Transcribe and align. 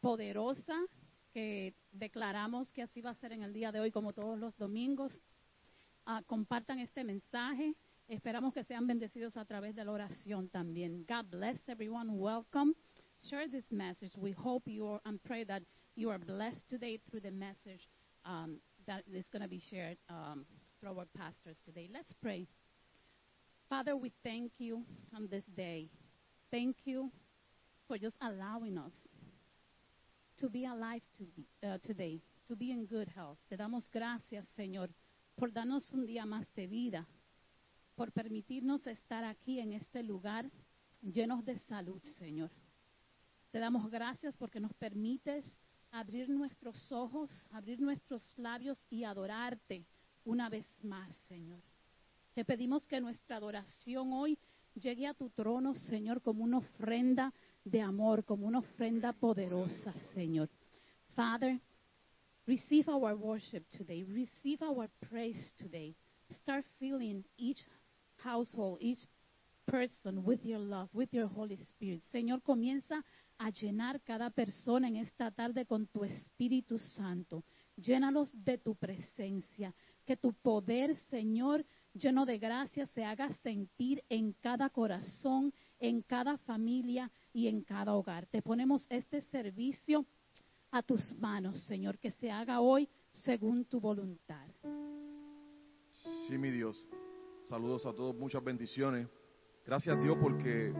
poderosa 0.00 0.74
que 1.32 1.74
declaramos 1.92 2.72
que 2.72 2.82
así 2.82 3.00
va 3.00 3.10
a 3.10 3.14
ser 3.14 3.32
en 3.32 3.42
el 3.42 3.52
día 3.52 3.72
de 3.72 3.80
hoy 3.80 3.90
como 3.90 4.12
todos 4.12 4.38
los 4.38 4.56
domingos. 4.56 5.22
Ah, 6.06 6.22
compartan 6.26 6.78
este 6.78 7.04
mensaje. 7.04 7.74
Esperamos 8.08 8.52
que 8.52 8.64
sean 8.64 8.86
bendecidos 8.86 9.36
a 9.36 9.44
través 9.44 9.74
de 9.76 9.84
la 9.84 9.92
oración 9.92 10.48
también. 10.48 11.04
God 11.06 11.26
bless 11.30 11.60
everyone. 11.68 12.10
Welcome. 12.10 12.74
Share 13.28 13.48
this 13.48 13.70
message. 13.70 14.16
We 14.16 14.32
hope 14.32 14.66
you 14.66 14.86
are, 14.88 15.00
and 15.04 15.22
pray 15.22 15.44
that 15.44 15.62
you 15.94 16.10
are 16.10 16.18
blessed 16.18 16.68
today 16.68 16.98
through 16.98 17.20
the 17.20 17.30
message 17.30 17.88
um, 18.24 18.58
that 18.86 19.04
is 19.12 19.28
going 19.30 19.42
to 19.42 19.48
be 19.48 19.60
shared 19.60 19.98
um, 20.08 20.44
through 20.80 20.98
our 20.98 21.06
pastors 21.16 21.58
today. 21.64 21.88
Let's 21.92 22.12
pray. 22.20 22.46
Father, 23.68 23.96
we 23.96 24.10
thank 24.24 24.52
you 24.58 24.82
on 25.14 25.28
this 25.30 25.44
day. 25.56 25.88
Thank 26.50 26.76
you 26.84 27.12
for 27.86 27.98
just 27.98 28.16
allowing 28.20 28.78
us 28.78 28.92
to 30.40 30.48
be 30.48 30.64
alive 30.64 31.02
to 31.18 31.26
uh, 31.68 31.78
today, 31.78 32.18
to 32.46 32.56
be 32.56 32.72
in 32.72 32.86
good 32.86 33.08
health. 33.14 33.38
Te 33.48 33.58
damos 33.58 33.90
gracias, 33.90 34.48
Señor, 34.56 34.88
por 35.36 35.52
darnos 35.52 35.92
un 35.92 36.06
día 36.06 36.24
más 36.24 36.46
de 36.54 36.66
vida, 36.66 37.06
por 37.94 38.10
permitirnos 38.10 38.86
estar 38.86 39.22
aquí 39.24 39.60
en 39.60 39.74
este 39.74 40.02
lugar 40.02 40.50
llenos 41.02 41.44
de 41.44 41.58
salud, 41.58 42.00
Señor. 42.18 42.50
Te 43.50 43.58
damos 43.58 43.90
gracias 43.90 44.38
porque 44.38 44.60
nos 44.60 44.72
permites 44.72 45.44
abrir 45.90 46.30
nuestros 46.30 46.90
ojos, 46.90 47.30
abrir 47.52 47.78
nuestros 47.78 48.22
labios 48.38 48.82
y 48.88 49.04
adorarte 49.04 49.84
una 50.24 50.48
vez 50.48 50.66
más, 50.82 51.14
Señor. 51.28 51.60
Te 52.32 52.46
pedimos 52.46 52.86
que 52.86 53.00
nuestra 53.02 53.36
adoración 53.36 54.14
hoy 54.14 54.38
llegue 54.72 55.06
a 55.06 55.12
tu 55.12 55.28
trono, 55.28 55.74
Señor, 55.74 56.22
como 56.22 56.44
una 56.44 56.58
ofrenda 56.58 57.34
de 57.64 57.80
amor, 57.80 58.24
como 58.24 58.46
una 58.46 58.60
ofrenda 58.60 59.12
poderosa, 59.12 59.92
Señor. 60.14 60.48
Father, 61.14 61.60
receive 62.46 62.88
our 62.88 63.14
worship 63.14 63.64
today. 63.76 64.04
Receive 64.04 64.62
our 64.62 64.88
praise 65.08 65.52
today. 65.58 65.94
Start 66.42 66.64
filling 66.78 67.24
each 67.36 67.60
household, 68.24 68.78
each 68.80 69.06
person 69.66 70.24
with 70.24 70.44
your 70.44 70.60
love, 70.60 70.88
with 70.92 71.12
your 71.12 71.28
Holy 71.28 71.56
Spirit. 71.56 72.02
Señor, 72.12 72.42
comienza 72.42 73.04
a 73.38 73.50
llenar 73.50 74.00
cada 74.02 74.30
persona 74.30 74.88
en 74.88 74.96
esta 74.96 75.30
tarde 75.30 75.64
con 75.64 75.86
tu 75.86 76.04
Espíritu 76.04 76.78
Santo. 76.78 77.44
Llénalos 77.76 78.32
de 78.44 78.58
tu 78.58 78.74
presencia. 78.74 79.74
Que 80.04 80.16
tu 80.16 80.32
poder, 80.34 80.96
Señor, 81.08 81.64
lleno 81.94 82.26
de 82.26 82.38
gracia, 82.38 82.86
se 82.88 83.04
haga 83.04 83.32
sentir 83.42 84.02
en 84.08 84.32
cada 84.40 84.68
corazón, 84.70 85.52
en 85.80 86.02
cada 86.02 86.38
familia 86.38 87.10
y 87.32 87.48
en 87.48 87.62
cada 87.62 87.94
hogar. 87.94 88.26
Te 88.26 88.42
ponemos 88.42 88.86
este 88.90 89.22
servicio 89.22 90.06
a 90.70 90.82
tus 90.82 91.12
manos, 91.18 91.60
Señor, 91.64 91.98
que 91.98 92.12
se 92.12 92.30
haga 92.30 92.60
hoy 92.60 92.88
según 93.12 93.64
tu 93.64 93.80
voluntad. 93.80 94.46
Sí, 96.28 96.38
mi 96.38 96.50
Dios. 96.50 96.86
Saludos 97.46 97.84
a 97.86 97.92
todos, 97.92 98.14
muchas 98.14 98.44
bendiciones. 98.44 99.08
Gracias 99.66 100.00
Dios 100.00 100.16
porque 100.20 100.72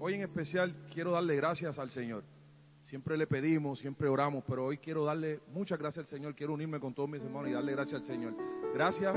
hoy 0.00 0.14
en 0.14 0.22
especial 0.22 0.72
quiero 0.92 1.12
darle 1.12 1.36
gracias 1.36 1.78
al 1.78 1.90
Señor. 1.90 2.24
Siempre 2.82 3.16
le 3.16 3.26
pedimos, 3.26 3.78
siempre 3.78 4.08
oramos, 4.08 4.42
pero 4.48 4.64
hoy 4.64 4.78
quiero 4.78 5.04
darle 5.04 5.40
muchas 5.52 5.78
gracias 5.78 6.06
al 6.06 6.10
Señor. 6.10 6.34
Quiero 6.34 6.54
unirme 6.54 6.80
con 6.80 6.94
todos 6.94 7.08
mis 7.08 7.22
hermanos 7.22 7.50
y 7.50 7.52
darle 7.52 7.72
gracias 7.72 8.00
al 8.00 8.06
Señor. 8.06 8.34
Gracias 8.74 9.14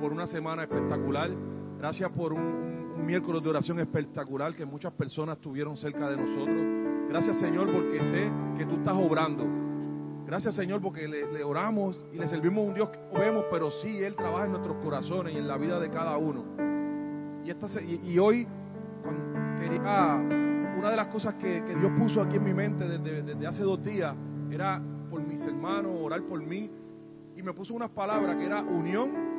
por 0.00 0.12
una 0.12 0.26
semana 0.26 0.62
espectacular. 0.62 1.30
Gracias 1.78 2.10
por 2.12 2.32
un, 2.32 2.79
miércoles 3.00 3.42
de 3.42 3.48
oración 3.48 3.78
espectacular 3.80 4.54
que 4.54 4.64
muchas 4.64 4.92
personas 4.92 5.36
estuvieron 5.36 5.76
cerca 5.76 6.10
de 6.10 6.16
nosotros. 6.16 7.08
Gracias 7.08 7.36
Señor 7.38 7.72
porque 7.72 8.02
sé 8.04 8.30
que 8.56 8.66
tú 8.66 8.76
estás 8.76 8.94
obrando. 8.94 9.44
Gracias 10.26 10.54
Señor 10.54 10.80
porque 10.80 11.08
le, 11.08 11.42
oramos 11.42 12.04
y 12.12 12.18
le 12.18 12.28
servimos 12.28 12.64
a 12.64 12.68
un 12.68 12.74
Dios 12.74 12.88
que 12.90 13.18
vemos, 13.18 13.44
pero 13.50 13.70
sí 13.70 14.02
Él 14.02 14.14
trabaja 14.14 14.44
en 14.44 14.52
nuestros 14.52 14.76
corazones 14.82 15.34
y 15.34 15.38
en 15.38 15.48
la 15.48 15.56
vida 15.56 15.80
de 15.80 15.90
cada 15.90 16.16
uno. 16.16 16.44
Y, 17.44 17.50
esta, 17.50 17.66
y, 17.82 18.12
y 18.12 18.18
hoy 18.18 18.46
una 20.78 20.90
de 20.90 20.96
las 20.96 21.08
cosas 21.08 21.34
que, 21.34 21.62
que 21.64 21.74
Dios 21.74 21.92
puso 21.98 22.22
aquí 22.22 22.36
en 22.36 22.44
mi 22.44 22.54
mente 22.54 22.86
desde, 22.86 23.22
desde 23.22 23.46
hace 23.46 23.62
dos 23.62 23.82
días 23.84 24.14
era 24.50 24.80
por 25.10 25.20
mis 25.20 25.40
hermanos, 25.42 25.92
orar 26.00 26.22
por 26.22 26.40
mí. 26.42 26.70
Y 27.36 27.42
me 27.42 27.52
puso 27.52 27.74
unas 27.74 27.90
palabras 27.90 28.36
que 28.36 28.44
era 28.44 28.62
unión 28.62 29.29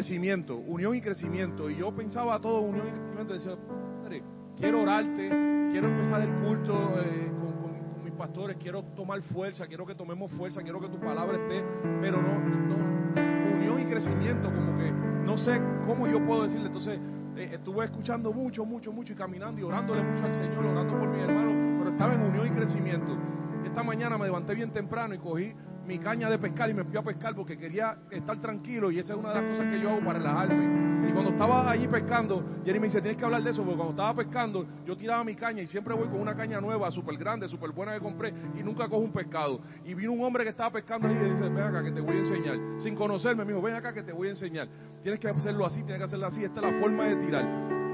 crecimiento. 0.00 0.56
Unión 0.56 0.94
y 0.96 1.00
crecimiento. 1.00 1.70
Y 1.70 1.76
yo 1.76 1.94
pensaba 1.94 2.40
todo 2.40 2.62
unión 2.62 2.88
y 2.88 2.90
crecimiento. 2.90 3.34
Decía, 3.34 3.56
Padre, 4.02 4.22
quiero 4.56 4.82
orarte, 4.82 5.28
quiero 5.70 5.88
empezar 5.88 6.22
el 6.22 6.32
culto 6.40 6.98
eh, 7.00 7.30
con 7.38 8.04
mis 8.04 8.14
pastores, 8.14 8.56
quiero 8.56 8.82
tomar 8.96 9.20
fuerza, 9.22 9.66
quiero 9.66 9.84
que 9.84 9.94
tomemos 9.94 10.32
fuerza, 10.32 10.62
quiero 10.62 10.80
que 10.80 10.88
tu 10.88 10.98
palabra 10.98 11.36
esté, 11.36 11.62
pero 12.00 12.20
no, 12.22 12.38
no, 12.38 13.56
unión 13.56 13.80
y 13.80 13.84
crecimiento, 13.84 14.50
como 14.50 14.78
que 14.78 14.90
no 14.90 15.36
sé 15.36 15.60
cómo 15.86 16.06
yo 16.06 16.24
puedo 16.24 16.44
decirle. 16.44 16.68
Entonces, 16.68 16.98
eh, 17.36 17.50
estuve 17.52 17.84
escuchando 17.84 18.32
mucho, 18.32 18.64
mucho, 18.64 18.92
mucho 18.92 19.12
y 19.12 19.16
caminando 19.16 19.60
y 19.60 19.64
orándole 19.64 20.02
mucho 20.02 20.24
al 20.24 20.32
Señor, 20.32 20.64
orando 20.64 20.98
por 20.98 21.08
mis 21.10 21.22
hermanos, 21.22 21.52
pero 21.78 21.90
estaba 21.90 22.14
en 22.14 22.22
unión 22.22 22.46
y 22.46 22.50
crecimiento. 22.50 23.18
Esta 23.66 23.82
mañana 23.82 24.16
me 24.16 24.24
levanté 24.24 24.54
bien 24.54 24.70
temprano 24.70 25.14
y 25.14 25.18
cogí 25.18 25.54
mi 25.90 25.98
caña 25.98 26.30
de 26.30 26.38
pescar 26.38 26.70
y 26.70 26.74
me 26.74 26.84
fui 26.84 26.96
a 26.96 27.02
pescar 27.02 27.34
porque 27.34 27.58
quería 27.58 27.96
estar 28.12 28.40
tranquilo 28.40 28.92
y 28.92 29.00
esa 29.00 29.14
es 29.14 29.18
una 29.18 29.30
de 29.30 29.42
las 29.42 29.44
cosas 29.50 29.72
que 29.72 29.80
yo 29.80 29.90
hago 29.90 30.04
para 30.04 30.20
relajarme. 30.20 31.08
Y 31.08 31.12
cuando 31.12 31.32
estaba 31.32 31.68
allí 31.68 31.88
pescando, 31.88 32.44
Jerry 32.64 32.78
me 32.78 32.86
dice, 32.86 33.00
tienes 33.00 33.18
que 33.18 33.24
hablar 33.24 33.42
de 33.42 33.50
eso, 33.50 33.64
porque 33.64 33.76
cuando 33.76 33.90
estaba 33.94 34.14
pescando, 34.14 34.64
yo 34.86 34.96
tiraba 34.96 35.24
mi 35.24 35.34
caña 35.34 35.62
y 35.62 35.66
siempre 35.66 35.92
voy 35.92 36.06
con 36.06 36.20
una 36.20 36.36
caña 36.36 36.60
nueva, 36.60 36.92
súper 36.92 37.16
grande, 37.16 37.48
súper 37.48 37.72
buena 37.72 37.94
que 37.94 37.98
compré 37.98 38.32
y 38.56 38.62
nunca 38.62 38.86
cojo 38.88 39.02
un 39.02 39.10
pescado. 39.10 39.60
Y 39.84 39.94
vino 39.94 40.12
un 40.12 40.22
hombre 40.22 40.44
que 40.44 40.50
estaba 40.50 40.70
pescando 40.70 41.10
y 41.10 41.14
dice, 41.14 41.48
ven 41.48 41.58
acá 41.58 41.82
que 41.82 41.90
te 41.90 42.00
voy 42.00 42.18
a 42.18 42.20
enseñar. 42.20 42.56
Sin 42.78 42.94
conocerme, 42.94 43.44
me 43.44 43.52
dijo, 43.52 43.60
ven 43.60 43.74
acá 43.74 43.92
que 43.92 44.04
te 44.04 44.12
voy 44.12 44.28
a 44.28 44.30
enseñar. 44.30 44.68
Tienes 45.02 45.18
que 45.18 45.28
hacerlo 45.28 45.66
así, 45.66 45.82
tienes 45.82 45.98
que 45.98 46.04
hacerlo 46.04 46.26
así, 46.26 46.44
esta 46.44 46.60
es 46.60 46.72
la 46.72 46.80
forma 46.80 47.06
de 47.06 47.16
tirar. 47.16 47.44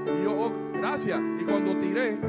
Y 0.05 0.23
yo, 0.23 0.39
oh, 0.39 0.51
gracias. 0.77 1.19
Y 1.41 1.45
cuando 1.45 1.75
tiré, 1.79 2.19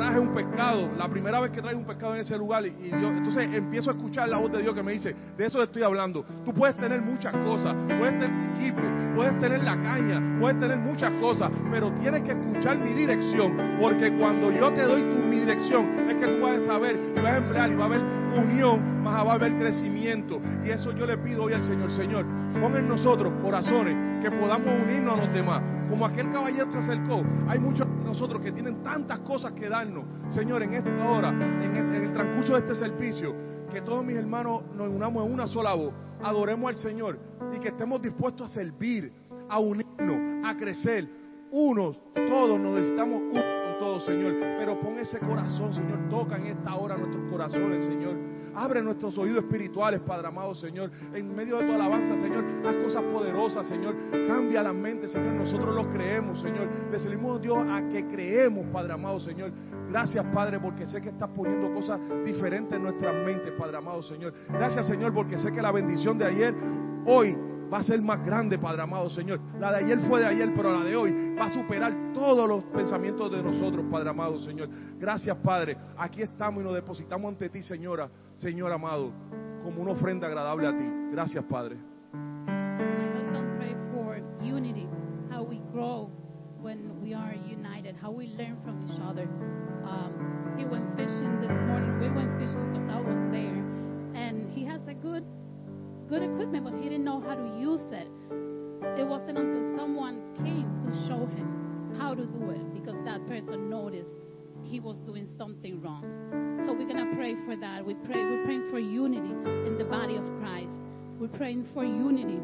traje 0.00 0.18
un 0.18 0.32
pescado, 0.32 0.88
la 0.96 1.08
primera 1.08 1.40
vez 1.40 1.50
que 1.50 1.60
traje 1.60 1.76
un 1.76 1.84
pescado 1.84 2.14
en 2.14 2.22
ese 2.22 2.38
lugar, 2.38 2.64
y, 2.64 2.88
yo, 2.88 3.08
entonces 3.08 3.50
empiezo 3.52 3.90
a 3.90 3.92
escuchar 3.92 4.30
la 4.30 4.38
voz 4.38 4.50
de 4.50 4.62
Dios 4.62 4.74
que 4.74 4.82
me 4.82 4.92
dice, 4.92 5.14
de 5.36 5.46
eso 5.46 5.62
estoy 5.62 5.82
hablando. 5.82 6.24
Tú 6.42 6.54
puedes 6.54 6.74
tener 6.78 7.02
muchas 7.02 7.34
cosas, 7.44 7.76
puedes 7.98 8.18
tener 8.18 8.30
equipo, 8.56 8.80
puedes 9.14 9.38
tener 9.40 9.62
la 9.62 9.78
caña, 9.78 10.38
puedes 10.40 10.58
tener 10.58 10.78
muchas 10.78 11.12
cosas, 11.20 11.50
pero 11.70 11.92
tienes 12.00 12.22
que 12.22 12.32
escuchar 12.32 12.78
mi 12.78 12.94
dirección, 12.94 13.54
porque 13.78 14.10
cuando 14.16 14.50
yo 14.50 14.72
te 14.72 14.84
doy 14.84 15.02
tu, 15.02 15.22
mi 15.22 15.40
dirección, 15.40 15.86
es 16.08 16.16
que 16.16 16.26
tú 16.26 16.40
vas 16.44 16.62
a 16.62 16.66
saber, 16.66 16.96
y 16.96 17.20
vas 17.20 17.34
a 17.34 17.36
emplear, 17.36 17.70
y 17.70 17.74
va 17.74 17.82
a 17.82 17.86
haber 17.86 18.00
unión, 18.38 19.02
más 19.02 19.26
va 19.26 19.32
a 19.32 19.34
haber 19.34 19.54
crecimiento. 19.56 20.40
Y 20.64 20.70
eso 20.70 20.92
yo 20.92 21.04
le 21.04 21.18
pido 21.18 21.44
hoy 21.44 21.52
al 21.52 21.62
Señor, 21.64 21.90
Señor, 21.90 22.24
pon 22.58 22.74
en 22.74 22.88
nosotros 22.88 23.34
corazones 23.42 24.22
que 24.22 24.30
podamos 24.30 24.68
unirnos 24.82 25.18
a 25.18 25.26
los 25.26 25.34
demás. 25.34 25.62
Como 25.90 26.06
aquel 26.06 26.30
caballero 26.30 26.70
se 26.72 26.78
acercó, 26.78 27.22
hay 27.48 27.58
muchos 27.58 27.86
nosotros 28.10 28.42
que 28.42 28.50
tienen 28.50 28.82
tantas 28.82 29.20
cosas 29.20 29.52
que 29.52 29.68
darnos. 29.68 30.04
Señor, 30.34 30.64
en 30.64 30.74
esta 30.74 31.08
hora, 31.08 31.28
en 31.28 31.76
el, 31.76 31.94
en 31.94 32.04
el 32.06 32.12
transcurso 32.12 32.54
de 32.54 32.58
este 32.58 32.74
servicio, 32.74 33.34
que 33.70 33.80
todos 33.82 34.04
mis 34.04 34.16
hermanos 34.16 34.62
nos 34.74 34.88
unamos 34.88 35.24
en 35.24 35.32
una 35.32 35.46
sola 35.46 35.74
voz, 35.74 35.94
adoremos 36.20 36.70
al 36.70 36.76
Señor 36.76 37.18
y 37.54 37.60
que 37.60 37.68
estemos 37.68 38.02
dispuestos 38.02 38.50
a 38.50 38.54
servir, 38.54 39.12
a 39.48 39.60
unirnos, 39.60 40.44
a 40.44 40.56
crecer. 40.56 41.08
Unos, 41.52 42.00
todos 42.14 42.58
nos 42.58 42.74
necesitamos 42.74 43.22
uno 43.22 43.40
con 43.40 43.78
todos, 43.78 44.04
Señor. 44.04 44.34
Pero 44.40 44.80
pon 44.80 44.98
ese 44.98 45.20
corazón, 45.20 45.72
Señor. 45.72 46.08
Toca 46.08 46.36
en 46.36 46.46
esta 46.46 46.74
hora 46.74 46.96
nuestros 46.96 47.30
corazones, 47.30 47.84
Señor. 47.84 48.29
Abre 48.54 48.82
nuestros 48.82 49.16
oídos 49.18 49.44
espirituales, 49.44 50.00
Padre 50.00 50.28
amado, 50.28 50.54
Señor. 50.54 50.90
En 51.14 51.34
medio 51.34 51.58
de 51.58 51.66
tu 51.66 51.72
alabanza, 51.72 52.16
Señor, 52.16 52.44
haz 52.66 52.74
cosas 52.76 53.02
poderosas, 53.04 53.66
Señor. 53.66 53.94
Cambia 54.26 54.62
la 54.62 54.72
mente, 54.72 55.08
Señor. 55.08 55.34
Nosotros 55.34 55.74
lo 55.74 55.88
creemos, 55.90 56.40
Señor. 56.40 56.68
Le 56.90 56.98
servimos 56.98 57.40
Dios 57.40 57.58
a 57.68 57.88
que 57.88 58.06
creemos, 58.06 58.66
Padre 58.72 58.92
amado, 58.92 59.20
Señor. 59.20 59.52
Gracias, 59.88 60.24
Padre, 60.32 60.60
porque 60.60 60.86
sé 60.86 61.00
que 61.00 61.10
estás 61.10 61.30
poniendo 61.30 61.72
cosas 61.72 62.00
diferentes 62.24 62.76
en 62.76 62.82
nuestras 62.82 63.14
mentes, 63.24 63.52
Padre 63.58 63.76
amado, 63.76 64.02
Señor. 64.02 64.32
Gracias, 64.48 64.86
Señor, 64.86 65.12
porque 65.12 65.38
sé 65.38 65.52
que 65.52 65.62
la 65.62 65.72
bendición 65.72 66.18
de 66.18 66.26
ayer, 66.26 66.54
hoy, 67.06 67.36
va 67.72 67.78
a 67.78 67.82
ser 67.82 68.00
más 68.02 68.24
grande, 68.24 68.58
Padre 68.58 68.82
amado, 68.82 69.08
Señor. 69.10 69.40
La 69.58 69.70
de 69.72 69.84
ayer 69.84 69.98
fue 70.08 70.20
de 70.20 70.26
ayer, 70.26 70.52
pero 70.54 70.72
la 70.78 70.84
de 70.84 70.96
hoy 70.96 71.34
va 71.38 71.46
a 71.46 71.52
superar 71.52 72.12
todos 72.12 72.48
los 72.48 72.64
pensamientos 72.64 73.30
de 73.30 73.42
nosotros, 73.42 73.84
Padre 73.90 74.10
amado, 74.10 74.38
Señor. 74.38 74.68
Gracias, 74.98 75.36
Padre. 75.38 75.76
Aquí 75.96 76.22
estamos 76.22 76.62
y 76.62 76.64
nos 76.64 76.74
depositamos 76.74 77.28
ante 77.30 77.48
ti, 77.48 77.62
Señora, 77.62 78.10
Señor 78.36 78.72
amado, 78.72 79.12
como 79.62 79.82
una 79.82 79.92
ofrenda 79.92 80.26
agradable 80.26 80.66
a 80.66 80.76
ti. 80.76 80.84
Gracias, 81.12 81.44
Padre. 81.44 81.76
When 86.60 87.00
we 87.02 87.14
are 87.14 87.34
united, 87.48 87.96
how 87.96 88.10
we 88.10 88.26
learn 88.36 88.60
from 88.62 88.84
each 88.84 89.00
other. 89.00 89.24
Um, 89.80 90.12
he 90.58 90.66
went 90.66 90.84
fishing 90.94 91.40
this 91.40 91.56
morning. 91.64 91.98
We 91.98 92.10
went 92.12 92.36
fishing 92.36 92.60
because 92.68 92.88
I 92.90 93.00
was 93.00 93.16
there, 93.32 93.59
good 96.10 96.22
equipment, 96.24 96.64
but 96.64 96.74
he 96.74 96.88
didn't 96.88 97.04
know 97.04 97.20
how 97.20 97.36
to 97.36 97.46
use 97.56 97.86
it. 97.92 98.08
It 98.98 99.06
wasn't 99.06 99.38
until 99.38 99.78
someone 99.78 100.20
came 100.42 100.66
to 100.82 100.90
show 101.06 101.24
him 101.24 101.94
how 101.96 102.14
to 102.14 102.26
do 102.26 102.50
it 102.50 102.74
because 102.74 102.96
that 103.04 103.24
person 103.28 103.70
noticed 103.70 104.10
he 104.64 104.80
was 104.80 105.00
doing 105.00 105.28
something 105.38 105.80
wrong. 105.80 106.02
So 106.66 106.72
we're 106.72 106.88
gonna 106.88 107.14
pray 107.14 107.36
for 107.46 107.54
that. 107.56 107.86
We 107.86 107.94
pray. 107.94 108.24
We're 108.24 108.44
praying 108.44 108.68
for 108.70 108.80
unity 108.80 109.30
in 109.66 109.78
the 109.78 109.84
body 109.84 110.16
of 110.16 110.24
Christ. 110.40 110.74
We're 111.20 111.28
praying 111.28 111.68
for 111.72 111.84
unity 111.84 112.40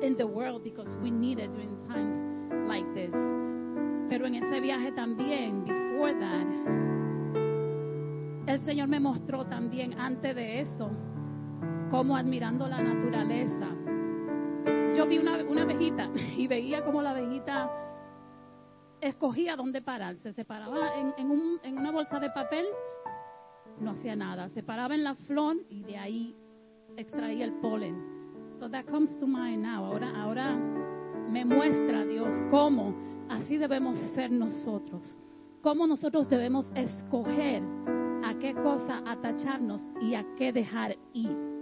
in 0.00 0.14
the 0.16 0.26
world 0.26 0.62
because 0.62 0.94
we 1.02 1.10
need 1.10 1.40
it 1.40 1.50
during 1.50 1.76
times 1.88 2.16
like 2.68 2.86
this. 2.94 3.12
Pero 4.08 4.26
en 4.26 4.36
ese 4.36 4.60
viaje 4.62 4.92
también, 4.92 5.64
before 5.64 6.14
that, 6.14 6.46
el 8.46 8.60
Señor 8.60 8.86
me 8.88 9.00
mostró 9.00 9.44
también 9.46 9.98
antes 9.98 10.36
de 10.36 10.60
eso, 10.60 10.90
como 11.94 12.16
admirando 12.16 12.66
la 12.66 12.82
naturaleza. 12.82 13.68
Yo 14.96 15.06
vi 15.06 15.18
una, 15.18 15.36
una 15.44 15.62
abejita 15.62 16.10
y 16.36 16.48
veía 16.48 16.84
como 16.84 17.00
la 17.00 17.10
abejita 17.10 17.70
escogía 19.00 19.54
dónde 19.54 19.80
pararse. 19.80 20.32
Se 20.32 20.44
paraba 20.44 20.96
en, 20.96 21.14
en, 21.16 21.30
un, 21.30 21.60
en 21.62 21.78
una 21.78 21.92
bolsa 21.92 22.18
de 22.18 22.30
papel, 22.30 22.66
no 23.78 23.92
hacía 23.92 24.16
nada. 24.16 24.48
Se 24.48 24.64
paraba 24.64 24.96
en 24.96 25.04
la 25.04 25.14
flor 25.14 25.56
y 25.70 25.84
de 25.84 25.96
ahí 25.96 26.36
extraía 26.96 27.44
el 27.44 27.52
polen. 27.60 27.96
So 28.58 28.68
that 28.70 28.86
comes 28.86 29.16
to 29.20 29.26
mind 29.28 29.62
now. 29.62 29.84
Ahora, 29.84 30.20
ahora 30.20 30.56
me 31.30 31.44
muestra 31.44 32.04
Dios 32.06 32.36
cómo 32.50 32.92
así 33.30 33.56
debemos 33.56 33.96
ser 34.16 34.32
nosotros. 34.32 35.16
Cómo 35.62 35.86
nosotros 35.86 36.28
debemos 36.28 36.72
escoger 36.74 37.62
a 38.24 38.34
qué 38.40 38.52
cosa 38.52 39.00
atacharnos 39.06 39.80
y 40.00 40.16
a 40.16 40.26
qué 40.36 40.52
dejar 40.52 40.96
ir. 41.12 41.53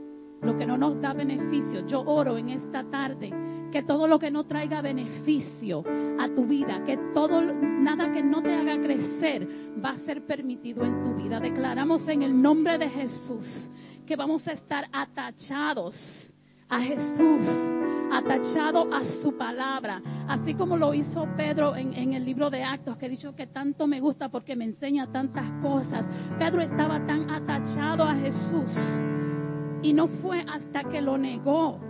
Lo 0.43 0.57
que 0.57 0.67
no 0.67 0.77
nos 0.77 1.01
da 1.01 1.13
beneficio. 1.13 1.87
Yo 1.87 2.03
oro 2.03 2.37
en 2.37 2.51
esta 2.51 2.85
tarde 2.85 3.31
que 3.73 3.83
todo 3.83 4.07
lo 4.07 4.19
que 4.19 4.31
no 4.31 4.45
traiga 4.45 4.83
beneficio 4.83 5.83
a 6.19 6.29
tu 6.29 6.45
vida, 6.47 6.85
que 6.85 6.97
todo 7.15 7.41
nada 7.41 8.13
que 8.13 8.23
no 8.23 8.43
te 8.43 8.55
haga 8.55 8.81
crecer 8.81 9.49
va 9.83 9.91
a 9.91 9.99
ser 9.99 10.27
permitido 10.27 10.85
en 10.85 11.03
tu 11.03 11.15
vida. 11.15 11.41
Declaramos 11.41 12.07
en 12.09 12.23
el 12.23 12.41
nombre 12.41 12.77
de 12.77 12.89
Jesús 12.89 13.71
que 14.07 14.15
vamos 14.15 14.47
a 14.47 14.53
estar 14.53 14.87
atachados 14.93 15.97
a 16.69 16.81
Jesús, 16.81 17.45
atachado 18.13 18.93
a 18.93 19.05
su 19.23 19.37
palabra, 19.37 20.01
así 20.29 20.55
como 20.55 20.77
lo 20.77 20.95
hizo 20.95 21.29
Pedro 21.37 21.77
en, 21.77 21.93
en, 21.95 22.15
el 22.15 22.25
libro 22.25 22.49
de 22.49 22.65
Actos, 22.65 22.97
que 22.97 23.07
he 23.07 23.11
dicho 23.11 23.35
que 23.35 23.47
tanto 23.47 23.87
me 23.87 24.01
gusta 24.01 24.31
porque 24.31 24.57
me 24.57 24.65
enseña 24.65 25.11
tantas 25.13 25.51
cosas. 25.63 26.07
Pedro 26.39 26.63
estaba 26.63 27.07
tan 27.07 27.31
atachado 27.31 28.05
a 28.05 28.15
Jesús 28.15 28.71
y 29.83 29.93
no 29.93 30.09
fue 30.09 30.45
hasta 30.49 30.85
que 30.85 31.01
lo 31.01 31.19
negó. 31.19 31.81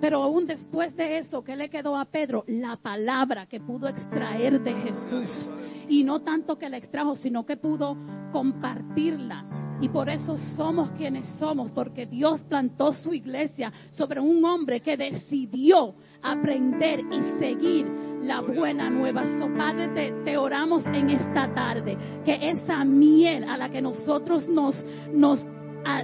Pero 0.00 0.22
aún 0.22 0.46
después 0.46 0.96
de 0.96 1.18
eso, 1.18 1.44
¿qué 1.44 1.54
le 1.56 1.68
quedó 1.68 1.96
a 1.96 2.06
Pedro? 2.06 2.44
La 2.46 2.76
palabra 2.76 3.46
que 3.46 3.60
pudo 3.60 3.88
extraer 3.88 4.60
de 4.60 4.72
Jesús. 4.72 5.54
Y 5.88 6.04
no 6.04 6.20
tanto 6.20 6.56
que 6.56 6.70
la 6.70 6.78
extrajo, 6.78 7.16
sino 7.16 7.44
que 7.44 7.56
pudo 7.56 7.96
compartirla. 8.32 9.44
Y 9.82 9.88
por 9.88 10.08
eso 10.08 10.38
somos 10.56 10.90
quienes 10.92 11.26
somos, 11.38 11.70
porque 11.72 12.06
Dios 12.06 12.42
plantó 12.44 12.92
su 12.92 13.12
iglesia 13.12 13.72
sobre 13.90 14.20
un 14.20 14.44
hombre 14.44 14.80
que 14.80 14.96
decidió 14.96 15.94
aprender 16.22 17.00
y 17.00 17.38
seguir 17.38 17.86
la 18.22 18.40
buena 18.40 18.88
nueva. 18.90 19.24
So, 19.38 19.48
Padre, 19.54 19.88
te, 19.88 20.12
te, 20.24 20.36
oramos 20.36 20.84
en 20.86 21.10
esta 21.10 21.52
tarde, 21.54 21.96
que 22.24 22.50
esa 22.50 22.84
miel 22.84 23.44
a 23.44 23.56
la 23.56 23.70
que 23.70 23.80
nosotros 23.80 24.48
nos, 24.48 24.76
nos 25.12 25.46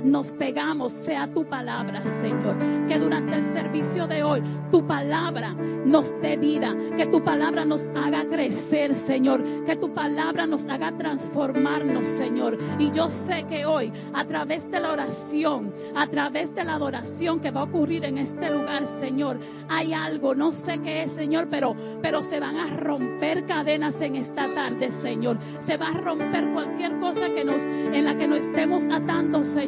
nos 0.05 0.27
pegamos 0.33 0.93
sea 1.05 1.29
tu 1.29 1.45
palabra, 1.45 2.03
Señor. 2.21 2.57
Que 2.89 2.99
durante 2.99 3.35
el 3.35 3.53
servicio 3.53 4.07
de 4.07 4.23
hoy 4.23 4.43
tu 4.71 4.87
palabra 4.87 5.55
nos 5.87 6.11
dé 6.21 6.37
vida, 6.37 6.75
que 6.97 7.07
tu 7.07 7.23
palabra 7.23 7.65
nos 7.65 7.81
haga 7.95 8.25
crecer, 8.29 8.95
Señor, 9.07 9.43
que 9.65 9.77
tu 9.77 9.93
palabra 9.95 10.47
nos 10.47 10.67
haga 10.69 10.93
transformarnos, 10.97 12.05
Señor. 12.19 12.59
Y 12.79 12.91
yo 12.93 13.09
sé 13.27 13.45
que 13.49 13.65
hoy, 13.65 13.93
a 14.13 14.25
través 14.25 14.69
de 14.71 14.81
la 14.81 14.93
oración, 14.93 15.73
a 15.95 16.07
través 16.09 16.55
de 16.55 16.65
la 16.65 16.75
adoración 16.75 17.41
que 17.41 17.51
va 17.51 17.61
a 17.61 17.65
ocurrir 17.65 18.05
en 18.05 18.19
este 18.19 18.51
lugar, 18.51 18.85
Señor, 19.01 19.39
hay 19.69 19.93
algo, 19.93 20.35
no 20.35 20.53
sé 20.53 20.79
qué 20.83 21.05
es, 21.05 21.13
Señor, 21.13 21.49
pero, 21.51 21.75
pero 22.03 22.23
se 22.25 22.41
van 22.41 22.57
a 22.57 22.77
romper 22.77 23.47
cadenas 23.47 23.95
en 24.01 24.17
esta 24.17 24.53
tarde, 24.55 24.91
Señor. 25.03 25.39
Se 25.67 25.77
va 25.77 25.89
a 25.89 26.01
romper 26.01 26.53
cualquier 26.53 26.99
cosa 26.99 27.29
que 27.29 27.45
nos, 27.45 27.61
en 27.61 28.05
la 28.05 28.17
que 28.17 28.27
nos 28.27 28.39
estemos 28.39 28.83
atando, 28.91 29.43
Señor, 29.45 29.66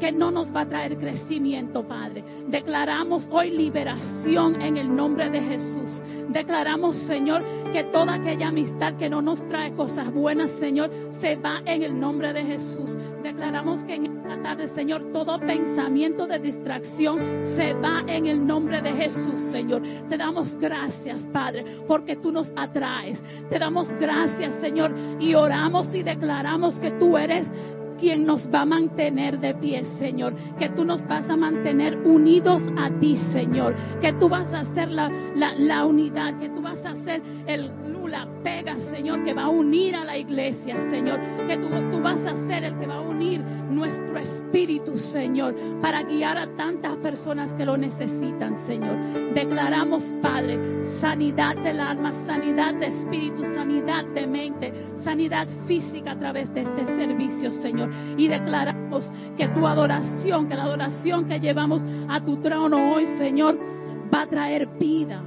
que 0.00 0.12
no 0.12 0.30
nos 0.30 0.54
va 0.54 0.62
a 0.62 0.68
traer 0.68 0.96
crecimiento, 0.96 1.86
Padre. 1.86 2.24
Declaramos 2.48 3.28
hoy 3.30 3.50
liberación 3.50 4.60
en 4.60 4.76
el 4.76 4.94
nombre 4.94 5.30
de 5.30 5.40
Jesús. 5.40 6.02
Declaramos, 6.28 6.96
Señor, 7.06 7.42
que 7.72 7.84
toda 7.84 8.14
aquella 8.14 8.48
amistad 8.48 8.96
que 8.96 9.08
no 9.08 9.22
nos 9.22 9.46
trae 9.46 9.72
cosas 9.72 10.12
buenas, 10.12 10.50
Señor, 10.58 10.90
se 11.20 11.36
va 11.36 11.62
en 11.64 11.82
el 11.82 11.98
nombre 11.98 12.32
de 12.32 12.42
Jesús. 12.42 12.98
Declaramos 13.22 13.80
que 13.82 13.94
en 13.94 14.06
esta 14.06 14.42
tarde, 14.42 14.68
Señor, 14.74 15.10
todo 15.12 15.38
pensamiento 15.40 16.26
de 16.26 16.38
distracción 16.38 17.18
se 17.56 17.72
va 17.74 18.02
en 18.06 18.26
el 18.26 18.46
nombre 18.46 18.82
de 18.82 18.92
Jesús, 18.92 19.40
Señor. 19.52 19.82
Te 20.08 20.18
damos 20.18 20.54
gracias, 20.58 21.22
Padre, 21.32 21.64
porque 21.86 22.16
tú 22.16 22.30
nos 22.30 22.52
atraes. 22.56 23.18
Te 23.48 23.58
damos 23.58 23.88
gracias, 23.94 24.54
Señor, 24.60 24.94
y 25.18 25.34
oramos 25.34 25.94
y 25.94 26.02
declaramos 26.02 26.78
que 26.78 26.90
tú 26.92 27.16
eres 27.16 27.46
quien 27.98 28.26
nos 28.26 28.48
va 28.52 28.62
a 28.62 28.66
mantener 28.66 29.38
de 29.38 29.54
pie, 29.54 29.84
Señor. 29.98 30.34
Que 30.58 30.68
tú 30.70 30.84
nos 30.84 31.06
vas 31.06 31.28
a 31.28 31.36
mantener 31.36 31.96
unidos 31.98 32.62
a 32.78 32.90
ti, 32.98 33.16
Señor. 33.32 33.74
Que 34.00 34.12
tú 34.14 34.28
vas 34.28 34.52
a 34.52 34.60
hacer 34.60 34.90
la, 34.90 35.10
la, 35.34 35.54
la 35.54 35.84
unidad, 35.84 36.38
que 36.38 36.48
tú 36.48 36.62
vas 36.62 36.84
a 36.84 36.90
hacer 36.90 37.22
el 37.46 37.70
la 38.08 38.26
pega, 38.42 38.76
Señor, 38.90 39.24
que 39.24 39.34
va 39.34 39.44
a 39.44 39.48
unir 39.48 39.94
a 39.94 40.04
la 40.04 40.16
iglesia, 40.16 40.76
Señor. 40.90 41.20
Que 41.46 41.56
tú, 41.56 41.68
tú 41.90 42.00
vas 42.00 42.18
a 42.24 42.34
ser 42.46 42.64
el 42.64 42.78
que 42.78 42.86
va 42.86 42.96
a 42.96 43.00
unir 43.00 43.40
nuestro 43.70 44.18
espíritu, 44.18 44.96
Señor, 44.96 45.54
para 45.80 46.02
guiar 46.02 46.36
a 46.38 46.56
tantas 46.56 46.96
personas 46.96 47.52
que 47.54 47.64
lo 47.64 47.76
necesitan, 47.76 48.66
Señor. 48.66 49.34
Declaramos, 49.34 50.04
Padre, 50.22 50.58
sanidad 51.00 51.56
del 51.56 51.80
alma, 51.80 52.12
sanidad 52.26 52.74
de 52.74 52.86
espíritu, 52.86 53.42
sanidad 53.54 54.04
de 54.14 54.26
mente, 54.26 54.72
sanidad 55.04 55.46
física 55.66 56.12
a 56.12 56.18
través 56.18 56.52
de 56.54 56.62
este 56.62 56.86
servicio, 56.86 57.50
Señor. 57.62 57.90
Y 58.16 58.28
declaramos 58.28 59.10
que 59.36 59.48
tu 59.48 59.66
adoración, 59.66 60.48
que 60.48 60.56
la 60.56 60.64
adoración 60.64 61.26
que 61.26 61.40
llevamos 61.40 61.82
a 62.08 62.20
tu 62.20 62.38
trono 62.38 62.94
hoy, 62.94 63.06
Señor, 63.18 63.58
va 64.12 64.22
a 64.22 64.26
traer 64.26 64.66
vida 64.78 65.22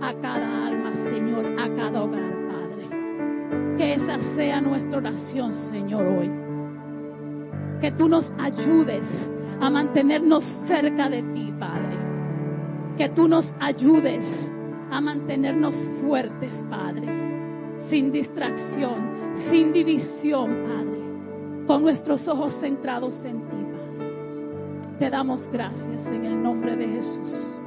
a 0.00 0.14
cada 0.14 0.66
alma, 0.66 0.92
Señor, 1.16 1.46
a 1.58 1.74
cada 1.74 2.02
hogar, 2.02 2.30
Padre. 2.46 3.76
Que 3.78 3.94
esa 3.94 4.18
sea 4.34 4.60
nuestra 4.60 4.98
oración, 4.98 5.50
Señor, 5.70 6.06
hoy. 6.06 6.30
Que 7.80 7.90
tú 7.92 8.06
nos 8.06 8.30
ayudes 8.38 9.02
a 9.58 9.70
mantenernos 9.70 10.44
cerca 10.66 11.08
de 11.08 11.22
ti, 11.22 11.54
Padre. 11.58 11.96
Que 12.98 13.08
tú 13.08 13.28
nos 13.28 13.46
ayudes 13.60 14.22
a 14.90 15.00
mantenernos 15.00 15.74
fuertes, 16.02 16.52
Padre. 16.68 17.08
Sin 17.88 18.12
distracción, 18.12 18.96
sin 19.50 19.72
división, 19.72 20.50
Padre. 20.68 21.66
Con 21.66 21.82
nuestros 21.82 22.28
ojos 22.28 22.60
centrados 22.60 23.24
en 23.24 23.40
ti, 23.48 23.56
Padre. 23.56 24.98
Te 24.98 25.08
damos 25.08 25.48
gracias 25.50 26.06
en 26.08 26.26
el 26.26 26.42
nombre 26.42 26.76
de 26.76 26.86
Jesús. 26.88 27.64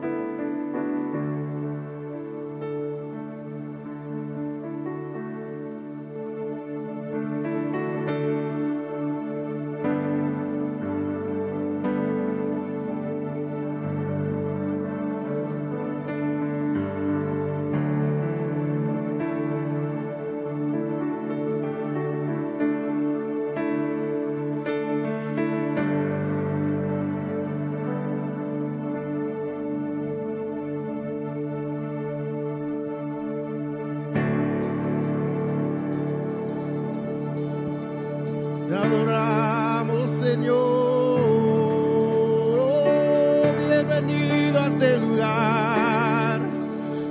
Este 44.80 44.98
lugar. 45.00 46.40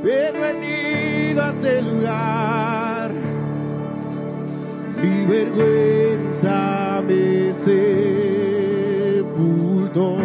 Bienvenido 0.02 1.42
a 1.42 1.50
este 1.50 1.82
lugar. 1.82 3.10
Mi 5.02 5.26
vergüenza 5.26 7.02
me 7.06 7.52
sepultó. 9.26 10.16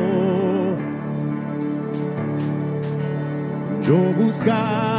Yo 3.81 3.97
buscaba 4.13 4.92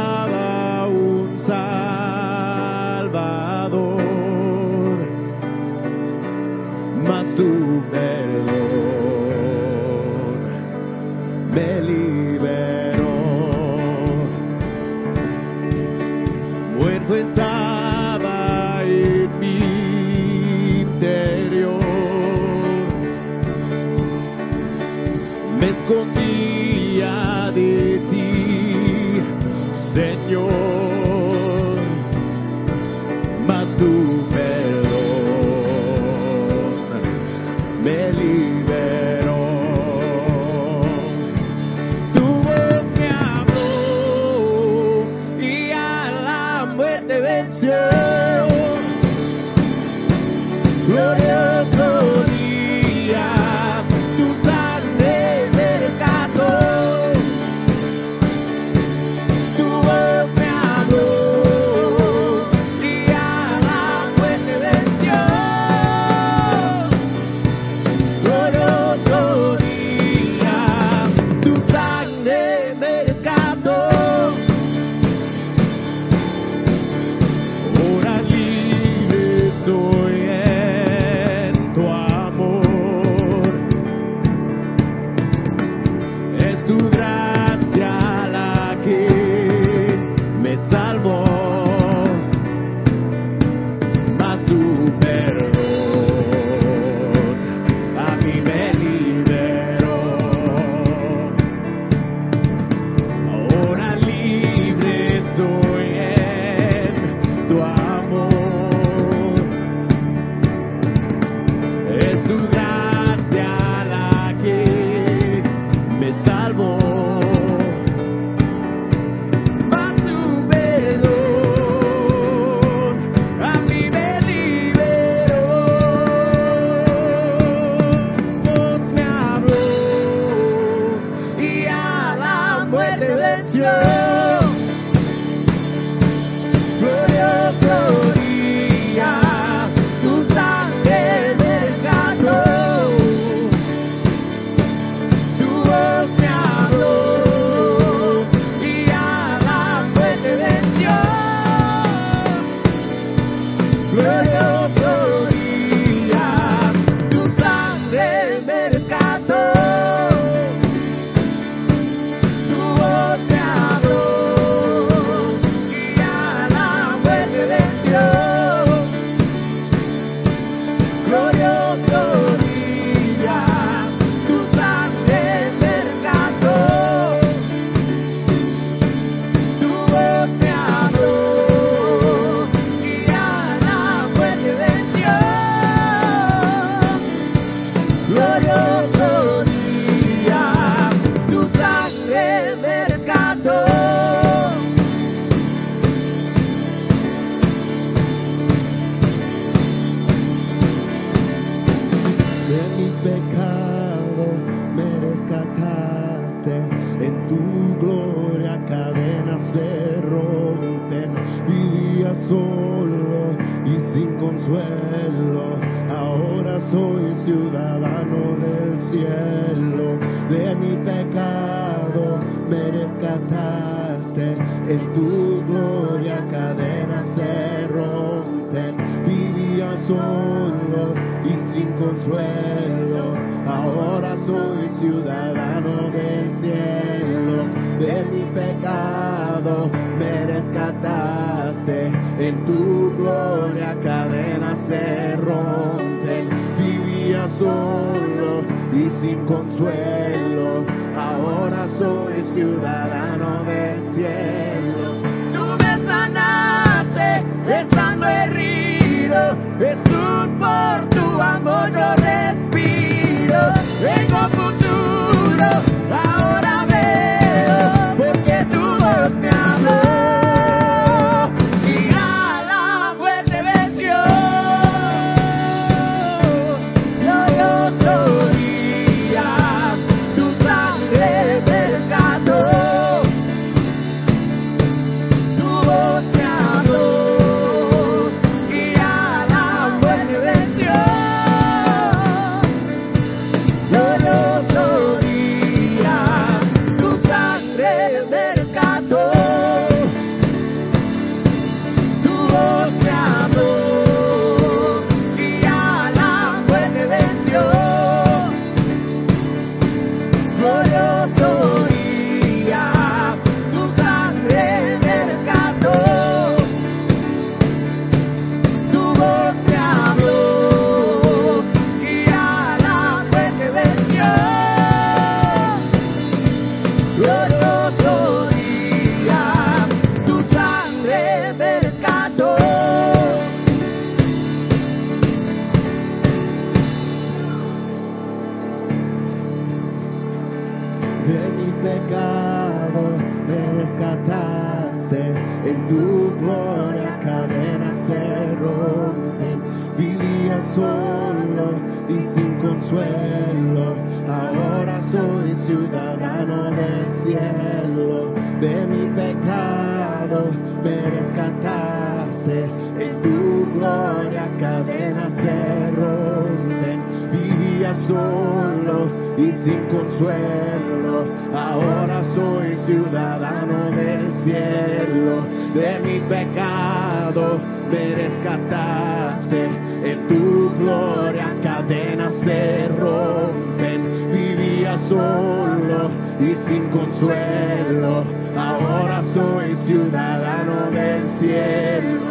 y 369.17 369.31
sin 369.43 369.65
consuelo. 369.67 371.05
Ahora 371.33 372.03
soy 372.15 372.57
ciudadano 372.65 373.71
del 373.71 374.13
cielo, 374.23 375.23
de 375.53 375.79
mi 375.83 375.99
pecado 376.07 377.39
me 377.71 377.95
rescataste. 377.95 379.49
En 379.83 380.07
tu 380.07 380.51
gloria 380.57 381.33
cadenas 381.43 382.13
se 382.23 382.67
rompen, 382.79 384.11
vivía 384.11 384.77
solo 384.89 385.89
y 386.19 386.35
sin 386.47 386.69
consuelo. 386.69 388.03
Ahora 388.37 389.03
soy 389.13 389.55
ciudadano 389.67 390.71
del 390.71 391.09
cielo. 391.19 392.01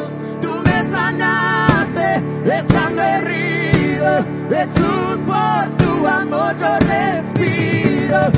Tú 0.40 0.50
me 0.64 0.90
sanaste, 0.90 2.22
estando 2.44 3.02
herido, 3.02 4.24
Jesús 4.50 5.18
por 5.26 5.76
ti 5.76 5.83
ocho 6.44 6.78
respiros. 6.80 8.32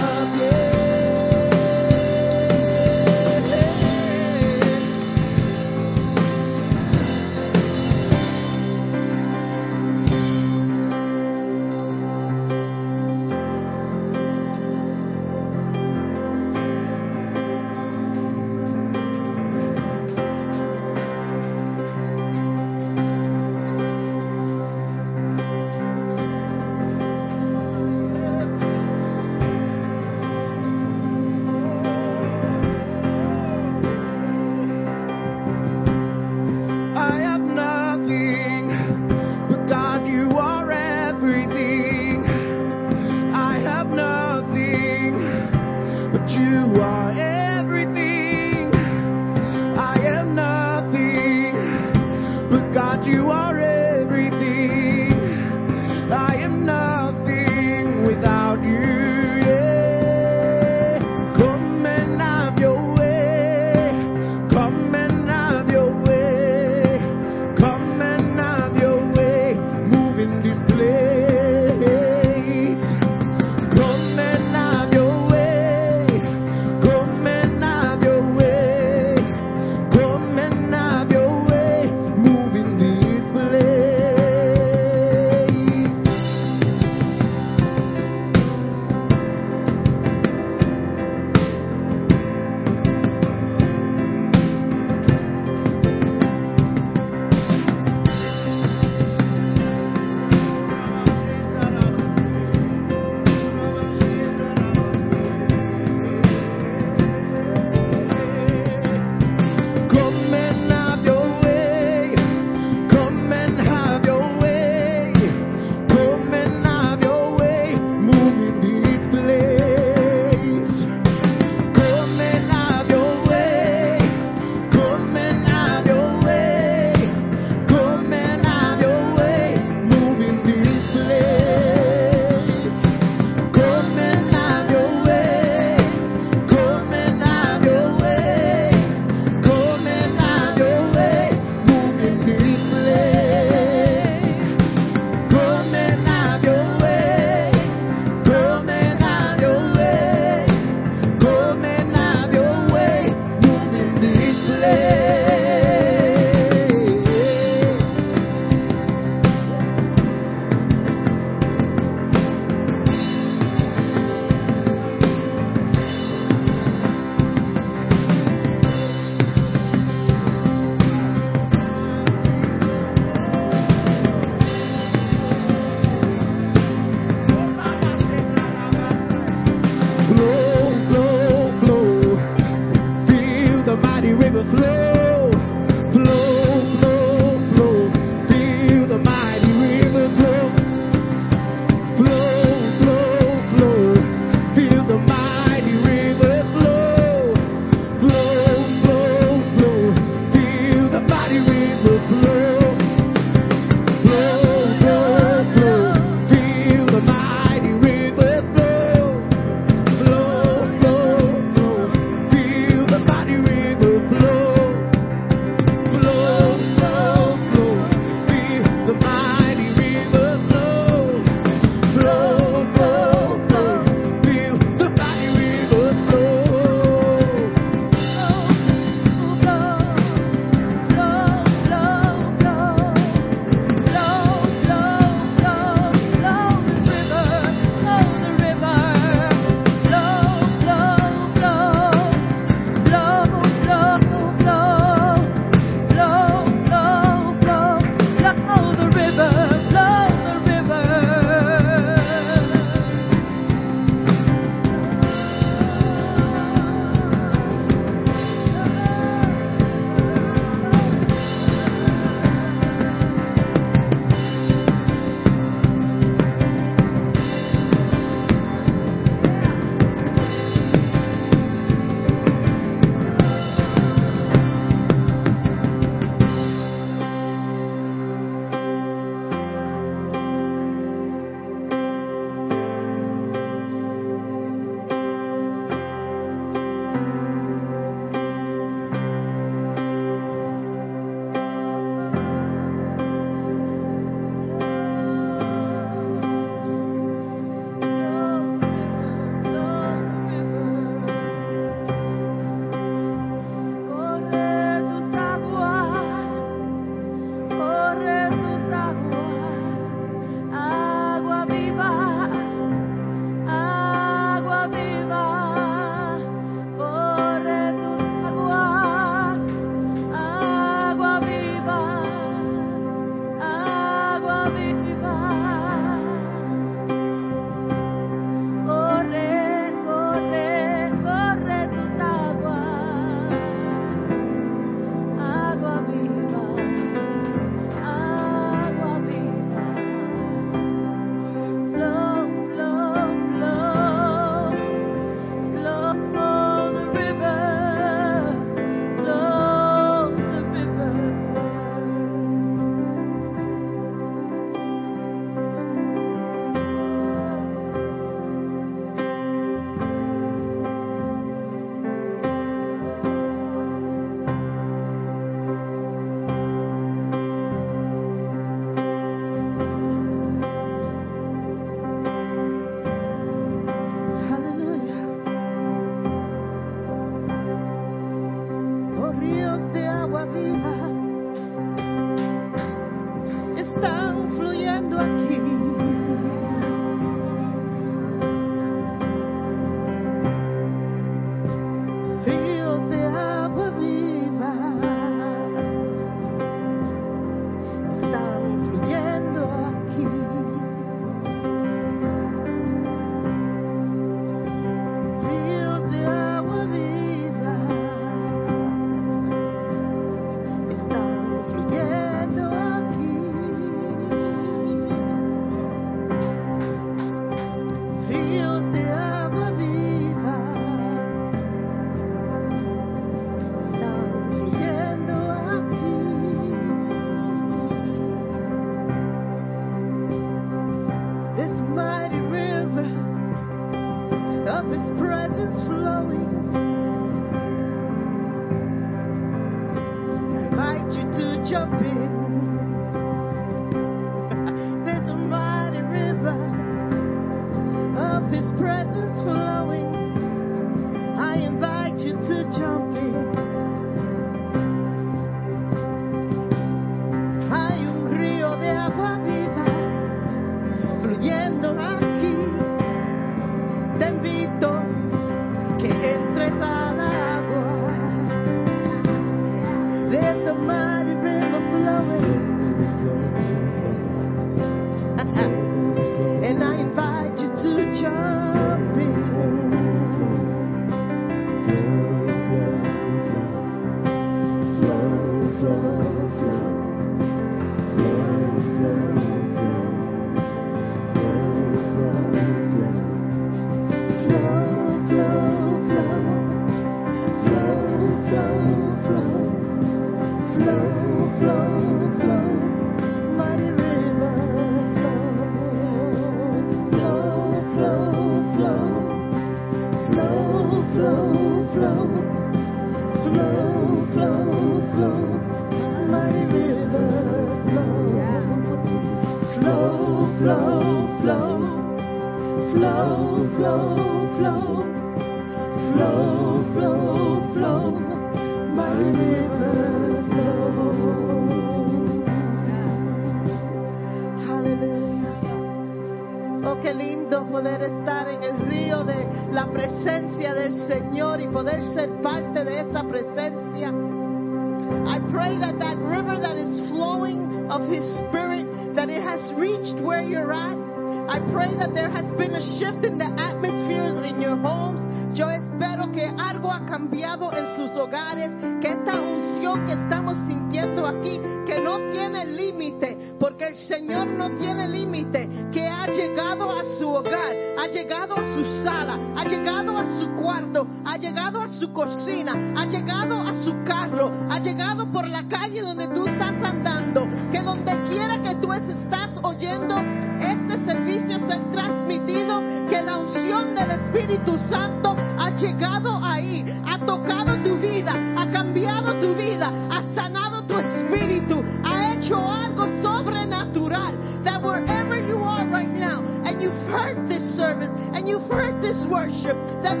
That 599.83 600.00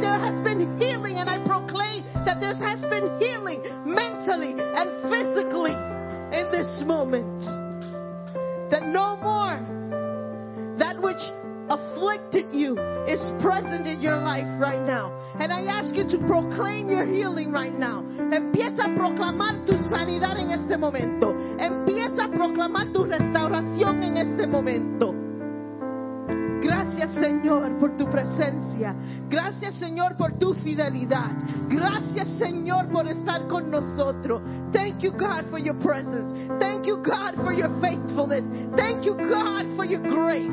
Gracias 31.69 32.27
Señor 32.39 32.87
por 32.89 33.07
estar 33.07 33.47
con 33.47 33.69
nosotros. 33.69 34.41
Thank 34.71 35.01
you 35.01 35.11
God 35.11 35.49
for 35.49 35.59
your 35.59 35.75
presence. 35.79 36.31
Thank 36.59 36.87
you 36.87 36.97
God 36.97 37.35
for 37.35 37.53
your 37.53 37.69
faithfulness. 37.79 38.43
Thank 38.75 39.05
you 39.05 39.15
God 39.15 39.65
for 39.75 39.85
your 39.85 40.01
grace. 40.01 40.51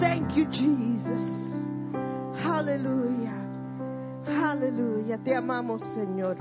Thank 0.00 0.36
you 0.36 0.46
Jesus. 0.50 1.22
Aleluya. 2.44 3.32
Aleluya. 4.26 5.18
Te 5.22 5.34
amamos 5.34 5.82
Señor. 5.94 6.36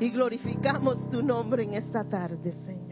Y 0.00 0.10
glorificamos 0.10 1.08
tu 1.10 1.22
nombre 1.22 1.64
en 1.64 1.74
esta 1.74 2.04
tarde 2.04 2.52
Señor. 2.64 2.86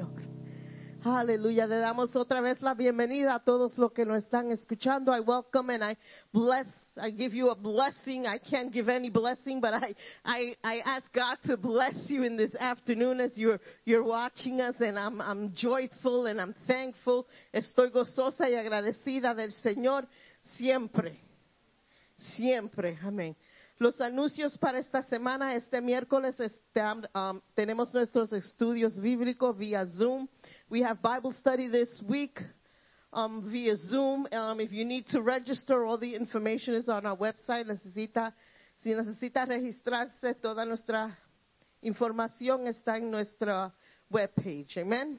Aleluya, 1.04 1.66
le 1.66 1.76
damos 1.76 2.16
otra 2.16 2.40
vez 2.40 2.62
la 2.62 2.72
bienvenida 2.72 3.34
a 3.34 3.44
todos 3.44 3.76
los 3.76 3.92
que 3.92 4.06
nos 4.06 4.24
están 4.24 4.50
escuchando. 4.50 5.14
I 5.14 5.20
welcome 5.20 5.68
and 5.74 5.84
I 5.84 5.98
bless, 6.32 6.66
I 6.98 7.10
give 7.10 7.34
you 7.34 7.50
a 7.50 7.54
blessing. 7.54 8.26
I 8.26 8.38
can't 8.38 8.72
give 8.72 8.88
any 8.88 9.10
blessing, 9.10 9.60
but 9.60 9.74
I, 9.74 9.94
I, 10.24 10.54
I 10.62 10.78
ask 10.84 11.12
God 11.12 11.38
to 11.46 11.56
bless 11.56 11.94
you 12.08 12.22
in 12.22 12.36
this 12.36 12.54
afternoon 12.54 13.20
as 13.20 13.32
you're, 13.36 13.60
you're 13.84 14.04
watching 14.04 14.60
us 14.60 14.76
and 14.80 14.98
I'm, 14.98 15.20
I'm 15.20 15.52
joyful 15.54 16.26
and 16.26 16.40
I'm 16.40 16.54
thankful. 16.66 17.26
Estoy 17.52 17.90
gozosa 17.90 18.48
y 18.48 18.54
agradecida 18.54 19.34
del 19.34 19.52
Señor 19.64 20.06
siempre. 20.56 21.18
Siempre, 22.36 22.96
amén. 23.02 23.34
Los 23.80 24.00
anuncios 24.00 24.56
para 24.56 24.78
esta 24.78 25.02
semana, 25.02 25.56
este 25.56 25.80
miércoles 25.80 26.38
este, 26.38 26.80
um, 27.12 27.40
tenemos 27.56 27.92
nuestros 27.92 28.32
estudios 28.32 29.00
bíblicos 29.00 29.58
vía 29.58 29.84
Zoom. 29.84 30.28
We 30.70 30.80
have 30.84 31.02
Bible 31.02 31.32
study 31.32 31.68
this 31.68 32.00
week 32.02 32.40
um, 33.14 33.48
via 33.50 33.76
Zoom. 33.76 34.26
Um, 34.32 34.60
if 34.60 34.72
you 34.72 34.84
need 34.84 35.06
to 35.08 35.22
register, 35.22 35.84
all 35.84 35.96
the 35.96 36.14
information 36.14 36.74
is 36.74 36.88
on 36.88 37.06
our 37.06 37.16
website. 37.16 37.66
Necesita, 37.66 38.34
si 38.82 38.90
necesita 38.90 39.46
registrarse, 39.46 40.34
toda 40.42 40.66
nuestra 40.66 41.16
información 41.82 42.66
está 42.66 42.96
en 42.96 43.10
nuestra 43.10 43.72
webpage. 44.10 44.78
Amen. 44.78 45.18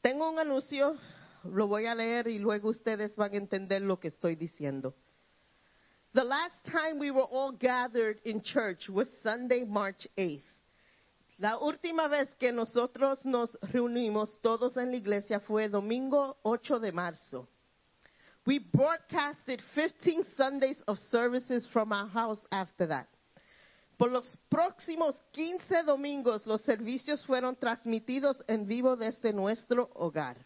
Tengo 0.00 0.28
un 0.30 0.38
anuncio, 0.38 0.96
lo 1.44 1.68
voy 1.68 1.86
a 1.86 1.94
leer 1.94 2.26
y 2.26 2.38
luego 2.38 2.70
ustedes 2.70 3.14
van 3.16 3.34
a 3.34 3.36
entender 3.36 3.82
lo 3.82 4.00
que 4.00 4.08
estoy 4.08 4.34
diciendo. 4.34 4.94
The 6.14 6.24
last 6.24 6.64
time 6.64 6.98
we 6.98 7.10
were 7.10 7.22
all 7.22 7.52
gathered 7.52 8.20
in 8.24 8.42
church 8.42 8.88
was 8.88 9.08
Sunday, 9.22 9.64
March 9.64 10.06
8th. 10.18 10.42
La 11.38 11.58
última 11.58 12.08
vez 12.08 12.28
que 12.38 12.52
nosotros 12.52 13.24
nos 13.24 13.58
reunimos 13.62 14.38
todos 14.42 14.76
en 14.76 14.90
la 14.90 14.96
iglesia 14.96 15.40
fue 15.40 15.68
domingo 15.68 16.38
8 16.42 16.78
de 16.78 16.92
marzo. 16.92 17.48
We 18.46 18.58
broadcasted 18.58 19.62
15 19.74 20.24
Sundays 20.36 20.82
of 20.86 20.98
services 21.10 21.66
from 21.72 21.92
our 21.92 22.08
house 22.08 22.40
after 22.50 22.86
that. 22.88 23.06
Por 23.96 24.10
los 24.10 24.36
próximos 24.50 25.14
15 25.32 25.84
domingos 25.84 26.46
los 26.46 26.60
servicios 26.62 27.24
fueron 27.24 27.56
transmitidos 27.56 28.42
en 28.48 28.66
vivo 28.66 28.96
desde 28.96 29.32
nuestro 29.32 29.90
hogar. 29.94 30.36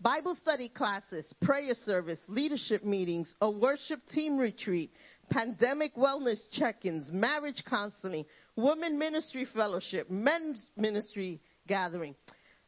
Bible 0.00 0.34
study 0.34 0.68
classes, 0.68 1.32
prayer 1.40 1.74
service, 1.74 2.20
leadership 2.28 2.84
meetings, 2.84 3.34
a 3.40 3.48
worship 3.48 4.00
team 4.12 4.36
retreat, 4.36 4.90
pandemic 5.30 5.94
wellness 5.96 6.38
check-ins, 6.52 7.10
marriage 7.12 7.62
counseling, 7.68 8.24
women 8.56 8.98
ministry 8.98 9.46
fellowship, 9.54 10.10
men's 10.10 10.70
ministry 10.76 11.40
gathering, 11.66 12.14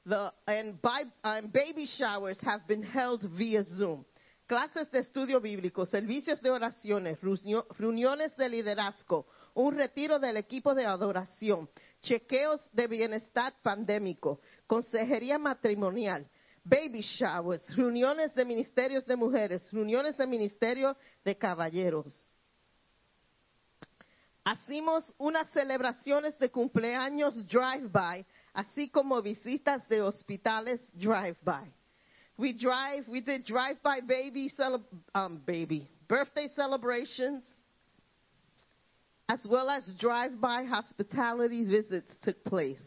the, 0.07 0.33
and, 0.47 0.81
by, 0.81 1.03
and 1.25 1.53
baby 1.53 1.87
showers 1.87 2.39
have 2.43 2.67
been 2.67 2.83
held 2.83 3.25
via 3.37 3.63
Zoom. 3.65 4.05
Clases 4.47 4.91
de 4.91 5.01
estudio 5.01 5.43
bíblico, 5.43 5.85
servicios 5.85 6.41
de 6.41 6.51
oraciones, 6.51 7.19
reuniones 7.79 8.35
de 8.35 8.49
liderazgo, 8.49 9.27
un 9.53 9.75
retiro 9.77 10.19
del 10.19 10.39
equipo 10.39 10.75
de 10.75 10.87
adoración, 10.87 11.69
chequeos 12.01 12.59
de 12.73 12.87
bienestar 12.87 13.53
pandémico, 13.63 14.41
consejería 14.67 15.39
matrimonial, 15.39 16.27
baby 16.65 17.03
showers, 17.03 17.63
reuniones 17.77 18.35
de 18.35 18.47
ministerios 18.47 19.05
de 19.05 19.17
mujeres, 19.17 19.71
reuniones 19.71 20.17
de 20.17 20.27
ministerio 20.27 20.97
de 21.27 21.37
caballeros. 21.37 22.31
Unas 25.19 25.49
celebraciones 25.53 26.39
de 26.39 26.51
cumpleaños 26.51 27.47
drive-by, 27.49 28.25
así 28.55 28.91
como 28.91 29.21
visitas 29.23 29.87
de 29.89 30.01
hospitales 30.01 30.81
drive-by. 30.95 31.73
We 32.39 32.53
drive, 32.53 33.09
we 33.09 33.21
did 33.21 33.45
drive-by 33.45 34.01
baby, 34.07 34.51
um, 35.15 35.43
baby 35.45 35.89
birthday 36.09 36.49
celebrations, 36.57 37.43
as 39.29 39.47
well 39.49 39.69
as 39.69 39.85
drive-by 39.99 40.65
hospitality 40.65 41.65
visits 41.69 42.11
took 42.23 42.43
place. 42.45 42.83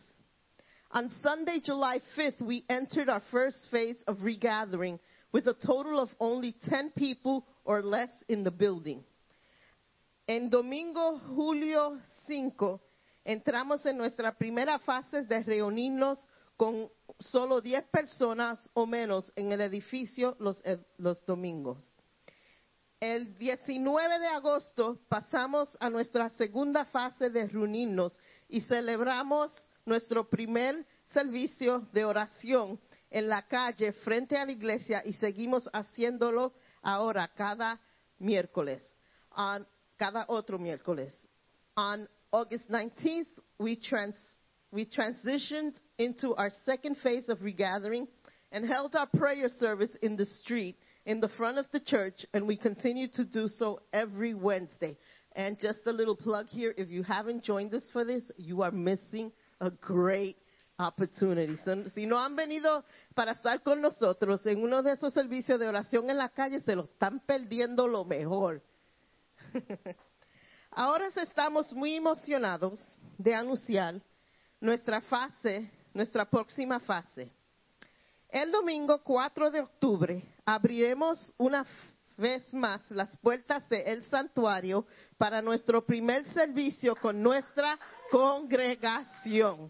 On 0.91 1.09
Sunday, 1.21 1.59
July 1.63 1.99
5th, 2.17 2.41
we 2.41 2.65
entered 2.67 3.07
our 3.07 3.21
first 3.31 3.67
phase 3.69 3.97
of 4.07 4.23
regathering 4.23 4.99
with 5.31 5.47
a 5.47 5.53
total 5.53 5.99
of 5.99 6.09
only 6.19 6.55
10 6.67 6.91
people 6.97 7.45
or 7.63 7.81
less 7.81 8.09
in 8.27 8.43
the 8.43 8.51
building. 8.51 9.03
En 10.33 10.49
domingo, 10.49 11.19
julio 11.35 11.99
5, 12.25 12.81
entramos 13.25 13.85
en 13.85 13.97
nuestra 13.97 14.33
primera 14.37 14.79
fase 14.79 15.23
de 15.23 15.43
reunirnos 15.43 16.25
con 16.55 16.89
solo 17.19 17.59
10 17.59 17.89
personas 17.89 18.69
o 18.73 18.85
menos 18.85 19.29
en 19.35 19.51
el 19.51 19.59
edificio 19.59 20.37
los, 20.39 20.63
los 20.97 21.25
domingos. 21.25 21.97
El 23.01 23.37
19 23.37 24.19
de 24.19 24.27
agosto 24.27 25.01
pasamos 25.09 25.75
a 25.81 25.89
nuestra 25.89 26.29
segunda 26.29 26.85
fase 26.85 27.29
de 27.29 27.49
reunirnos 27.49 28.17
y 28.47 28.61
celebramos 28.61 29.51
nuestro 29.85 30.29
primer 30.29 30.85
servicio 31.07 31.89
de 31.91 32.05
oración 32.05 32.79
en 33.09 33.27
la 33.27 33.45
calle 33.49 33.91
frente 33.91 34.37
a 34.37 34.45
la 34.45 34.53
iglesia 34.53 35.01
y 35.03 35.11
seguimos 35.11 35.69
haciéndolo 35.73 36.53
ahora 36.81 37.27
cada 37.35 37.81
miércoles, 38.17 38.81
on, 39.35 39.67
cada 40.01 40.25
otro 40.29 40.57
miércoles. 40.57 41.11
On 41.77 42.07
August 42.31 42.67
19th, 42.71 43.27
we, 43.59 43.75
trans, 43.75 44.15
we 44.71 44.83
transitioned 44.83 45.79
into 45.99 46.33
our 46.33 46.49
second 46.65 46.97
phase 47.03 47.29
of 47.29 47.43
regathering 47.43 48.07
and 48.51 48.65
held 48.65 48.95
our 48.95 49.05
prayer 49.05 49.47
service 49.47 49.91
in 50.01 50.17
the 50.17 50.25
street 50.25 50.75
in 51.05 51.19
the 51.19 51.29
front 51.29 51.57
of 51.59 51.65
the 51.71 51.79
church, 51.79 52.25
and 52.33 52.47
we 52.47 52.57
continue 52.57 53.07
to 53.07 53.25
do 53.25 53.47
so 53.47 53.79
every 53.93 54.33
Wednesday. 54.33 54.97
And 55.35 55.59
just 55.59 55.79
a 55.85 55.91
little 55.91 56.15
plug 56.15 56.47
here 56.47 56.73
if 56.77 56.89
you 56.89 57.03
haven't 57.03 57.43
joined 57.43 57.73
us 57.73 57.83
for 57.93 58.03
this, 58.03 58.23
you 58.37 58.63
are 58.63 58.71
missing 58.71 59.31
a 59.59 59.69
great 59.69 60.37
opportunity. 60.79 61.55
So, 61.63 61.83
si 61.93 62.05
no 62.07 62.17
han 62.17 62.35
venido 62.35 62.83
para 63.15 63.33
estar 63.33 63.63
con 63.63 63.81
nosotros 63.81 64.45
en 64.45 64.63
uno 64.63 64.81
de 64.81 64.93
esos 64.93 65.13
servicios 65.13 65.59
de 65.59 65.67
oración 65.67 66.09
en 66.09 66.17
la 66.17 66.29
calle, 66.29 66.59
se 66.61 66.75
lo 66.75 66.83
están 66.83 67.19
perdiendo 67.25 67.87
lo 67.87 68.03
mejor. 68.03 68.61
Ahora 70.71 71.07
estamos 71.07 71.73
muy 71.73 71.95
emocionados 71.95 72.79
de 73.17 73.35
anunciar 73.35 74.01
nuestra 74.59 75.01
fase, 75.01 75.69
nuestra 75.93 76.29
próxima 76.29 76.79
fase. 76.79 77.31
El 78.29 78.51
domingo 78.51 79.03
4 79.03 79.51
de 79.51 79.59
octubre 79.61 80.23
abriremos 80.45 81.33
una 81.37 81.65
vez 82.17 82.53
más 82.53 82.89
las 82.91 83.17
puertas 83.17 83.67
del 83.67 84.03
santuario 84.05 84.85
para 85.17 85.41
nuestro 85.41 85.85
primer 85.85 86.25
servicio 86.33 86.95
con 86.95 87.21
nuestra 87.21 87.77
congregación. 88.09 89.69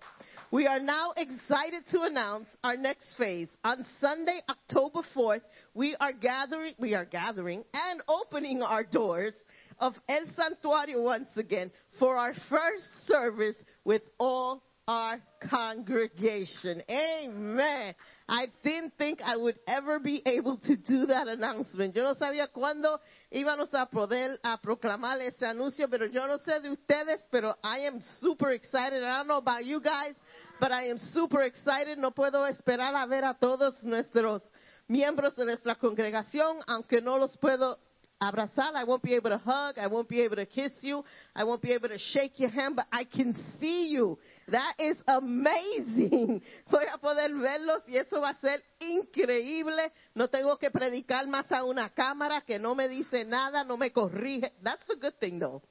We 0.52 0.68
are 0.68 0.82
now 0.82 1.14
excited 1.16 1.86
to 1.92 2.02
announce 2.02 2.50
our 2.62 2.76
next 2.76 3.16
phase. 3.18 3.48
On 3.64 3.86
Sunday, 4.02 4.42
October 4.50 5.00
4th, 5.16 5.44
we 5.74 5.96
are 5.96 6.12
gathering, 6.12 6.76
we 6.78 6.94
are 6.94 7.06
gathering 7.06 7.64
and 7.74 8.02
opening 8.10 8.62
our 8.62 8.84
doors 8.84 9.34
of 9.80 9.94
El 10.08 10.26
Santuario 10.38 11.04
once 11.04 11.36
again 11.38 11.72
for 12.00 12.16
our 12.18 12.34
first 12.50 13.08
service 13.08 13.56
with 13.84 14.02
all 14.20 14.64
our 14.88 15.22
congregation. 15.50 16.82
Amen. 16.90 17.96
I 18.28 18.48
didn't 18.64 18.94
think 18.98 19.22
I 19.24 19.38
would 19.38 19.58
ever 19.68 20.00
be 20.00 20.22
able 20.26 20.58
to 20.58 20.76
do 20.76 21.06
that 21.06 21.28
announcement. 21.28 21.96
Yo 21.96 22.04
no 22.04 22.16
sabía 22.16 22.48
cuándo 22.52 23.00
íbamos 23.32 23.70
a 23.74 23.86
poder 23.86 24.40
a 24.44 24.58
proclamar 24.58 25.22
ese 25.22 25.46
anuncio, 25.46 25.88
pero 25.90 26.08
yo 26.08 26.28
no 26.28 26.38
sé 26.40 26.60
de 26.62 26.72
ustedes, 26.72 27.22
pero 27.32 27.54
I 27.64 27.86
am 27.88 28.02
super 28.20 28.52
excited. 28.52 29.04
I 29.04 29.20
don't 29.20 29.28
know 29.28 29.38
about 29.38 29.66
you 29.66 29.82
guys, 29.82 30.16
but 30.60 30.72
I 30.72 30.90
am 30.90 30.98
super 30.98 31.44
excited. 31.44 31.98
No 31.98 32.12
puedo 32.12 32.46
esperar 32.48 32.96
a 32.96 33.06
ver 33.06 33.24
a 33.24 33.36
todos 33.40 33.82
nuestros 33.84 34.42
miembros 34.90 35.36
de 35.36 35.46
nuestra 35.46 35.76
congregación, 35.76 36.60
aunque 36.68 37.02
no 37.02 37.18
los 37.18 37.38
puedo 37.38 37.78
abrazar. 38.22 38.76
I 38.76 38.84
won't 38.84 39.02
be 39.02 39.16
able 39.16 39.32
to 39.32 39.38
hug. 39.38 39.78
I 39.78 39.88
won't 39.88 40.08
be 40.08 40.22
able 40.22 40.36
to 40.36 40.46
kiss 40.46 40.72
you. 40.82 41.04
I 41.36 41.44
won't 41.44 41.62
be 41.62 41.72
able 41.72 41.90
to 41.90 41.98
shake 41.98 42.40
your 42.40 42.50
hand, 42.50 42.76
but 42.76 42.86
I 42.92 43.04
can 43.04 43.36
see 43.60 43.88
you. 43.88 44.18
That 44.48 44.76
is 44.80 44.98
amazing. 45.08 46.42
Voy 46.72 46.86
a 46.94 46.98
poder 46.98 47.34
verlos 47.34 47.82
y 47.88 47.98
eso 47.98 48.22
va 48.22 48.30
a 48.30 48.40
ser 48.40 48.64
increíble. 48.80 49.92
No 50.14 50.28
tengo 50.28 50.58
que 50.58 50.70
predicar 50.70 51.28
más 51.28 51.52
a 51.52 51.64
una 51.64 51.90
cámara 51.90 52.42
que 52.42 52.60
no 52.60 52.76
me 52.76 52.88
dice 52.88 53.26
nada, 53.26 53.64
no 53.64 53.78
me 53.78 53.92
corrige. 53.92 54.54
That's 54.62 54.88
a 54.90 54.96
good 54.96 55.16
thing 55.20 55.40
though. 55.40 55.62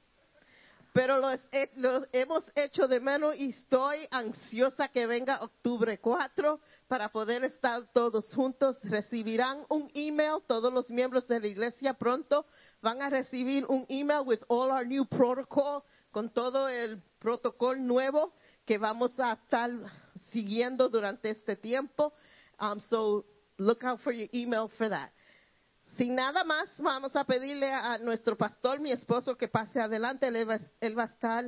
Pero 0.93 1.19
los, 1.19 1.39
los, 1.75 2.07
hemos 2.11 2.43
hecho 2.53 2.85
de 2.85 2.99
menos 2.99 3.35
y 3.37 3.51
estoy 3.51 4.07
ansiosa 4.11 4.89
que 4.89 5.07
venga 5.07 5.41
octubre 5.41 5.97
4 5.99 6.59
para 6.87 7.09
poder 7.09 7.45
estar 7.45 7.89
todos 7.93 8.33
juntos. 8.33 8.77
Recibirán 8.83 9.63
un 9.69 9.89
email, 9.93 10.39
todos 10.47 10.71
los 10.73 10.89
miembros 10.89 11.25
de 11.29 11.39
la 11.39 11.47
iglesia 11.47 11.93
pronto 11.93 12.45
van 12.81 13.01
a 13.01 13.09
recibir 13.09 13.65
un 13.67 13.85
email 13.87 14.23
with 14.25 14.41
all 14.49 14.69
our 14.69 14.85
new 14.85 15.05
protocol, 15.05 15.83
con 16.11 16.29
todo 16.29 16.67
el 16.67 17.01
protocolo 17.19 17.79
nuevo 17.79 18.33
que 18.65 18.77
vamos 18.77 19.17
a 19.17 19.33
estar 19.33 19.71
siguiendo 20.31 20.89
durante 20.89 21.29
este 21.29 21.55
tiempo. 21.55 22.11
Um, 22.59 22.81
so 22.89 23.25
look 23.57 23.85
out 23.85 24.01
for 24.01 24.11
your 24.11 24.27
email 24.33 24.67
for 24.67 24.89
that. 24.89 25.13
Sin 26.01 26.15
nada 26.15 26.43
más, 26.43 26.67
vamos 26.79 27.15
a 27.15 27.23
pedirle 27.25 27.71
a 27.71 27.99
nuestro 27.99 28.35
pastor, 28.35 28.79
mi 28.79 28.91
esposo, 28.91 29.37
que 29.37 29.47
pase 29.47 29.79
adelante. 29.79 30.25
Él 30.25 30.49
va, 30.49 30.57
va 30.97 31.03
a 31.03 31.05
estar 31.05 31.45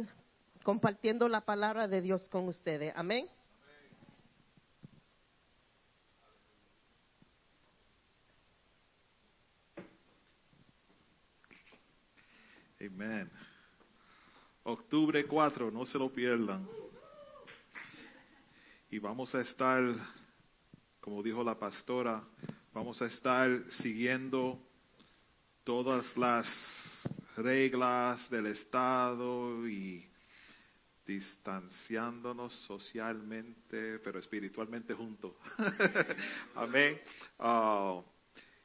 compartiendo 0.61 1.27
la 1.27 1.41
palabra 1.41 1.87
de 1.87 2.03
Dios 2.03 2.29
con 2.29 2.47
ustedes. 2.47 2.93
Amén. 2.95 3.27
Amén. 12.79 13.31
Octubre 14.61 15.25
4, 15.25 15.71
no 15.71 15.83
se 15.83 15.97
lo 15.97 16.13
pierdan. 16.13 16.69
Y 18.91 18.99
vamos 18.99 19.33
a 19.33 19.41
estar, 19.41 19.81
como 21.01 21.23
dijo 21.23 21.43
la 21.43 21.57
pastora, 21.57 22.23
vamos 22.73 22.99
a 23.03 23.05
estar 23.05 23.49
siguiendo 23.81 24.59
todas 25.63 26.17
las 26.17 26.47
reglas 27.37 28.27
del 28.31 28.47
Estado 28.47 29.67
y 29.67 30.09
distanciándonos 31.05 32.53
socialmente, 32.65 33.99
pero 33.99 34.19
espiritualmente 34.19 34.93
juntos. 34.95 35.33
Amén. 36.55 36.99
Ah, 37.37 38.01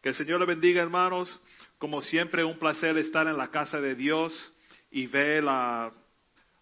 que 0.00 0.08
el 0.08 0.14
Señor 0.14 0.40
le 0.40 0.46
bendiga, 0.46 0.82
hermanos. 0.82 1.28
Como 1.76 2.00
siempre, 2.00 2.44
un 2.44 2.58
placer 2.58 2.96
estar 2.96 3.26
en 3.26 3.36
la 3.36 3.50
casa 3.50 3.78
de 3.80 3.94
Dios 3.94 4.54
y 4.90 5.06
ver 5.06 5.44
a 5.46 5.92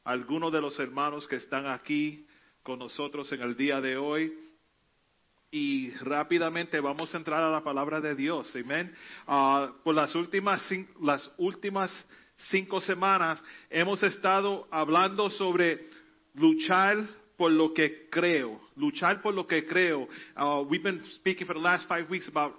algunos 0.03 0.53
de 0.53 0.61
los 0.61 0.78
hermanos 0.80 1.28
que 1.28 1.36
están 1.36 1.66
aquí 1.66 2.26
con 2.64 2.80
nosotros 2.80 3.30
en 3.32 3.42
el 3.42 3.57
día 3.57 3.80
de 3.80 3.97
hoy. 3.97 4.45
Y 5.51 5.90
rápidamente 6.01 6.80
vamos 6.80 7.14
a 7.14 7.18
entrar 7.18 7.42
a 7.42 7.51
la 7.51 7.62
palabra 7.62 8.01
de 8.01 8.14
Dios. 8.14 8.55
Amén. 8.57 8.92
Ah, 9.26 9.72
por 9.84 9.94
las 9.94 10.14
últimas, 10.14 10.61
las 11.01 11.30
últimas 11.38 11.90
cinco 12.51 12.80
semanas 12.80 13.42
hemos 13.70 14.03
estado 14.03 14.66
hablando 14.70 15.30
sobre 15.30 15.86
luchar 16.34 17.07
por 17.36 17.53
lo 17.53 17.72
que 17.72 18.09
creo. 18.11 18.61
Luchar 18.76 19.22
por 19.22 19.34
lo 19.34 19.47
que 19.47 19.66
creo. 19.66 20.09
Uh, 20.36 20.64
we've 20.68 20.82
been 20.82 21.03
speaking 21.14 21.47
for 21.47 21.55
the 21.55 21.61
last 21.61 21.86
five 21.88 22.11
weeks 22.11 22.28
about 22.28 22.55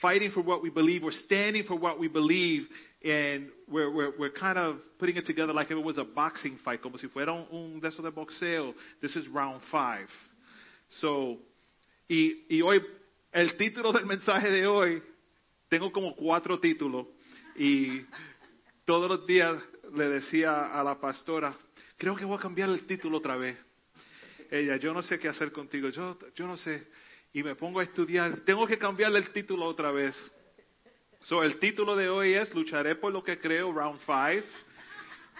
fighting 0.00 0.30
for 0.30 0.42
what 0.42 0.62
we 0.62 0.70
believe. 0.70 1.02
We're 1.02 1.12
standing 1.12 1.64
for 1.64 1.76
what 1.76 1.98
we 1.98 2.08
believe. 2.08 2.66
And 3.02 3.48
we're, 3.66 3.90
we're, 3.90 4.12
we're 4.18 4.30
kind 4.30 4.58
of 4.58 4.76
putting 4.98 5.16
it 5.16 5.24
together 5.24 5.54
like 5.54 5.70
if 5.70 5.78
it 5.78 5.84
was 5.84 5.96
a 5.96 6.04
boxing 6.04 6.58
fight, 6.62 6.82
como 6.82 6.98
si 6.98 7.08
fuera 7.08 7.32
un, 7.32 7.46
un 7.50 7.80
de 7.80 7.90
de 7.90 8.10
boxeo. 8.10 8.74
This 9.00 9.16
is 9.16 9.26
round 9.28 9.62
five. 9.70 10.06
So, 11.00 11.38
y, 12.10 12.56
y 12.56 12.60
hoy, 12.60 12.84
el 13.30 13.56
título 13.56 13.92
del 13.92 14.04
mensaje 14.04 14.50
de 14.50 14.66
hoy, 14.66 15.00
tengo 15.68 15.92
como 15.92 16.16
cuatro 16.16 16.58
títulos. 16.58 17.06
Y 17.54 18.04
todos 18.84 19.08
los 19.08 19.24
días 19.28 19.62
le 19.94 20.08
decía 20.08 20.72
a 20.76 20.82
la 20.82 21.00
pastora, 21.00 21.56
creo 21.96 22.16
que 22.16 22.24
voy 22.24 22.36
a 22.36 22.40
cambiar 22.40 22.68
el 22.68 22.84
título 22.84 23.18
otra 23.18 23.36
vez. 23.36 23.56
Ella, 24.50 24.76
yo 24.76 24.92
no 24.92 25.02
sé 25.02 25.20
qué 25.20 25.28
hacer 25.28 25.52
contigo, 25.52 25.88
yo, 25.90 26.18
yo 26.34 26.48
no 26.48 26.56
sé. 26.56 26.88
Y 27.32 27.44
me 27.44 27.54
pongo 27.54 27.78
a 27.78 27.84
estudiar, 27.84 28.40
tengo 28.40 28.66
que 28.66 28.76
cambiarle 28.76 29.20
el 29.20 29.30
título 29.30 29.66
otra 29.66 29.92
vez. 29.92 30.16
So, 31.22 31.44
el 31.44 31.60
título 31.60 31.94
de 31.94 32.08
hoy 32.08 32.34
es 32.34 32.52
Lucharé 32.52 32.96
por 32.96 33.12
lo 33.12 33.22
que 33.22 33.38
creo, 33.38 33.72
Round 33.72 34.00
5. 34.00 34.48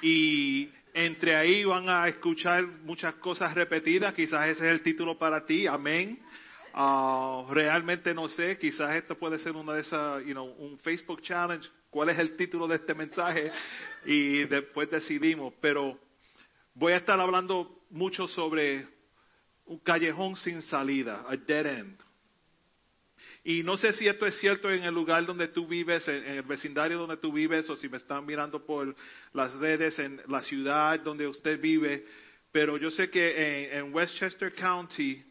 Y 0.03 0.71
entre 0.95 1.35
ahí 1.35 1.65
van 1.65 1.89
a 1.89 2.07
escuchar 2.07 2.65
muchas 2.85 3.15
cosas 3.15 3.57
repetidas, 3.57 4.15
quizás 4.15 4.51
ese 4.51 4.67
es 4.67 4.73
el 4.73 4.83
título 4.83 5.19
para 5.19 5.45
ti, 5.45 5.67
amén. 5.67 6.21
Uh, 6.73 7.53
realmente 7.53 8.15
no 8.15 8.29
sé, 8.29 8.57
quizás 8.57 8.95
esto 8.95 9.19
puede 9.19 9.39
ser 9.41 9.53
una 9.53 9.75
de 9.75 9.81
esas, 9.81 10.25
you 10.25 10.33
know, 10.33 10.47
un 10.47 10.79
Facebook 10.79 11.21
Challenge, 11.23 11.69
cuál 11.91 12.11
es 12.11 12.19
el 12.19 12.37
título 12.37 12.69
de 12.69 12.77
este 12.77 12.95
mensaje 12.95 13.51
y 14.05 14.45
después 14.45 14.89
decidimos, 14.89 15.53
pero 15.61 15.99
voy 16.75 16.93
a 16.93 16.99
estar 16.99 17.19
hablando 17.19 17.85
mucho 17.91 18.29
sobre 18.29 18.87
un 19.65 19.79
callejón 19.81 20.37
sin 20.37 20.63
salida, 20.63 21.25
a 21.29 21.37
dead 21.37 21.67
end. 21.67 22.01
Y 23.43 23.63
no 23.63 23.77
sé 23.77 23.93
si 23.95 24.07
esto 24.07 24.27
es 24.27 24.39
cierto 24.39 24.71
en 24.71 24.85
el 24.85 24.95
lugar 24.95 25.25
donde 25.27 25.49
tú 25.49 25.67
vives, 25.67 26.07
en, 26.07 26.25
el 26.25 26.43
vecindario 26.43 26.99
donde 26.99 27.17
tú 27.17 27.33
vives, 27.33 27.69
o 27.69 27.77
si 27.77 27.89
me 27.89 27.97
están 27.97 28.25
mirando 28.27 28.65
por 28.65 28.95
las 29.33 29.55
redes 29.55 29.99
en 29.99 30.21
la 30.29 30.43
ciudad 30.43 31.01
donde 31.01 31.27
usted 31.27 31.61
vive, 31.61 32.07
pero 32.53 32.77
yo 32.77 32.91
sé 32.91 33.11
que 33.11 33.71
en, 33.73 33.87
en 33.87 33.95
Westchester 33.95 34.55
County 34.55 35.25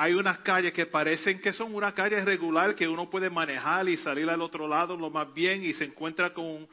hay 0.00 0.14
unas 0.14 0.38
calles 0.38 0.72
que 0.72 0.86
parecen 0.86 1.40
que 1.40 1.52
son 1.52 1.74
una 1.74 1.92
calle 1.92 2.24
regular 2.24 2.76
que 2.76 2.86
uno 2.86 3.10
puede 3.10 3.28
manejar 3.28 3.88
y 3.88 3.96
salir 3.96 4.30
al 4.30 4.40
otro 4.40 4.68
lado 4.68 4.96
lo 4.96 5.10
más 5.10 5.34
bien 5.34 5.64
y 5.64 5.72
se 5.72 5.86
encuentra 5.86 6.32
con 6.32 6.68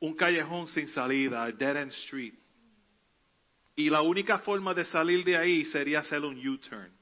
un, 0.00 0.16
callejón 0.16 0.66
sin 0.66 0.88
salida, 0.88 1.48
dead 1.52 1.76
end 1.76 1.92
street. 1.92 2.34
Y 3.76 3.88
la 3.88 4.02
única 4.02 4.40
forma 4.40 4.74
de 4.74 4.84
salir 4.84 5.22
de 5.22 5.36
ahí 5.36 5.64
sería 5.66 6.00
hacer 6.00 6.22
un 6.22 6.44
U-turn. 6.44 6.92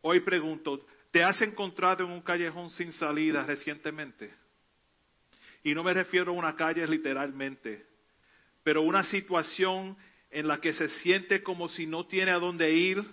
Hoy 0.00 0.20
pregunto, 0.20 0.86
¿te 1.10 1.22
has 1.22 1.42
encontrado 1.42 2.06
en 2.06 2.10
un 2.10 2.22
callejón 2.22 2.70
sin 2.70 2.90
salida 2.94 3.44
recientemente? 3.44 4.32
Y 5.62 5.74
no 5.74 5.84
me 5.84 5.92
refiero 5.92 6.32
a 6.32 6.36
una 6.36 6.56
calle 6.56 6.86
literalmente, 6.86 7.84
pero 8.62 8.80
una 8.80 9.04
situación 9.04 9.94
en 10.30 10.48
la 10.48 10.58
que 10.58 10.72
se 10.72 10.88
siente 10.88 11.42
como 11.42 11.68
si 11.68 11.86
no 11.86 12.06
tiene 12.06 12.30
a 12.30 12.38
dónde 12.38 12.72
ir, 12.72 13.04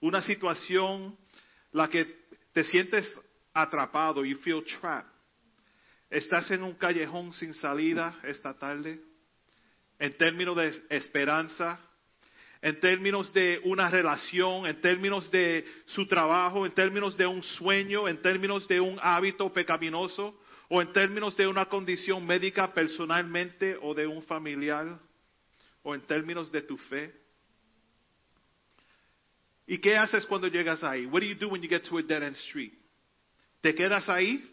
una 0.00 0.22
situación 0.22 1.16
la 1.72 1.88
que 1.88 2.26
te 2.52 2.64
sientes 2.64 3.10
atrapado, 3.52 4.24
you 4.24 4.36
feel 4.38 4.64
trapped. 4.64 5.10
¿Estás 6.10 6.50
en 6.50 6.62
un 6.62 6.74
callejón 6.74 7.32
sin 7.32 7.52
salida 7.54 8.18
esta 8.22 8.56
tarde? 8.56 9.00
En 9.98 10.16
términos 10.16 10.56
de 10.56 10.96
esperanza, 10.96 11.80
en 12.62 12.78
términos 12.80 13.32
de 13.32 13.60
una 13.64 13.90
relación, 13.90 14.66
en 14.66 14.80
términos 14.80 15.30
de 15.30 15.64
su 15.86 16.06
trabajo, 16.06 16.64
en 16.64 16.72
términos 16.72 17.16
de 17.16 17.26
un 17.26 17.42
sueño, 17.42 18.08
en 18.08 18.20
términos 18.22 18.68
de 18.68 18.80
un 18.80 18.98
hábito 19.02 19.52
pecaminoso 19.52 20.40
o 20.68 20.80
en 20.80 20.92
términos 20.92 21.36
de 21.36 21.46
una 21.46 21.66
condición 21.66 22.26
médica 22.26 22.72
personalmente 22.72 23.76
o 23.82 23.94
de 23.94 24.06
un 24.06 24.22
familiar 24.22 24.98
o 25.82 25.94
en 25.94 26.00
términos 26.02 26.50
de 26.50 26.62
tu 26.62 26.76
fe. 26.76 27.25
¿Y 29.66 29.78
qué 29.78 29.96
haces 29.96 30.24
cuando 30.26 30.48
llegas 30.48 30.84
ahí? 30.84 31.06
What 31.06 31.20
do 31.20 31.26
you 31.26 31.34
do 31.34 31.48
when 31.48 31.62
you 31.62 31.68
get 31.68 31.84
to 31.84 31.98
a 31.98 32.02
dead 32.02 32.22
end 32.22 32.36
street? 32.36 32.72
¿Te 33.60 33.74
quedas 33.74 34.08
ahí? 34.08 34.44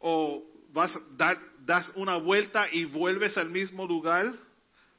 ¿O 0.00 0.42
vas 0.72 0.96
dar, 1.16 1.38
das 1.64 1.90
una 1.94 2.16
vuelta 2.16 2.68
y 2.72 2.86
vuelves 2.86 3.36
al 3.36 3.50
mismo 3.50 3.86
lugar? 3.86 4.32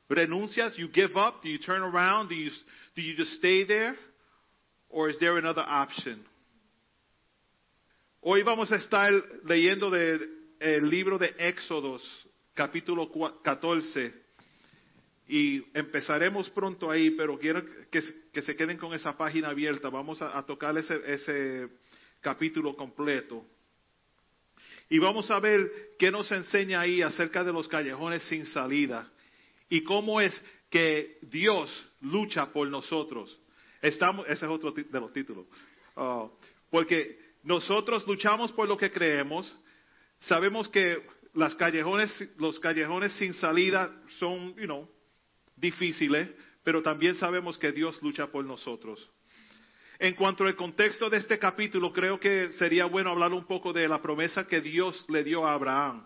¿Renuncias? 0.07 0.75
You 0.77 0.89
give 0.93 1.17
up? 1.17 1.41
Do 1.41 1.49
you 1.49 1.57
turn 1.57 1.81
around? 1.81 2.29
Do 2.29 2.35
you, 2.35 2.51
do 2.95 3.01
you 3.01 3.15
just 3.15 3.33
stay 3.33 3.65
there? 3.65 3.95
Or 4.89 5.09
is 5.09 5.17
there 5.19 5.37
another 5.37 5.63
option? 5.67 6.23
Hoy 8.21 8.43
vamos 8.43 8.71
a 8.71 8.75
estar 8.75 9.11
leyendo 9.45 9.89
del 9.89 10.19
el 10.59 10.89
libro 10.89 11.17
de 11.17 11.33
Éxodos, 11.37 12.01
capítulo 12.53 13.11
14. 13.43 14.24
Y 15.27 15.65
empezaremos 15.73 16.49
pronto 16.51 16.89
ahí, 16.89 17.11
pero 17.11 17.39
quiero 17.39 17.63
que, 17.89 18.41
se 18.41 18.55
queden 18.55 18.77
con 18.77 18.93
esa 18.93 19.17
página 19.17 19.49
abierta. 19.49 19.89
Vamos 19.89 20.21
a, 20.21 20.41
tocar 20.45 20.77
ese, 20.77 21.01
ese 21.05 21.69
capítulo 22.21 22.75
completo. 22.75 23.43
Y 24.89 24.99
vamos 24.99 25.31
a 25.31 25.39
ver 25.39 25.95
qué 25.97 26.11
nos 26.11 26.31
enseña 26.31 26.81
ahí 26.81 27.01
acerca 27.01 27.43
de 27.43 27.51
los 27.51 27.67
callejones 27.67 28.21
sin 28.23 28.45
salida 28.45 29.11
y 29.67 29.81
cómo 29.81 30.21
es 30.21 30.39
que 30.69 31.17
Dios 31.23 31.71
lucha 32.01 32.51
por 32.51 32.67
nosotros. 32.67 33.39
Estamos, 33.81 34.25
ese 34.27 34.45
es 34.45 34.51
otro 34.51 34.71
de 34.71 34.99
los 34.99 35.11
títulos. 35.11 35.45
Uh, 35.95 36.29
porque 36.69 37.19
nosotros 37.43 38.05
luchamos 38.07 38.51
por 38.51 38.67
lo 38.67 38.77
que 38.77 38.91
creemos. 38.91 39.55
Sabemos 40.19 40.67
que 40.69 41.03
las 41.33 41.55
callejones, 41.55 42.11
los 42.37 42.59
callejones 42.59 43.13
sin 43.13 43.33
salida 43.33 43.91
son, 44.19 44.55
you 44.55 44.65
know, 44.65 44.89
difíciles, 45.55 46.29
pero 46.63 46.81
también 46.81 47.15
sabemos 47.15 47.57
que 47.57 47.71
Dios 47.71 48.01
lucha 48.01 48.27
por 48.27 48.43
nosotros. 48.45 49.09
En 49.99 50.13
cuanto 50.15 50.43
al 50.43 50.55
contexto 50.55 51.09
de 51.09 51.17
este 51.17 51.39
capítulo, 51.39 51.93
creo 51.93 52.19
que 52.19 52.51
sería 52.53 52.85
bueno 52.85 53.11
hablar 53.11 53.31
un 53.31 53.45
poco 53.45 53.71
de 53.71 53.87
la 53.87 54.01
promesa 54.01 54.47
que 54.47 54.59
Dios 54.59 55.05
le 55.09 55.23
dio 55.23 55.45
a 55.45 55.53
Abraham. 55.53 56.05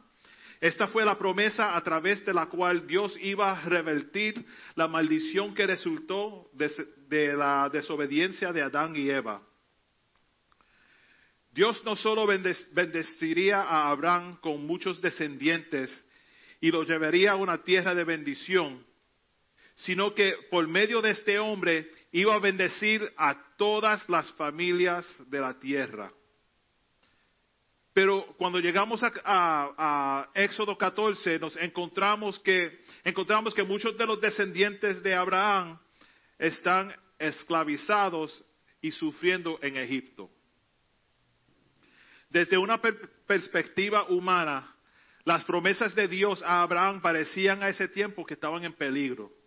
Esta 0.61 0.87
fue 0.87 1.05
la 1.05 1.17
promesa 1.17 1.75
a 1.75 1.83
través 1.83 2.23
de 2.25 2.33
la 2.33 2.47
cual 2.47 2.85
Dios 2.85 3.15
iba 3.21 3.51
a 3.51 3.61
revertir 3.69 4.45
la 4.75 4.87
maldición 4.87 5.55
que 5.55 5.65
resultó 5.65 6.49
de, 6.53 7.33
la 7.33 7.69
desobediencia 7.69 8.51
de 8.51 8.61
Adán 8.61 8.95
y 8.95 9.09
Eva. 9.09 9.41
Dios 11.51 11.81
no 11.85 11.95
solo 11.95 12.27
bendeciría 12.27 13.61
a 13.61 13.89
Abraham 13.89 14.37
con 14.41 14.67
muchos 14.67 15.01
descendientes 15.01 15.89
y 16.61 16.71
lo 16.71 16.83
llevaría 16.83 17.31
a 17.31 17.35
una 17.37 17.63
tierra 17.63 17.95
de 17.95 18.03
bendición, 18.03 18.85
sino 19.79 20.13
que 20.13 20.33
por 20.49 20.67
medio 20.67 21.01
de 21.01 21.11
este 21.11 21.39
hombre 21.39 21.89
iba 22.11 22.35
a 22.35 22.39
bendecir 22.39 23.01
a 23.17 23.55
todas 23.57 24.07
las 24.09 24.31
familias 24.33 25.05
de 25.29 25.39
la 25.39 25.59
tierra. 25.59 26.11
Pero 27.93 28.35
cuando 28.37 28.59
llegamos 28.59 29.01
a, 29.03 30.29
Éxodo 30.33 30.77
14 30.77 31.39
nos 31.39 31.55
encontramos 31.57 32.39
que, 32.39 32.79
encontramos 33.03 33.53
que 33.53 33.63
muchos 33.63 33.97
de 33.97 34.05
los 34.05 34.19
descendientes 34.19 35.01
de 35.01 35.15
Abraham 35.15 35.79
están 36.37 36.93
esclavizados 37.17 38.45
y 38.81 38.91
sufriendo 38.91 39.59
en 39.61 39.77
Egipto. 39.77 40.29
Desde 42.29 42.57
una 42.57 42.81
per 42.81 42.95
perspectiva 43.25 44.03
humana, 44.09 44.75
las 45.23 45.45
promesas 45.45 45.95
de 45.95 46.07
Dios 46.07 46.41
a 46.43 46.61
Abraham 46.61 47.01
parecían 47.01 47.63
a 47.63 47.69
ese 47.69 47.87
tiempo 47.87 48.25
que 48.25 48.35
estaban 48.35 48.63
en 48.63 48.73
peligro. 48.73 49.38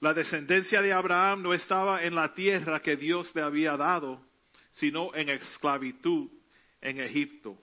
La 0.00 0.14
descendencia 0.14 0.80
de 0.80 0.92
Abraham 0.92 1.42
no 1.42 1.52
estaba 1.52 2.02
en 2.02 2.14
la 2.14 2.32
tierra 2.32 2.80
que 2.80 2.96
Dios 2.96 3.30
le 3.34 3.42
había 3.42 3.76
dado, 3.76 4.24
sino 4.72 5.14
en 5.14 5.28
esclavitud 5.28 6.30
en 6.80 7.00
Egipto. 7.00 7.58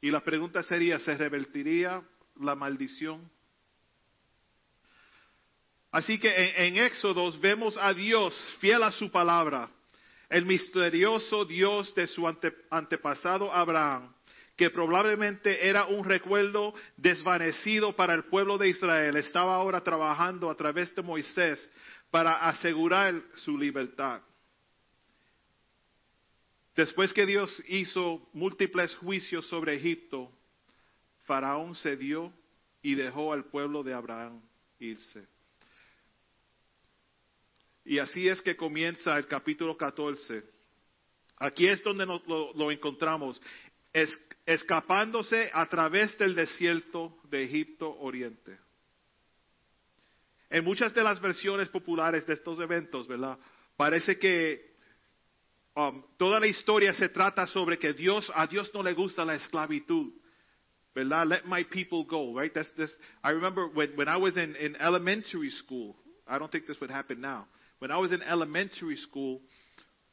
Y 0.00 0.10
la 0.10 0.20
pregunta 0.20 0.62
sería, 0.62 0.98
¿se 0.98 1.14
revertiría 1.14 2.02
la 2.40 2.54
maldición? 2.54 3.30
Así 5.90 6.18
que 6.18 6.34
en, 6.34 6.76
en 6.76 6.84
Éxodos 6.84 7.38
vemos 7.38 7.76
a 7.76 7.92
Dios 7.92 8.34
fiel 8.58 8.82
a 8.82 8.90
su 8.90 9.10
palabra, 9.10 9.68
el 10.30 10.46
misterioso 10.46 11.44
Dios 11.44 11.94
de 11.94 12.06
su 12.06 12.26
ante, 12.26 12.54
antepasado 12.70 13.52
Abraham, 13.52 14.14
que 14.62 14.70
probablemente 14.70 15.66
era 15.66 15.86
un 15.86 16.04
recuerdo 16.04 16.72
desvanecido 16.96 17.96
para 17.96 18.14
el 18.14 18.26
pueblo 18.26 18.58
de 18.58 18.68
Israel, 18.68 19.16
estaba 19.16 19.56
ahora 19.56 19.82
trabajando 19.82 20.48
a 20.48 20.54
través 20.54 20.94
de 20.94 21.02
Moisés 21.02 21.68
para 22.12 22.48
asegurar 22.48 23.20
su 23.34 23.58
libertad. 23.58 24.22
Después 26.76 27.12
que 27.12 27.26
Dios 27.26 27.50
hizo 27.66 28.24
múltiples 28.34 28.94
juicios 28.94 29.48
sobre 29.48 29.74
Egipto, 29.74 30.30
Faraón 31.24 31.74
cedió 31.74 32.32
y 32.82 32.94
dejó 32.94 33.32
al 33.32 33.46
pueblo 33.46 33.82
de 33.82 33.94
Abraham 33.94 34.40
irse. 34.78 35.26
Y 37.84 37.98
así 37.98 38.28
es 38.28 38.40
que 38.42 38.54
comienza 38.54 39.18
el 39.18 39.26
capítulo 39.26 39.76
14. 39.76 40.44
Aquí 41.38 41.66
es 41.66 41.82
donde 41.82 42.06
nos, 42.06 42.24
lo, 42.28 42.54
lo, 42.54 42.70
encontramos, 42.70 43.42
escapándose 44.46 45.50
a 45.52 45.66
través 45.66 46.16
del 46.18 46.34
desierto 46.34 47.18
de 47.30 47.44
Egipto 47.44 47.98
Oriente. 48.00 48.58
En 50.50 50.64
muchas 50.64 50.92
de 50.94 51.02
las 51.02 51.20
versiones 51.20 51.68
populares 51.68 52.26
de 52.26 52.34
estos 52.34 52.60
eventos, 52.60 53.08
¿verdad? 53.08 53.38
Parece 53.76 54.18
que 54.18 54.74
um, 55.74 56.02
toda 56.18 56.38
la 56.38 56.46
historia 56.46 56.92
se 56.92 57.08
trata 57.08 57.46
sobre 57.46 57.78
que 57.78 57.92
Dios, 57.92 58.30
a 58.34 58.46
Dios 58.46 58.70
no 58.74 58.82
le 58.82 58.92
gusta 58.92 59.24
la 59.24 59.34
esclavitud. 59.34 60.12
¿Verdad? 60.94 61.26
Let 61.26 61.46
my 61.46 61.64
people 61.64 62.04
go, 62.04 62.38
right? 62.38 62.54
I 63.24 63.30
remember 63.30 63.66
when, 63.68 64.08
I 64.08 64.18
was 64.18 64.36
in 64.36 64.76
elementary 64.78 65.48
school, 65.50 65.96
I 66.28 66.38
don't 66.38 66.52
think 66.52 66.66
this 66.66 66.78
would 66.80 66.90
happen 66.90 67.18
now. 67.18 67.46
When 67.78 67.90
I 67.90 67.96
was 67.96 68.12
in 68.12 68.22
elementary 68.22 68.96
school, 68.96 69.40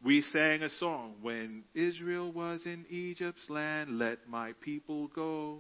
we 0.04 0.22
sang 0.34 0.64
a 0.64 0.70
song. 0.72 1.16
When 1.22 1.64
Israel 1.74 2.32
was 2.32 2.62
in 2.66 2.86
Egypt's 2.90 3.50
land, 3.50 3.98
let 3.98 4.28
my 4.28 4.54
people 4.62 5.08
go. 5.08 5.60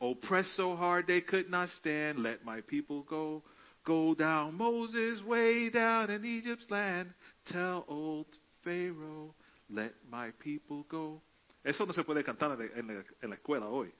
Oppressed 0.00 0.56
so 0.56 0.76
hard 0.76 1.06
they 1.06 1.20
could 1.20 1.50
not 1.50 1.68
stand, 1.80 2.22
let 2.22 2.44
my 2.44 2.60
people 2.62 3.02
go. 3.02 3.42
Go 3.84 4.14
down 4.14 4.54
Moses 4.56 5.22
way 5.24 5.70
down 5.70 6.10
in 6.10 6.24
Egypt's 6.24 6.70
land. 6.70 7.10
Tell 7.46 7.84
old 7.88 8.26
Pharaoh, 8.62 9.34
let 9.70 9.92
my 10.10 10.30
people 10.40 10.84
go. 10.88 11.20
Eso 11.64 11.84
no 11.84 11.92
se 11.92 12.02
puede 12.02 12.24
cantar 12.24 12.52
en 12.76 12.86
la, 12.86 13.02
en 13.22 13.30
la 13.30 13.36
escuela 13.36 13.66
hoy. 13.66 13.92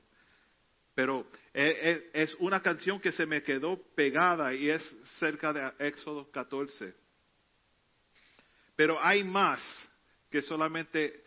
Pero 0.94 1.26
eh, 1.54 1.78
eh, 1.80 2.10
es 2.12 2.34
una 2.40 2.60
canción 2.60 3.00
que 3.00 3.12
se 3.12 3.24
me 3.24 3.42
quedó 3.42 3.80
pegada 3.94 4.52
y 4.52 4.68
es 4.68 4.82
cerca 5.18 5.52
de 5.52 5.70
Éxodo 5.78 6.30
14. 6.30 6.92
Pero 8.78 8.96
hay 9.02 9.24
más 9.24 9.60
que 10.30 10.40
solamente 10.40 11.24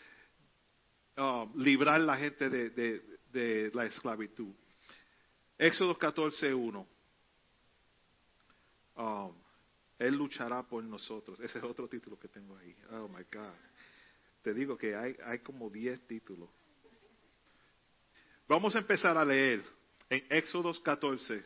uh, 1.17 1.51
librar 1.57 1.99
la 1.99 2.15
gente 2.15 2.49
de, 2.49 2.69
de, 2.69 3.01
de, 3.29 3.71
la 3.73 3.87
esclavitud. 3.87 4.55
Éxodo 5.57 5.97
14, 5.97 6.53
1. 6.53 6.87
Um, 8.95 9.35
él 9.99 10.15
luchará 10.15 10.63
por 10.63 10.81
nosotros. 10.81 11.41
Ese 11.41 11.57
es 11.57 11.63
otro 11.65 11.89
título 11.89 12.17
que 12.17 12.29
tengo 12.29 12.55
ahí. 12.55 12.73
Oh 12.91 13.09
my 13.09 13.25
God. 13.29 13.51
Te 14.41 14.53
digo 14.53 14.77
que 14.77 14.95
hay, 14.95 15.17
hay 15.25 15.39
como 15.39 15.69
10 15.69 16.07
títulos. 16.07 16.49
Vamos 18.47 18.73
a 18.77 18.79
empezar 18.79 19.17
a 19.17 19.25
leer 19.25 19.61
en 20.09 20.25
Éxodo 20.29 20.71
14, 20.81 21.43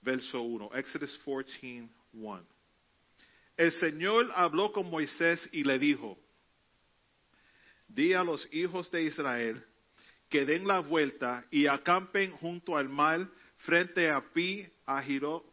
verso 0.00 0.42
1. 0.42 0.70
Exodus 0.76 1.18
14, 1.18 1.88
1. 2.12 2.51
El 3.56 3.72
Señor 3.72 4.30
habló 4.34 4.72
con 4.72 4.90
Moisés 4.90 5.48
y 5.52 5.64
le 5.64 5.78
dijo, 5.78 6.18
di 7.88 8.14
a 8.14 8.24
los 8.24 8.48
hijos 8.52 8.90
de 8.90 9.02
Israel 9.04 9.64
que 10.28 10.46
den 10.46 10.66
la 10.66 10.80
vuelta 10.80 11.44
y 11.50 11.66
acampen 11.66 12.32
junto 12.32 12.76
al 12.76 12.88
mar 12.88 13.28
frente 13.58 14.10
a 14.10 14.20
Pi, 14.32 14.66
a 14.86 15.02
Jiró, 15.02 15.44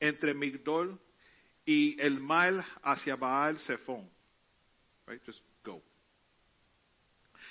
entre 0.00 0.34
Migdol 0.34 0.98
y 1.64 2.00
el 2.00 2.18
mar 2.20 2.64
hacia 2.82 3.16
Baal 3.16 3.58
Zephon. 3.58 4.08
Right, 5.06 5.22
just 5.24 5.42
go. 5.62 5.82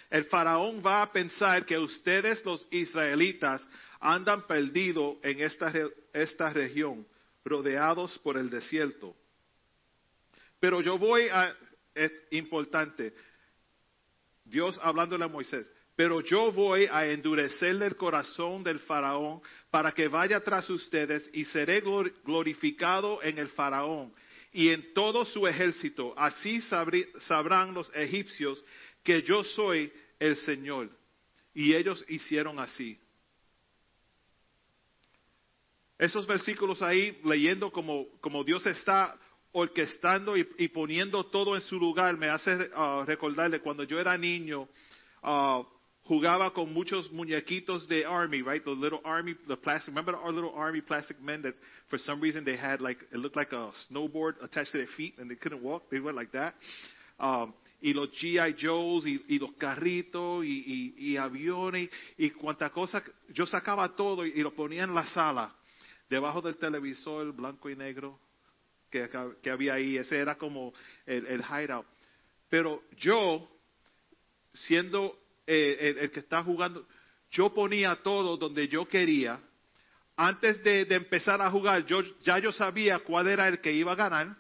El 0.09 0.25
faraón 0.25 0.83
va 0.85 1.03
a 1.03 1.11
pensar 1.11 1.65
que 1.65 1.77
ustedes 1.77 2.43
los 2.43 2.67
israelitas 2.71 3.67
andan 3.99 4.45
perdidos 4.47 5.17
en 5.23 5.41
esta, 5.41 5.71
esta 6.11 6.51
región, 6.51 7.07
rodeados 7.45 8.17
por 8.19 8.37
el 8.37 8.49
desierto. 8.49 9.15
Pero 10.63 10.79
yo 10.79 10.97
voy 10.97 11.27
a, 11.27 11.53
es 11.93 12.09
importante, 12.31 13.13
Dios 14.45 14.79
hablándole 14.81 15.25
a 15.25 15.27
Moisés, 15.27 15.69
pero 15.93 16.21
yo 16.21 16.53
voy 16.53 16.85
a 16.89 17.05
endurecerle 17.05 17.87
el 17.87 17.97
corazón 17.97 18.63
del 18.63 18.79
faraón 18.79 19.41
para 19.69 19.91
que 19.91 20.07
vaya 20.07 20.39
tras 20.39 20.69
ustedes 20.69 21.29
y 21.33 21.43
seré 21.43 21.83
glorificado 22.23 23.21
en 23.23 23.39
el 23.39 23.49
faraón 23.49 24.13
y 24.53 24.69
en 24.69 24.93
todo 24.93 25.25
su 25.25 25.45
ejército. 25.45 26.13
Así 26.15 26.61
sabrán 26.61 27.73
los 27.73 27.91
egipcios 27.93 28.63
que 29.03 29.21
yo 29.21 29.43
soy 29.43 29.91
el 30.17 30.37
Señor. 30.37 30.89
Y 31.53 31.73
ellos 31.73 32.05
hicieron 32.07 32.57
así. 32.57 32.97
Esos 35.97 36.25
versículos 36.25 36.81
ahí, 36.81 37.19
leyendo 37.25 37.69
como, 37.69 38.07
como 38.21 38.45
Dios 38.45 38.65
está 38.65 39.19
orquestando 39.53 40.35
y, 40.35 40.67
poniendo 40.69 41.25
todo 41.25 41.55
en 41.55 41.61
su 41.61 41.79
lugar, 41.79 42.17
me 42.17 42.27
hace 42.27 42.69
uh, 42.75 43.03
recordarle 43.05 43.59
cuando 43.59 43.83
yo 43.83 43.99
era 43.99 44.17
niño, 44.17 44.67
uh, 45.23 45.63
jugaba 46.05 46.51
con 46.53 46.73
muchos 46.73 47.11
muñequitos 47.11 47.87
de 47.87 48.05
army, 48.05 48.41
right? 48.41 48.63
The 48.63 48.71
little 48.71 49.01
army, 49.03 49.35
the 49.47 49.55
plastic. 49.55 49.89
Remember 49.89 50.15
our 50.15 50.31
little 50.31 50.53
army 50.55 50.81
plastic 50.81 51.21
men 51.21 51.43
that, 51.43 51.55
for 51.87 51.97
some 51.99 52.19
reason, 52.19 52.43
they 52.43 52.57
had 52.57 52.81
like 52.81 52.97
it 53.11 53.17
looked 53.17 53.35
like 53.35 53.53
a 53.53 53.71
snowboard 53.89 54.41
attached 54.43 54.71
to 54.71 54.79
their 54.79 54.87
feet, 54.97 55.15
and 55.19 55.29
they 55.29 55.35
couldn't 55.35 55.63
walk. 55.63 55.83
They 55.89 55.99
went 55.99 56.17
like 56.17 56.31
that. 56.31 56.55
Um, 57.19 57.53
y 57.81 57.91
los 57.93 58.09
G.I. 58.09 58.55
Joes 58.59 59.05
y, 59.05 59.37
los 59.39 59.51
carritos 59.57 60.45
y, 60.45 60.93
y, 60.97 61.11
y 61.11 61.17
aviones 61.17 61.89
y 62.17 62.29
cuanta 62.31 62.69
cosa. 62.71 63.03
Yo 63.29 63.45
sacaba 63.45 63.95
todo 63.95 64.25
y, 64.25 64.41
lo 64.41 64.53
ponía 64.53 64.83
en 64.83 64.95
la 64.95 65.05
sala, 65.07 65.53
debajo 66.09 66.41
del 66.41 66.55
televisor 66.55 67.31
blanco 67.33 67.69
y 67.69 67.75
negro 67.75 68.17
que, 69.41 69.49
había 69.49 69.73
ahí. 69.75 69.97
Ese 69.97 70.19
era 70.19 70.35
como 70.35 70.73
el, 71.05 71.25
el 71.25 71.41
hideout. 71.41 71.85
Pero 72.49 72.83
yo, 72.97 73.49
siendo 74.53 75.17
eh, 75.47 75.95
el, 75.99 76.11
que 76.11 76.19
está 76.19 76.43
jugando, 76.43 76.87
yo 77.31 77.53
ponía 77.53 77.95
todo 78.03 78.37
donde 78.37 78.67
yo 78.67 78.87
quería. 78.87 79.39
Antes 80.15 80.63
de, 80.63 80.81
empezar 80.91 81.41
a 81.41 81.49
jugar, 81.49 81.85
yo, 81.87 82.01
ya 82.21 82.37
yo 82.37 82.51
sabía 82.51 82.99
cuál 82.99 83.27
era 83.27 83.47
el 83.47 83.59
que 83.59 83.73
iba 83.73 83.93
a 83.93 83.95
ganar, 83.95 84.37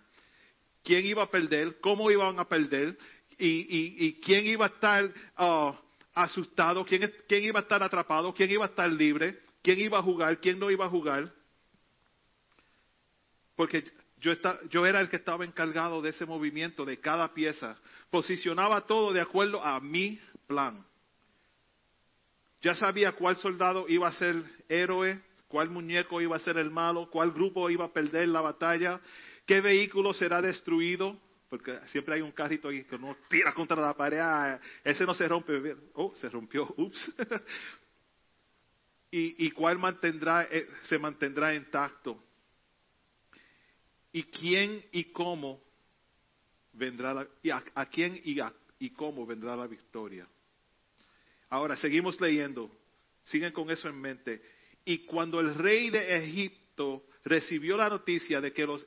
quién 0.83 1.05
iba 1.05 1.23
a 1.23 1.31
perder, 1.31 1.79
cómo 1.79 2.11
iban 2.11 2.39
a 2.39 2.47
perder 2.47 2.95
y, 3.39 3.47
y, 3.47 4.05
y 4.05 4.19
quién 4.21 4.45
iba 4.45 4.65
a 4.65 4.69
estar 4.69 5.05
uh, 5.39 5.73
asustado, 6.13 6.85
quién, 6.85 7.11
quién 7.27 7.43
iba 7.43 7.59
a 7.59 7.63
estar 7.63 7.81
atrapado, 7.81 8.31
quién 8.33 8.51
iba 8.51 8.65
a 8.65 8.69
estar 8.69 8.91
libre, 8.91 9.39
quién 9.63 9.79
iba 9.79 9.97
a 9.97 10.03
jugar, 10.03 10.39
quién 10.39 10.59
no 10.59 10.69
iba 10.69 10.85
a 10.85 10.89
jugar. 10.89 11.33
Porque 13.55 13.83
yo, 14.23 14.31
está, 14.31 14.57
yo, 14.69 14.85
era 14.85 15.01
el 15.01 15.09
que 15.09 15.17
estaba 15.17 15.43
encargado 15.43 16.01
de 16.01 16.11
ese 16.11 16.25
movimiento, 16.25 16.85
de 16.85 16.97
cada 16.97 17.33
pieza. 17.33 17.77
Posicionaba 18.09 18.87
todo 18.87 19.11
de 19.11 19.19
acuerdo 19.19 19.61
a 19.61 19.81
mi 19.81 20.17
plan. 20.47 20.85
Ya 22.61 22.73
sabía 22.73 23.11
cuál 23.11 23.35
soldado 23.35 23.85
iba 23.89 24.07
a 24.07 24.13
ser 24.13 24.41
héroe, 24.69 25.21
cuál 25.49 25.69
muñeco 25.69 26.21
iba 26.21 26.37
a 26.37 26.39
ser 26.39 26.57
el 26.57 26.71
malo, 26.71 27.09
cuál 27.09 27.33
grupo 27.33 27.69
iba 27.69 27.83
a 27.83 27.91
perder 27.91 28.29
la 28.29 28.39
batalla, 28.39 29.01
qué 29.45 29.59
vehículo 29.59 30.13
será 30.13 30.41
destruido, 30.41 31.19
porque 31.49 31.77
siempre 31.87 32.15
hay 32.15 32.21
un 32.21 32.31
carrito 32.31 32.69
ahí 32.69 32.85
que 32.85 32.97
no 32.97 33.17
tira 33.29 33.53
contra 33.53 33.75
la 33.81 33.93
pared, 33.93 34.19
ah, 34.21 34.57
ese 34.85 35.05
no 35.05 35.13
se 35.13 35.27
rompe, 35.27 35.75
oh, 35.95 36.13
se 36.15 36.29
rompió, 36.29 36.73
ups. 36.77 37.11
y, 39.11 39.45
y, 39.45 39.51
cuál 39.51 39.77
mantendrá, 39.79 40.47
eh, 40.49 40.65
se 40.83 40.97
mantendrá 40.97 41.53
intacto. 41.53 42.23
Y 44.13 44.23
quién 44.23 44.81
y 44.91 45.05
cómo 45.05 45.61
vendrá 46.71 47.13
la, 47.13 47.27
y 47.41 47.49
a, 47.49 47.61
quién 47.91 48.19
y, 48.23 48.39
a, 48.39 48.53
y 48.79 48.91
cómo 48.91 49.25
vendrá 49.25 49.55
la 49.55 49.67
victoria. 49.67 50.27
Ahora, 51.49 51.75
seguimos 51.75 52.19
leyendo. 52.21 52.71
Siguen 53.25 53.51
con 53.51 53.69
eso 53.69 53.89
en 53.89 53.99
mente. 53.99 54.41
Y 54.85 54.99
cuando 54.99 55.39
el 55.39 55.55
rey 55.55 55.89
de 55.89 56.17
Egipto 56.17 57.05
recibió 57.23 57.77
la 57.77 57.89
noticia 57.89 58.41
de 58.41 58.51
que 58.51 58.65
los 58.65 58.85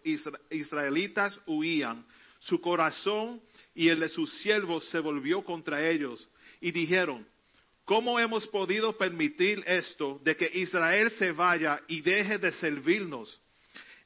israelitas 0.51 1.39
huían, 1.47 2.05
su 2.39 2.61
corazón 2.61 3.41
y 3.75 3.89
el 3.89 4.01
de 4.01 4.09
sus 4.09 4.33
siervos 4.41 4.85
se 4.91 4.99
volvió 4.99 5.43
contra 5.43 5.89
ellos. 5.89 6.29
Y 6.61 6.71
dijeron, 6.71 7.27
¿cómo 7.85 8.21
hemos 8.21 8.47
podido 8.49 8.97
permitir 8.97 9.63
esto 9.67 10.21
de 10.23 10.37
que 10.37 10.51
Israel 10.55 11.11
se 11.13 11.33
vaya 11.33 11.81
y 11.89 12.01
deje 12.03 12.39
de 12.39 12.53
servirnos? 12.53 13.41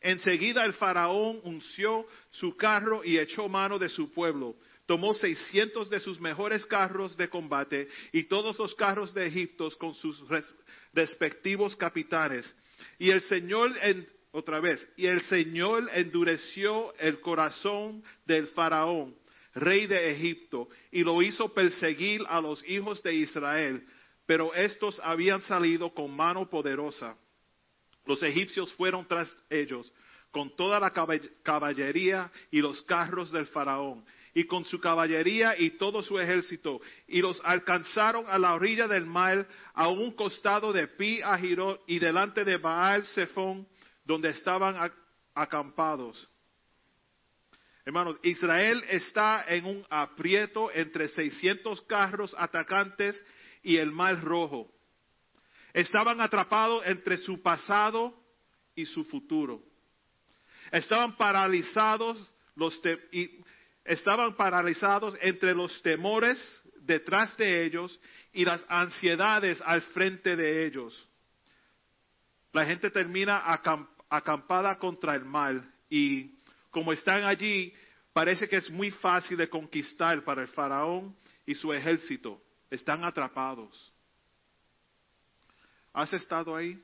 Enseguida 0.01 0.64
el 0.64 0.72
faraón 0.72 1.40
unció 1.44 2.07
su 2.30 2.57
carro 2.57 3.03
y 3.05 3.18
echó 3.18 3.48
mano 3.48 3.78
de 3.78 3.88
su 3.88 4.12
pueblo 4.12 4.57
tomó 4.90 5.14
seiscientos 5.14 5.88
de 5.88 6.01
sus 6.01 6.20
mejores 6.20 6.66
carros 6.66 7.16
de 7.16 7.28
combate 7.28 7.86
y 8.11 8.24
todos 8.24 8.59
los 8.59 8.74
carros 8.74 9.14
de 9.14 9.24
Egipto 9.24 9.70
con 9.78 9.94
sus 9.94 10.20
respectivos 10.92 11.76
capitanes. 11.76 12.53
Y 12.98 13.11
el 13.11 13.20
Señor, 13.20 13.70
otra 14.32 14.59
vez, 14.59 14.84
y 14.96 15.07
el 15.07 15.22
Señor 15.22 15.88
endureció 15.94 16.92
el 16.98 17.20
corazón 17.20 18.03
del 18.26 18.48
faraón, 18.48 19.14
rey 19.55 19.86
de 19.86 20.11
Egipto, 20.11 20.68
y 20.90 21.05
lo 21.05 21.22
hizo 21.22 21.55
perseguir 21.55 22.22
a 22.26 22.40
los 22.40 22.61
hijos 22.68 23.01
de 23.05 23.14
Israel, 23.14 23.86
pero 24.26 24.53
estos 24.55 24.98
habían 25.05 25.40
salido 25.42 25.94
con 25.94 26.16
mano 26.16 26.51
poderosa. 26.51 27.16
Los 28.07 28.22
egipcios 28.22 28.72
fueron 28.74 29.07
tras 29.07 29.34
ellos 29.48 29.92
con 30.30 30.55
toda 30.55 30.78
la 30.78 30.92
caballería 31.42 32.30
y 32.51 32.61
los 32.61 32.82
carros 32.82 33.32
del 33.32 33.46
faraón 33.46 34.05
y 34.34 34.44
con 34.44 34.64
su 34.64 34.78
caballería 34.80 35.59
y 35.59 35.70
todo 35.70 36.03
su 36.03 36.18
ejército, 36.18 36.80
y 37.09 37.20
los 37.20 37.40
alcanzaron 37.44 38.24
a 38.28 38.38
la 38.38 38.55
orilla 38.55 38.86
del 38.86 39.07
mar, 39.07 39.46
a 39.74 39.88
un 39.88 40.12
costado 40.12 40.72
de 40.72 40.86
Pi 40.86 41.20
Ahirot 41.22 41.82
y 41.86 41.98
delante 41.98 42.44
de 42.44 42.57
Baal 42.57 43.05
Zephon, 43.09 43.66
donde 44.05 44.30
estaban 44.30 44.92
acampados. 45.34 46.28
Hermanos, 47.84 48.18
Israel 48.22 48.84
está 48.88 49.44
en 49.48 49.64
un 49.64 49.86
aprieto 49.90 50.70
entre 50.72 51.09
600 51.09 51.82
carros 51.82 52.34
atacantes 52.38 53.20
y 53.62 53.78
el 53.78 53.90
mar 53.90 54.22
rojo. 54.22 54.70
Estaban 55.73 56.21
atrapados 56.21 56.83
entre 56.87 57.18
su 57.18 57.41
pasado 57.43 58.14
y 58.75 58.87
su 58.87 59.05
futuro. 59.05 59.62
Estaban 60.73 61.16
paralizados 61.16 62.33
los 62.55 62.81
y 63.12 63.43
estaban 63.85 64.35
paralizados 64.37 65.16
entre 65.21 65.55
los 65.55 65.81
temores 65.83 66.39
detrás 66.81 67.37
de 67.37 67.64
ellos 67.64 67.99
y 68.33 68.45
las 68.45 68.62
ansiedades 68.68 69.61
al 69.64 69.83
frente 69.83 70.37
de 70.37 70.66
ellos. 70.66 71.09
La 72.53 72.66
gente 72.66 72.91
termina 72.91 73.43
acampada 74.09 74.79
contra 74.79 75.14
el 75.14 75.25
mal 75.25 75.73
y 75.89 76.39
como 76.71 76.93
están 76.93 77.25
allí, 77.25 77.73
parece 78.12 78.49
que 78.49 78.57
es 78.57 78.71
muy 78.71 78.91
fácil 78.91 79.37
de 79.37 79.49
conquistar 79.49 80.23
para 80.25 80.43
el 80.43 80.49
faraón 80.49 81.16
y 81.45 81.55
su 81.55 81.73
ejército. 81.73 82.41
Están 82.71 83.05
atrapados. 83.05 83.89
¿Has 85.93 86.12
estado 86.12 86.55
ahí? 86.55 86.80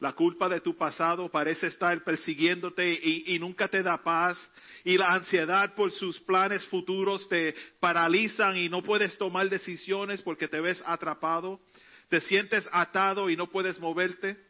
La 0.00 0.14
culpa 0.14 0.48
de 0.48 0.62
tu 0.62 0.74
pasado 0.76 1.30
parece 1.30 1.66
estar 1.66 2.02
persiguiéndote 2.02 2.90
y, 2.90 3.38
nunca 3.38 3.68
te 3.68 3.82
da 3.82 4.02
paz. 4.02 4.38
Y 4.82 4.96
la 4.96 5.12
ansiedad 5.12 5.74
por 5.74 5.92
sus 5.92 6.18
planes 6.20 6.64
futuros 6.68 7.28
te 7.28 7.54
paralizan 7.80 8.56
y 8.56 8.70
no 8.70 8.82
puedes 8.82 9.18
tomar 9.18 9.50
decisiones 9.50 10.22
porque 10.22 10.48
te 10.48 10.58
ves 10.58 10.82
atrapado. 10.86 11.60
Te 12.08 12.22
sientes 12.22 12.66
atado 12.72 13.28
y 13.28 13.36
no 13.36 13.50
puedes 13.50 13.78
moverte. 13.78 14.42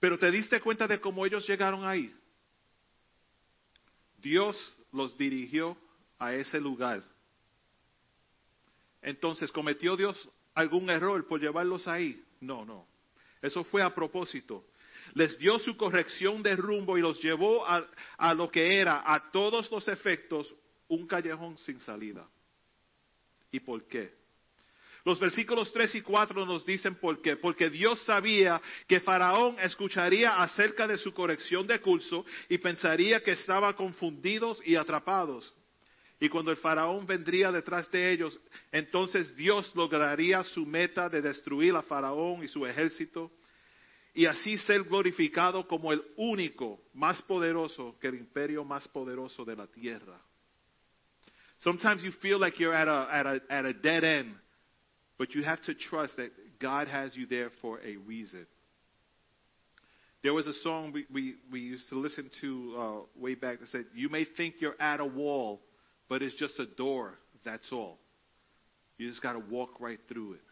Pero 0.00 0.18
te 0.18 0.32
diste 0.32 0.60
cuenta 0.60 0.88
de 0.88 1.00
cómo 1.00 1.24
ellos 1.24 1.46
llegaron 1.46 1.86
ahí. 1.86 2.12
Dios 4.16 4.76
los 4.90 5.16
dirigió 5.16 5.78
a 6.18 6.34
ese 6.34 6.60
lugar. 6.60 7.04
Entonces, 9.00 9.52
¿cometió 9.52 9.96
Dios 9.96 10.28
algún 10.58 10.90
error 10.90 11.24
por 11.26 11.40
llevarlos 11.40 11.86
ahí? 11.86 12.20
No, 12.40 12.64
no. 12.64 12.86
Eso 13.40 13.62
fue 13.64 13.80
a 13.80 13.94
propósito. 13.94 14.64
les 15.14 15.38
dio 15.38 15.58
su 15.60 15.76
corrección 15.76 16.42
de 16.42 16.56
rumbo 16.56 16.98
y 16.98 17.00
los 17.00 17.22
llevó 17.22 17.64
a, 17.64 17.86
a 18.18 18.34
lo 18.34 18.50
que 18.50 18.78
era, 18.78 19.02
a 19.04 19.30
todos 19.30 19.70
los 19.70 19.86
efectos, 19.88 20.52
un 20.88 21.06
callejón 21.06 21.56
sin 21.58 21.80
salida. 21.80 22.28
¿Y 23.52 23.60
por 23.60 23.86
qué? 23.86 24.12
Los 25.04 25.20
versículos 25.20 25.72
3 25.72 25.94
y 25.94 26.02
4 26.02 26.44
nos 26.44 26.66
dicen 26.66 26.96
por 26.96 27.22
qué. 27.22 27.36
Porque 27.36 27.70
Dios 27.70 28.00
sabía 28.02 28.60
que 28.86 29.00
Faraón 29.00 29.56
escucharía 29.60 30.42
acerca 30.42 30.86
de 30.86 30.98
su 30.98 31.14
corrección 31.14 31.66
de 31.66 31.80
curso 31.80 32.26
y 32.48 32.58
pensaría 32.58 33.22
que 33.22 33.32
estaban 33.32 33.72
confundidos 33.74 34.60
y 34.66 34.74
atrapados. 34.74 35.54
Y 36.20 36.28
cuando 36.28 36.50
el 36.50 36.56
faraón 36.56 37.06
vendría 37.06 37.52
detrás 37.52 37.90
de 37.90 38.10
ellos, 38.10 38.38
entonces 38.72 39.34
Dios 39.36 39.74
lograría 39.76 40.42
su 40.42 40.66
meta 40.66 41.08
de 41.08 41.22
destruir 41.22 41.74
a 41.76 41.82
faraón 41.82 42.42
y 42.42 42.48
su 42.48 42.66
ejército 42.66 43.30
y 44.14 44.26
así 44.26 44.58
ser 44.58 44.82
glorificado 44.82 45.68
como 45.68 45.92
el 45.92 46.02
único 46.16 46.80
más 46.92 47.22
poderoso 47.22 47.96
que 48.00 48.08
el 48.08 48.16
imperio 48.16 48.64
más 48.64 48.88
poderoso 48.88 49.44
de 49.44 49.54
la 49.54 49.68
tierra. 49.68 50.20
Sometimes 51.58 52.02
you 52.02 52.10
feel 52.20 52.38
like 52.38 52.58
you're 52.58 52.74
at 52.74 52.88
a, 52.88 53.08
at 53.12 53.26
a, 53.26 53.40
at 53.48 53.64
a 53.64 53.72
dead 53.72 54.04
end, 54.04 54.34
but 55.18 55.34
you 55.34 55.44
have 55.44 55.60
to 55.62 55.74
trust 55.74 56.16
that 56.16 56.30
God 56.60 56.88
has 56.88 57.16
you 57.16 57.26
there 57.26 57.50
for 57.60 57.80
a 57.80 57.96
reason. 57.96 58.46
There 60.22 60.34
was 60.34 60.46
a 60.48 60.52
song 60.64 60.92
we, 60.92 61.06
we, 61.12 61.34
we 61.50 61.60
used 61.60 61.88
to 61.90 61.96
listen 61.96 62.30
to 62.40 62.74
uh, 62.76 63.20
way 63.20 63.34
back 63.34 63.60
that 63.60 63.68
said, 63.68 63.86
You 63.94 64.08
may 64.08 64.24
think 64.36 64.56
you're 64.60 64.80
at 64.80 65.00
a 65.00 65.04
wall, 65.04 65.60
but 66.08 66.22
it's 66.22 66.34
just 66.36 66.58
a 66.58 66.66
door, 66.66 67.14
that's 67.44 67.70
all. 67.72 67.98
You 68.96 69.08
just 69.08 69.22
got 69.22 69.34
to 69.34 69.38
walk 69.38 69.80
right 69.80 70.00
through 70.08 70.34
it. 70.34 70.42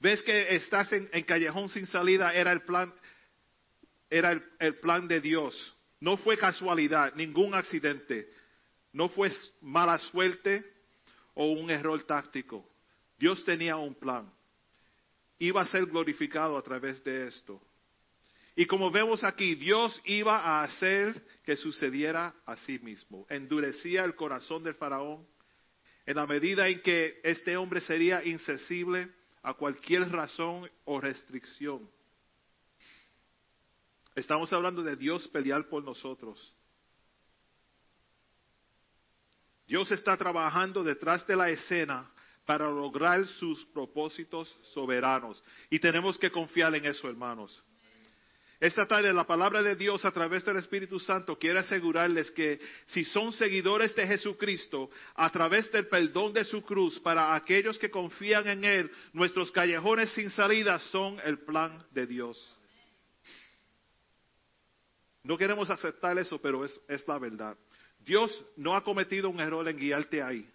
Ves 0.00 0.22
que 0.22 0.48
estás 0.56 0.92
en, 0.92 1.08
en, 1.12 1.24
callejón 1.24 1.68
sin 1.68 1.86
salida, 1.86 2.34
era 2.34 2.52
el 2.52 2.62
plan, 2.62 2.92
era 4.10 4.32
el, 4.32 4.42
el 4.58 4.74
plan 4.74 5.06
de 5.06 5.20
Dios. 5.20 5.54
No 6.00 6.16
fue 6.16 6.36
casualidad, 6.36 7.14
ningún 7.14 7.54
accidente. 7.54 8.28
No 8.92 9.08
fue 9.08 9.30
mala 9.60 9.98
suerte 9.98 10.64
o 11.34 11.52
un 11.52 11.70
error 11.70 12.02
táctico. 12.02 12.68
Dios 13.16 13.44
tenía 13.44 13.76
un 13.76 13.94
plan. 13.94 14.28
Iba 15.38 15.62
a 15.62 15.66
ser 15.66 15.86
glorificado 15.86 16.58
a 16.58 16.62
través 16.62 17.02
de 17.04 17.28
esto. 17.28 17.62
Y 18.54 18.66
como 18.66 18.90
vemos 18.90 19.24
aquí, 19.24 19.54
Dios 19.54 20.00
iba 20.04 20.38
a 20.38 20.64
hacer 20.64 21.22
que 21.44 21.56
sucediera 21.56 22.34
a 22.44 22.56
sí 22.58 22.78
mismo. 22.78 23.26
Endurecía 23.30 24.04
el 24.04 24.14
corazón 24.14 24.62
del 24.62 24.74
faraón 24.74 25.26
en 26.04 26.16
la 26.16 26.26
medida 26.26 26.68
en 26.68 26.80
que 26.82 27.20
este 27.24 27.56
hombre 27.56 27.80
sería 27.80 28.24
insensible 28.24 29.08
a 29.42 29.54
cualquier 29.54 30.10
razón 30.10 30.70
o 30.84 31.00
restricción. 31.00 31.88
Estamos 34.14 34.52
hablando 34.52 34.82
de 34.82 34.96
Dios 34.96 35.26
pelear 35.28 35.68
por 35.68 35.82
nosotros. 35.82 36.54
Dios 39.66 39.90
está 39.90 40.16
trabajando 40.18 40.84
detrás 40.84 41.26
de 41.26 41.36
la 41.36 41.48
escena 41.48 42.10
para 42.44 42.68
lograr 42.68 43.24
sus 43.26 43.64
propósitos 43.66 44.54
soberanos. 44.74 45.42
Y 45.70 45.78
tenemos 45.78 46.18
que 46.18 46.30
confiar 46.30 46.74
en 46.74 46.84
eso, 46.84 47.08
hermanos. 47.08 47.64
Esta 48.62 48.86
tarde 48.86 49.12
la 49.12 49.26
palabra 49.26 49.60
de 49.60 49.74
Dios 49.74 50.04
a 50.04 50.12
través 50.12 50.44
del 50.44 50.56
Espíritu 50.58 51.00
Santo 51.00 51.36
quiere 51.36 51.58
asegurarles 51.58 52.30
que 52.30 52.60
si 52.86 53.04
son 53.04 53.32
seguidores 53.32 53.92
de 53.96 54.06
Jesucristo, 54.06 54.88
a 55.16 55.28
través 55.30 55.68
del 55.72 55.88
perdón 55.88 56.32
de 56.32 56.44
su 56.44 56.62
cruz, 56.62 56.96
para 57.00 57.34
aquellos 57.34 57.76
que 57.76 57.90
confían 57.90 58.46
en 58.46 58.64
Él, 58.64 58.92
nuestros 59.14 59.50
callejones 59.50 60.10
sin 60.10 60.30
salida 60.30 60.78
son 60.78 61.18
el 61.24 61.40
plan 61.40 61.84
de 61.90 62.06
Dios. 62.06 62.56
No 65.24 65.36
queremos 65.36 65.68
aceptar 65.68 66.16
eso, 66.18 66.40
pero 66.40 66.64
es, 66.64 66.80
es 66.86 67.04
la 67.08 67.18
verdad. 67.18 67.56
Dios 67.98 68.44
no 68.56 68.76
ha 68.76 68.84
cometido 68.84 69.28
un 69.28 69.40
error 69.40 69.68
en 69.68 69.76
guiarte 69.76 70.22
ahí. 70.22 70.48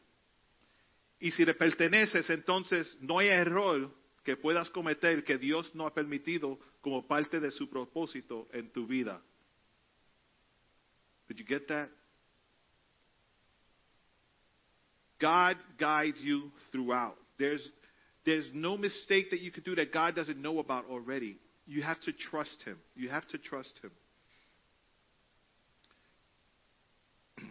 Y 1.20 1.32
si 1.32 1.44
le 1.44 1.56
perteneces, 1.56 2.30
entonces 2.30 2.98
no 3.02 3.20
hay 3.20 3.28
error 3.28 3.92
que 4.28 4.36
puedas 4.36 4.70
cometer 4.72 5.24
que 5.24 5.38
Dios 5.38 5.74
no 5.74 5.88
ha 5.88 5.94
permitido 5.94 6.60
como 6.82 7.08
parte 7.08 7.40
de 7.40 7.50
su 7.50 7.70
propósito 7.70 8.50
en 8.52 8.70
tu 8.74 8.86
vida. 8.86 9.22
Did 11.30 11.38
you 11.38 11.46
get 11.46 11.66
that? 11.70 11.88
God 15.18 15.56
guides 15.78 16.22
you 16.22 16.52
throughout. 16.74 17.16
There's, 17.38 17.66
there's 18.26 18.50
no 18.54 18.78
mistake 18.78 19.30
that 19.30 19.40
you 19.40 19.50
could 19.50 19.64
do 19.64 19.76
that 19.76 19.94
God 19.94 20.16
doesn't 20.16 20.42
know 20.42 20.60
about 20.60 20.90
already. 20.90 21.40
You 21.66 21.82
have 21.84 22.02
to 22.02 22.12
trust 22.12 22.62
Him. 22.66 22.78
You 22.96 23.08
have 23.08 23.26
to 23.28 23.38
trust 23.38 23.80
Him. 23.82 23.92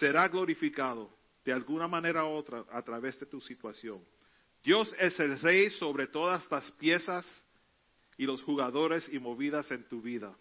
Será 0.00 0.26
glorificado 0.26 1.08
de 1.44 1.52
alguna 1.52 1.86
manera 1.86 2.24
u 2.24 2.30
otra 2.30 2.64
a 2.72 2.82
través 2.82 3.16
de 3.20 3.26
tu 3.26 3.40
situación. 3.40 4.00
Dios 4.62 4.94
es 4.98 5.18
el 5.20 5.40
rey 5.40 5.70
sobre 5.70 6.06
todas 6.06 6.46
las 6.50 6.70
piezas 6.72 7.26
y 8.16 8.26
los 8.26 8.42
jugadores 8.42 9.08
y 9.10 9.18
movidas 9.18 9.70
en 9.70 9.88
tu 9.88 10.02
vida. 10.02 10.36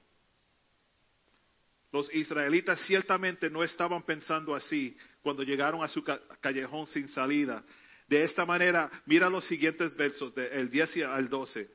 Los 1.92 2.14
israelitas 2.14 2.80
ciertamente 2.86 3.50
no 3.50 3.64
estaban 3.64 4.04
pensando 4.04 4.54
así 4.54 4.96
cuando 5.22 5.44
llegaron 5.44 5.84
a 5.84 5.88
su 5.88 6.04
callejón 6.04 6.86
sin 6.88 7.08
salida. 7.08 7.64
De 8.08 8.24
esta 8.24 8.46
manera, 8.46 8.92
mira 9.06 9.30
los 9.30 9.46
siguientes 9.46 9.96
versos, 9.96 10.36
del 10.36 10.70
10 10.70 10.98
al 11.06 11.30
12. 11.30 11.70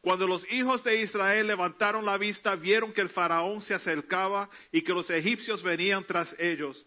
Cuando 0.00 0.26
los 0.26 0.44
hijos 0.52 0.84
de 0.84 1.00
Israel 1.00 1.46
levantaron 1.46 2.04
la 2.04 2.18
vista, 2.18 2.56
vieron 2.56 2.92
que 2.92 3.00
el 3.00 3.08
faraón 3.08 3.62
se 3.62 3.72
acercaba 3.72 4.50
y 4.70 4.82
que 4.82 4.92
los 4.92 5.08
egipcios 5.08 5.62
venían 5.62 6.04
tras 6.04 6.34
ellos. 6.38 6.84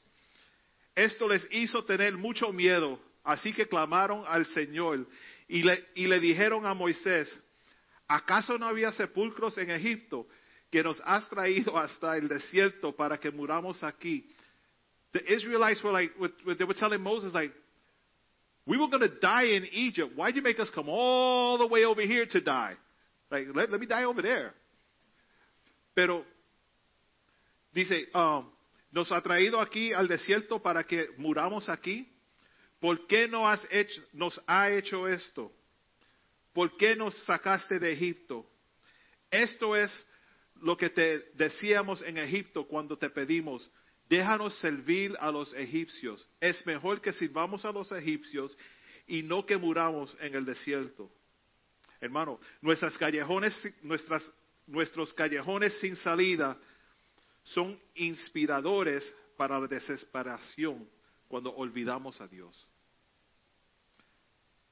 Esto 0.94 1.28
les 1.28 1.48
hizo 1.52 1.84
tener 1.84 2.14
mucho 2.16 2.52
miedo 2.52 3.00
Así 3.28 3.52
que 3.52 3.68
clamaron 3.68 4.24
al 4.26 4.46
Señor 4.46 5.06
y 5.50 5.62
le, 5.62 6.20
dijeron 6.22 6.66
a 6.66 6.74
Moisés, 6.74 7.28
¿acaso 8.08 8.58
no 8.58 8.68
había 8.68 8.90
sepulcros 8.94 9.58
en 9.58 9.70
Egipto 9.70 10.26
que 10.72 10.82
nos 10.82 10.98
has 11.04 11.28
traído 11.28 11.78
hasta 11.78 12.16
el 12.16 12.30
desierto 12.30 12.96
para 12.96 13.20
que 13.20 13.30
muramos 13.30 13.84
aquí? 13.84 14.26
The 15.12 15.20
Israelites 15.28 15.84
were 15.84 15.92
like, 15.92 16.14
they 16.58 16.64
were 16.64 16.74
telling 16.74 17.02
Moses 17.02 17.34
like, 17.34 17.54
we 18.66 18.78
were 18.78 18.88
going 18.88 19.02
to 19.02 19.20
die 19.20 19.58
in 19.58 19.68
Egypt. 19.74 20.16
Why'd 20.16 20.38
you 20.38 20.42
make 20.42 20.62
us 20.62 20.70
come 20.70 20.88
all 20.88 21.58
the 21.58 21.68
way 21.68 21.84
over 21.84 22.04
here 22.04 22.28
to 22.28 22.40
die? 22.40 22.78
Like, 23.30 23.48
let, 23.54 23.70
let 23.70 23.82
me 23.82 23.88
die 23.88 24.06
over 24.06 24.22
there. 24.22 24.54
Pero, 25.94 26.24
dice, 27.74 28.08
um, 28.14 28.50
nos 28.94 29.12
ha 29.12 29.22
traído 29.22 29.60
aquí 29.60 29.92
al 29.92 30.08
desierto 30.08 30.62
para 30.64 30.86
que 30.86 31.10
muramos 31.18 31.68
aquí. 31.68 32.08
¿Por 32.80 33.08
qué 33.08 33.28
no 33.28 33.48
has 33.48 33.66
hecho, 33.72 34.02
nos 34.14 34.40
ha 34.46 34.70
hecho 34.70 35.08
esto? 35.08 35.52
¿Por 36.54 36.76
qué 36.78 36.96
nos 36.96 37.16
sacaste 37.24 37.80
de 37.80 37.92
Egipto? 37.92 38.46
Esto 39.32 39.76
es 39.76 40.08
lo 40.62 40.78
que 40.78 40.90
te 40.90 41.20
decíamos 41.34 42.02
en 42.02 42.18
Egipto 42.18 42.68
cuando 42.68 42.98
te 42.98 43.10
pedimos, 43.10 43.70
déjanos 44.10 44.58
servir 44.60 45.16
a 45.20 45.32
los 45.32 45.54
egipcios. 45.54 46.28
Es 46.40 46.66
mejor 46.66 47.02
que 47.02 47.14
sirvamos 47.14 47.66
a 47.66 47.72
los 47.72 47.92
egipcios 47.92 48.58
y 49.08 49.24
no 49.24 49.46
que 49.46 49.58
muramos 49.58 50.16
en 50.20 50.36
el 50.36 50.46
desierto. 50.46 51.12
Hermano, 52.00 52.40
nuestras 52.62 52.98
callejones, 52.98 53.56
nuestras, 53.82 54.32
nuestros 54.68 55.14
callejones 55.14 55.74
sin 55.80 55.96
salida 55.96 56.58
son 57.44 57.80
inspiradores 57.96 59.16
para 59.36 59.60
la 59.60 59.68
desesperación 59.68 60.88
cuando 61.28 61.54
olvidamos 61.56 62.20
a 62.22 62.28
Dios. 62.28 62.68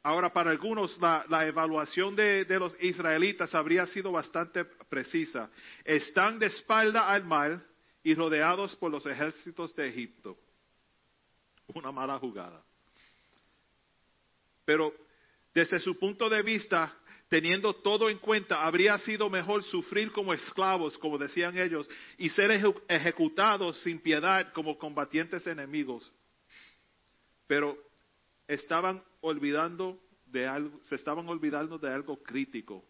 Ahora, 0.06 0.32
para 0.32 0.52
algunos, 0.52 0.96
la, 1.00 1.48
evaluación 1.48 2.16
de, 2.16 2.46
de, 2.46 2.60
los 2.60 2.78
israelitas 2.80 3.56
habría 3.56 3.88
sido 3.88 4.12
bastante 4.12 4.64
precisa. 4.64 5.50
Están 5.84 6.38
de 6.38 6.46
espalda 6.46 7.10
al 7.10 7.26
mar 7.26 7.60
y 8.04 8.14
rodeados 8.14 8.76
por 8.76 8.92
los 8.92 9.04
ejércitos 9.08 9.76
de 9.76 9.88
Egipto. 9.88 10.38
Una 11.74 11.92
mala 11.92 12.20
jugada. 12.20 12.64
Pero 14.64 14.94
desde 15.56 15.80
su 15.80 15.98
punto 15.98 16.30
de 16.30 16.44
vista, 16.44 16.96
teniendo 17.28 17.74
todo 17.74 18.08
en 18.08 18.20
cuenta, 18.20 18.64
habría 18.64 19.00
sido 19.00 19.28
mejor 19.28 19.64
sufrir 19.64 20.12
como 20.12 20.36
esclavos, 20.36 21.00
como 21.00 21.18
decían 21.18 21.58
ellos, 21.58 21.90
y 22.20 22.30
ser 22.30 22.52
ejecutados 22.88 23.80
sin 23.82 24.00
piedad 24.00 24.54
como 24.54 24.78
combatientes 24.78 25.48
enemigos 25.48 26.12
pero 27.48 27.78
estaban 28.48 29.04
olvidando 29.22 30.00
de 30.26 30.48
algo, 30.48 30.80
se 30.84 30.96
estaban 30.96 31.28
olvidando 31.30 31.78
de 31.78 31.92
algo 31.92 32.22
crítico. 32.22 32.84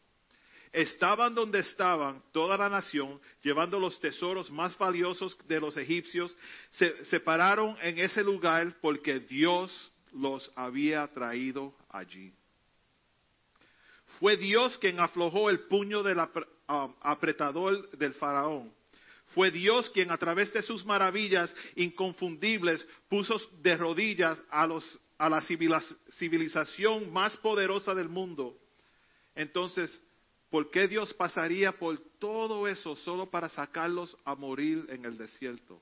Estaban 0.72 1.34
donde 1.34 1.60
estaban 1.60 2.22
toda 2.34 2.58
la 2.58 2.68
nación, 2.68 3.22
llevando 3.42 3.80
los 3.80 3.98
tesoros 4.02 4.52
más 4.52 4.78
valiosos 4.78 5.38
de 5.48 5.60
los 5.62 5.78
egipcios, 5.78 6.38
se, 6.72 7.06
se 7.06 7.20
pararon 7.22 7.78
en 7.82 7.98
ese 8.00 8.24
lugar 8.24 8.76
porque 8.82 9.22
Dios 9.22 9.92
los 10.12 10.52
había 10.56 11.08
traído 11.08 11.74
allí. 11.90 12.34
Fue 14.20 14.36
Dios 14.38 14.78
quien 14.78 15.00
aflojó 15.00 15.50
el 15.50 15.62
puño 15.62 16.04
de 16.04 16.16
la, 16.16 16.30
um, 16.68 16.94
apretador 17.02 17.90
del 17.98 18.14
faraón. 18.14 18.74
Fue 19.36 19.52
Dios 19.52 19.90
quien 19.90 20.12
a 20.12 20.18
través 20.18 20.54
de 20.54 20.62
sus 20.62 20.86
maravillas 20.86 21.54
inconfundibles 21.76 22.88
puso 23.10 23.38
de 23.62 23.76
rodillas 23.76 24.42
a, 24.50 24.66
los, 24.66 24.98
a 25.18 25.30
la 25.30 25.42
civilización 25.42 27.12
más 27.12 27.36
poderosa 27.38 27.94
del 27.94 28.08
mundo. 28.08 28.58
Entonces, 29.36 30.00
¿por 30.50 30.72
qué 30.72 30.88
Dios 30.88 31.14
pasaría 31.14 31.74
por 31.74 32.00
todo 32.18 32.66
eso 32.66 32.96
solo 32.96 33.30
para 33.30 33.50
sacarlos 33.50 34.16
a 34.24 34.36
morir 34.36 34.86
en 34.88 35.04
el 35.04 35.18
desierto? 35.18 35.82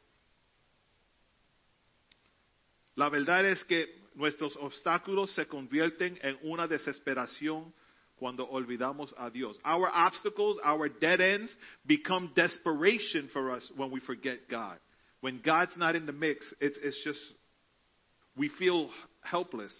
La 2.95 3.07
verdad 3.09 3.45
es 3.45 3.63
que 3.65 4.01
nuestros 4.15 4.55
obstáculos 4.55 5.31
se 5.35 5.45
convierten 5.45 6.17
en 6.23 6.39
una 6.41 6.67
desesperación 6.67 7.71
cuando 8.23 8.47
olvidamos 8.49 9.13
a 9.17 9.29
Dios. 9.29 9.59
Our 9.65 9.89
obstacles, 9.93 10.57
our 10.63 10.87
dead 10.87 11.19
ends 11.19 11.53
become 11.85 12.31
desperation 12.33 13.27
for 13.33 13.51
us 13.51 13.69
when 13.75 13.91
we 13.91 13.99
forget 13.99 14.47
God. 14.49 14.79
When 15.19 15.41
God's 15.43 15.75
not 15.75 15.97
in 15.97 16.05
the 16.05 16.13
mix, 16.13 16.45
it's, 16.61 16.79
it's 16.81 17.03
just, 17.03 17.19
we 18.37 18.47
feel 18.57 18.89
helpless. 19.21 19.73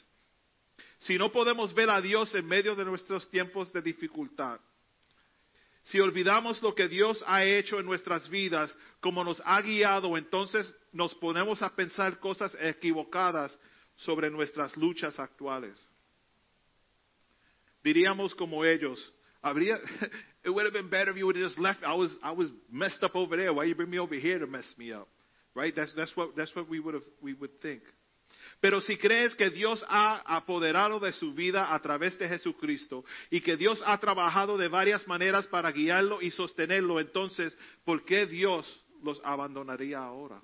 Si 0.99 1.17
no 1.17 1.29
podemos 1.29 1.73
ver 1.73 1.89
a 1.89 2.01
Dios 2.01 2.35
en 2.35 2.45
medio 2.45 2.75
de 2.75 2.83
nuestros 2.83 3.29
tiempos 3.29 3.71
de 3.71 3.81
dificultad, 3.81 4.59
si 5.83 6.01
olvidamos 6.01 6.61
lo 6.61 6.75
que 6.75 6.89
Dios 6.89 7.23
ha 7.25 7.45
hecho 7.45 7.79
en 7.79 7.85
nuestras 7.85 8.27
vidas, 8.27 8.75
como 8.99 9.23
nos 9.23 9.41
ha 9.45 9.61
guiado, 9.61 10.17
entonces 10.17 10.69
nos 10.91 11.15
ponemos 11.15 11.61
a 11.61 11.73
pensar 11.73 12.19
cosas 12.19 12.53
equivocadas 12.59 13.57
sobre 13.95 14.29
nuestras 14.29 14.75
luchas 14.75 15.17
actuales. 15.17 15.81
Diríamos 17.83 18.33
como 18.35 18.63
ellos, 18.63 19.13
habría, 19.41 19.77
it 20.43 20.49
would 20.49 20.65
have 20.65 20.73
been 20.73 20.89
better 20.89 21.11
if 21.11 21.17
you 21.17 21.25
would 21.25 21.35
have 21.35 21.45
just 21.45 21.59
left. 21.59 21.83
I 21.83 21.93
was, 21.93 22.15
I 22.23 22.31
was 22.31 22.49
messed 22.71 23.03
up 23.03 23.15
over 23.15 23.35
there. 23.35 23.53
Why 23.53 23.65
you 23.65 23.75
bring 23.75 23.89
me 23.89 23.99
over 23.99 24.15
here 24.15 24.39
to 24.39 24.47
mess 24.47 24.73
me 24.77 24.93
up? 24.93 25.07
Right? 25.53 25.75
That's, 25.75 25.93
that's 25.95 26.15
what, 26.15 26.35
that's 26.35 26.55
what 26.55 26.69
we 26.69 26.79
would 26.79 26.93
have, 26.95 27.03
we 27.21 27.33
would 27.33 27.61
think. 27.61 27.83
Pero 28.61 28.79
si 28.81 28.97
crees 28.97 29.33
que 29.35 29.49
Dios 29.49 29.83
ha 29.89 30.21
apoderado 30.25 30.99
de 30.99 31.11
su 31.13 31.33
vida 31.33 31.73
a 31.73 31.79
través 31.81 32.17
de 32.17 32.29
Jesucristo 32.29 33.03
y 33.29 33.41
que 33.41 33.57
Dios 33.57 33.81
ha 33.85 33.97
trabajado 33.99 34.57
de 34.57 34.69
varias 34.69 35.05
maneras 35.07 35.47
para 35.47 35.71
guiarlo 35.71 36.21
y 36.21 36.31
sostenerlo, 36.31 36.99
entonces, 36.99 37.55
¿por 37.83 38.05
qué 38.05 38.25
Dios 38.25 38.65
los 39.03 39.19
abandonaría 39.23 39.99
ahora? 39.99 40.41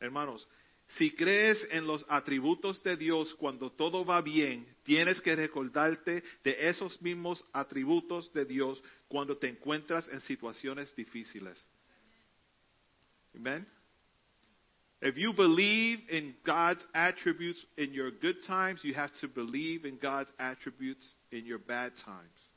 Hermanos, 0.00 0.48
si 0.88 1.10
crees 1.10 1.66
en 1.70 1.86
los 1.86 2.04
atributos 2.08 2.82
de 2.82 2.96
Dios 2.96 3.34
cuando 3.34 3.72
todo 3.72 4.04
va 4.04 4.22
bien, 4.22 4.66
tienes 4.84 5.20
que 5.20 5.34
recordarte 5.34 6.22
de 6.44 6.68
esos 6.68 7.00
mismos 7.02 7.44
atributos 7.52 8.32
de 8.32 8.44
Dios 8.44 8.82
cuando 9.08 9.36
te 9.36 9.48
encuentras 9.48 10.08
en 10.08 10.20
situaciones 10.20 10.94
difíciles. 10.94 11.66
Amen. 13.34 13.66
If 15.02 15.16
you 15.16 15.34
believe 15.34 16.02
in 16.08 16.36
God's 16.44 16.86
attributes 16.94 17.64
in 17.76 17.92
your 17.92 18.10
good 18.10 18.42
times, 18.46 18.82
you 18.82 18.94
have 18.94 19.12
to 19.20 19.28
believe 19.28 19.84
in 19.84 19.98
God's 19.98 20.32
attributes 20.38 21.16
in 21.30 21.44
your 21.44 21.58
bad 21.58 21.92
times. 22.04 22.50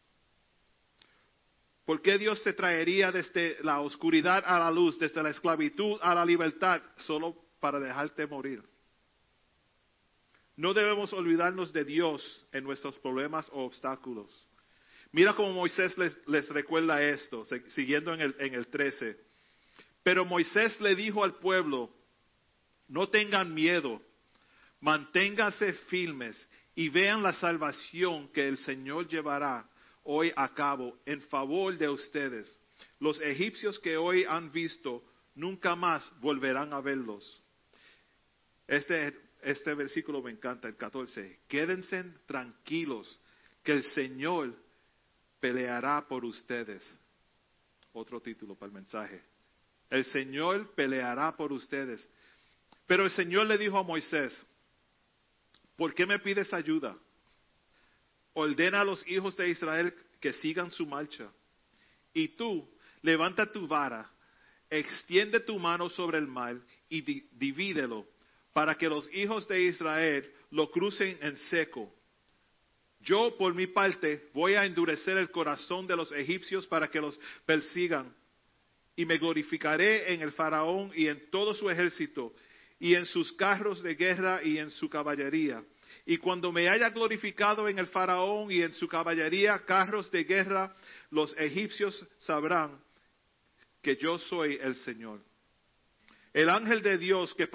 ¿Por 1.83 2.01
qué 2.01 2.19
Dios 2.19 2.41
te 2.43 2.53
traería 2.53 3.11
desde 3.11 3.57
la 3.63 3.81
oscuridad 3.81 4.43
a 4.45 4.59
la 4.59 4.69
luz, 4.69 4.99
desde 4.99 5.23
la 5.23 5.31
esclavitud 5.31 5.97
a 6.01 6.13
la 6.13 6.23
libertad, 6.23 6.81
solo 6.99 7.48
para 7.59 7.79
dejarte 7.79 8.25
morir? 8.27 8.63
No 10.55 10.73
debemos 10.73 11.13
olvidarnos 11.13 11.71
de 11.71 11.85
Dios 11.85 12.45
en 12.51 12.63
nuestros 12.63 12.97
problemas 12.99 13.49
o 13.53 13.63
obstáculos. 13.63 14.47
Mira 15.11 15.33
cómo 15.33 15.53
Moisés 15.53 15.97
les, 15.97 16.49
recuerda 16.49 17.01
esto, 17.01 17.45
siguiendo 17.69 18.13
en 18.13 18.21
el, 18.21 18.35
en 18.39 18.53
el 18.53 18.67
13. 18.67 19.17
Pero 20.03 20.25
Moisés 20.25 20.79
le 20.81 20.95
dijo 20.95 21.23
al 21.23 21.35
pueblo, 21.35 21.89
no 22.87 23.07
tengan 23.09 23.53
miedo, 23.53 24.01
manténganse 24.81 25.73
firmes 25.73 26.49
y 26.75 26.89
vean 26.89 27.23
la 27.23 27.33
salvación 27.33 28.27
que 28.29 28.47
el 28.47 28.57
Señor 28.57 29.07
llevará 29.07 29.69
hoy 30.03 30.31
a 30.35 30.53
cabo 30.53 30.97
en 31.05 31.21
favor 31.23 31.77
de 31.77 31.89
ustedes. 31.89 32.59
Los 32.99 33.19
egipcios 33.21 33.79
que 33.79 33.97
hoy 33.97 34.23
han 34.23 34.51
visto 34.51 35.03
nunca 35.35 35.75
más 35.75 36.09
volverán 36.19 36.73
a 36.73 36.81
verlos. 36.81 37.43
Este, 38.69 39.19
este 39.41 39.73
versículo 39.73 40.21
me 40.21 40.29
encanta, 40.29 40.67
el 40.67 40.77
14. 40.77 41.39
Quédense 41.47 42.03
tranquilos 42.27 43.19
que 43.63 43.71
el 43.71 43.83
Señor 43.93 44.55
peleará 45.39 46.07
por 46.07 46.23
ustedes. 46.23 46.87
Otro 47.93 48.21
título 48.21 48.53
para 48.53 48.67
el 48.67 48.73
mensaje. 48.75 49.23
El 49.89 50.05
Señor 50.05 50.75
peleará 50.75 51.35
por 51.35 51.51
ustedes. 51.51 52.07
Pero 52.85 53.05
el 53.05 53.11
Señor 53.11 53.47
le 53.47 53.57
dijo 53.57 53.75
a 53.75 53.81
Moisés, 53.81 54.39
¿por 55.75 55.95
qué 55.95 56.05
me 56.05 56.19
pides 56.19 56.53
ayuda? 56.53 56.95
Ordena 58.33 58.81
a 58.81 58.85
los 58.85 59.03
hijos 59.07 59.35
de 59.35 59.49
Israel 59.49 59.95
que 60.19 60.33
sigan 60.33 60.69
su 60.69 60.85
marcha. 60.85 61.27
Y 62.13 62.27
tú, 62.29 62.69
levanta 63.01 63.51
tu 63.51 63.67
vara, 63.67 64.11
extiende 64.69 65.39
tu 65.39 65.57
mano 65.57 65.89
sobre 65.89 66.19
el 66.19 66.27
mar 66.27 66.55
y 66.87 67.01
divídelo, 67.31 68.07
para 68.59 68.75
que 68.75 68.89
los 68.89 69.09
hijos 69.13 69.47
de 69.47 69.63
Israel 69.63 70.29
lo 70.51 70.69
crucen 70.69 71.17
en 71.21 71.37
seco. 71.49 71.89
Yo, 72.99 73.37
por 73.37 73.53
mi 73.53 73.67
parte, 73.67 74.27
voy 74.33 74.55
a 74.55 74.65
endurecer 74.65 75.17
el 75.17 75.31
corazón 75.31 75.87
de 75.87 75.95
los 75.95 76.11
egipcios 76.11 76.67
para 76.67 76.89
que 76.89 76.99
los 76.99 77.17
persigan. 77.45 78.13
Y 78.97 79.05
me 79.05 79.17
glorificaré 79.17 80.11
en 80.13 80.21
el 80.21 80.33
faraón 80.33 80.91
y 80.93 81.07
en 81.07 81.29
todo 81.29 81.53
su 81.53 81.69
ejército 81.69 82.33
y 82.81 82.95
en 82.95 83.05
sus 83.05 83.31
carros 83.31 83.81
de 83.81 83.95
guerra 83.95 84.43
y 84.43 84.57
en 84.57 84.71
su 84.71 84.89
caballería. 84.89 85.63
Y 86.05 86.17
cuando 86.17 86.51
me 86.51 86.67
haya 86.67 86.89
glorificado 86.89 87.69
en 87.69 87.79
el 87.79 87.87
faraón 87.87 88.51
y 88.51 88.61
en 88.61 88.73
su 88.73 88.89
caballería, 88.89 89.59
carros 89.59 90.11
de 90.11 90.25
guerra, 90.25 90.75
los 91.11 91.33
egipcios 91.37 92.05
sabrán 92.17 92.77
que 93.81 93.95
yo 93.95 94.19
soy 94.19 94.59
el 94.61 94.75
Señor. 94.75 95.21
El 96.33 96.49
ángel 96.49 96.81
de 96.81 96.97
Dios 96.97 97.33
que 97.35 97.47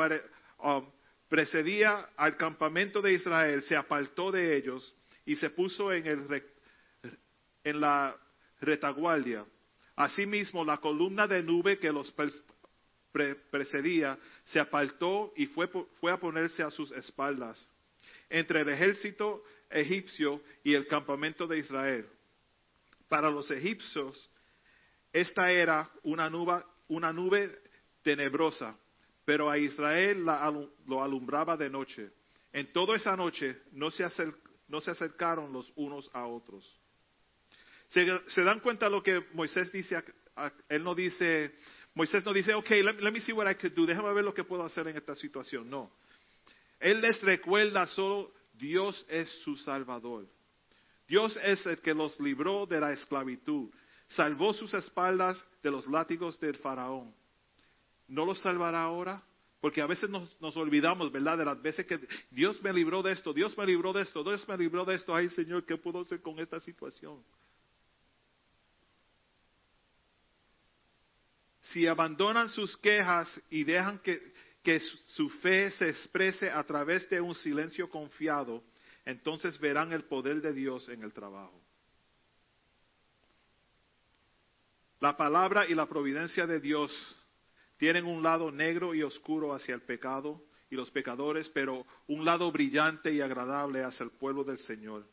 um, 0.58 0.86
precedía 1.28 2.10
al 2.16 2.36
campamento 2.36 3.02
de 3.02 3.12
Israel 3.12 3.62
se 3.64 3.76
apartó 3.76 4.30
de 4.30 4.56
ellos 4.56 4.94
y 5.26 5.36
se 5.36 5.50
puso 5.50 5.92
en, 5.92 6.06
el, 6.06 6.44
en 7.64 7.80
la 7.80 8.16
retaguardia. 8.60 9.44
Asimismo, 9.96 10.64
la 10.64 10.78
columna 10.78 11.26
de 11.26 11.42
nube 11.42 11.78
que 11.78 11.92
los 11.92 12.12
precedía, 13.50 14.18
se 14.44 14.58
apartó 14.58 15.32
y 15.36 15.46
fue, 15.46 15.68
fue 16.00 16.10
a 16.10 16.18
ponerse 16.18 16.62
a 16.62 16.70
sus 16.70 16.90
espaldas, 16.92 17.68
entre 18.28 18.60
el 18.60 18.68
ejército 18.68 19.44
egipcio 19.70 20.42
y 20.64 20.74
el 20.74 20.86
campamento 20.86 21.46
de 21.46 21.58
Israel. 21.58 22.08
Para 23.08 23.30
los 23.30 23.50
egipcios, 23.50 24.30
esta 25.12 25.50
era 25.50 25.88
una 26.02 26.30
una 26.88 27.12
nube 27.12 27.50
tenebrosa, 28.02 28.76
pero 29.24 29.50
a 29.50 29.58
Israel 29.58 30.24
lo 30.86 31.02
alumbraba 31.02 31.56
de 31.56 31.70
noche. 31.70 32.10
En 32.52 32.72
toda 32.72 32.96
esa 32.96 33.16
noche 33.16 33.62
no 33.72 33.90
se, 33.90 34.04
no 34.68 34.80
se 34.80 34.90
acercaron 34.90 35.52
los 35.52 35.72
unos 35.76 36.10
a 36.12 36.26
otros. 36.26 36.80
Se, 37.88 38.42
dan 38.42 38.60
cuenta 38.60 38.88
lo 38.88 39.02
que 39.02 39.24
Moisés 39.32 39.70
dice, 39.70 40.02
él 40.68 40.82
no 40.82 40.94
dice, 40.94 41.54
Moisés 41.94 42.24
no 42.24 42.32
dice, 42.32 42.54
ok, 42.54 42.70
let, 42.70 43.12
me 43.12 43.20
see 43.20 43.32
what 43.32 43.50
I 43.50 43.54
could 43.54 43.74
do, 43.74 43.86
déjame 43.86 44.12
ver 44.12 44.24
lo 44.24 44.34
que 44.34 44.44
puedo 44.44 44.64
hacer 44.64 44.88
en 44.88 44.96
esta 44.96 45.14
situación. 45.14 45.68
No. 45.68 45.92
Él 46.80 47.00
les 47.00 47.20
recuerda 47.22 47.86
solo, 47.86 48.32
Dios 48.52 49.04
es 49.08 49.28
su 49.42 49.56
Salvador. 49.56 50.26
Dios 51.06 51.38
es 51.42 51.64
el 51.66 51.80
que 51.80 51.94
los 51.94 52.18
libró 52.20 52.66
de 52.66 52.80
la 52.80 52.92
esclavitud. 52.92 53.70
Salvó 54.08 54.52
sus 54.52 54.72
espaldas 54.74 55.44
de 55.62 55.70
los 55.70 55.86
látigos 55.86 56.38
del 56.40 56.56
faraón. 56.56 57.14
¿No 58.08 58.24
los 58.24 58.40
salvará 58.40 58.82
ahora? 58.82 59.22
Porque 59.60 59.80
a 59.80 59.86
veces 59.86 60.10
nos, 60.10 60.56
olvidamos, 60.56 61.10
¿verdad? 61.10 61.38
De 61.38 61.44
las 61.44 61.60
veces 61.62 61.86
que 61.86 61.98
Dios 62.30 62.62
me 62.62 62.72
libró 62.72 63.02
de 63.02 63.12
esto, 63.12 63.32
Dios 63.32 63.56
me 63.56 63.66
libró 63.66 63.92
de 63.92 64.02
esto, 64.02 64.22
Dios 64.22 64.46
me 64.46 64.58
libró 64.58 64.84
de 64.84 64.94
esto. 64.94 65.14
Ay, 65.14 65.30
Señor, 65.30 65.64
¿qué 65.64 65.76
puedo 65.76 66.00
hacer 66.00 66.20
con 66.20 66.38
esta 66.38 66.60
situación? 66.60 67.22
si 71.72 71.86
abandonan 71.86 72.50
sus 72.50 72.76
quejas 72.76 73.40
y 73.48 73.64
dejan 73.64 73.98
que 74.00 74.80
su 75.14 75.28
fe 75.40 75.70
se 75.72 75.88
exprese 75.88 76.50
a 76.50 76.62
través 76.62 77.08
de 77.08 77.20
un 77.20 77.34
silencio 77.34 77.88
confiado, 77.88 78.62
entonces 79.04 79.58
verán 79.58 79.92
el 79.92 80.04
poder 80.04 80.40
de 80.40 80.52
Dios 80.52 80.88
en 80.88 81.02
el 81.02 81.12
trabajo. 81.12 81.60
La 85.00 85.16
palabra 85.16 85.66
y 85.66 85.74
la 85.74 85.86
providencia 85.86 86.46
de 86.46 86.60
Dios 86.60 86.92
tienen 87.76 88.06
un 88.06 88.22
lado 88.22 88.50
negro 88.50 88.94
y 88.94 89.02
oscuro 89.02 89.52
hacia 89.52 89.74
el 89.74 89.82
pecado 89.82 90.42
y 90.70 90.76
los 90.76 90.90
pecadores, 90.90 91.48
pero 91.50 91.86
un 92.08 92.24
lado 92.24 92.50
brillante 92.50 93.12
y 93.12 93.20
agradable 93.20 93.82
hacia 93.84 94.04
el 94.04 94.10
pueblo 94.10 94.44
del 94.44 94.58
Señor. 94.58 95.06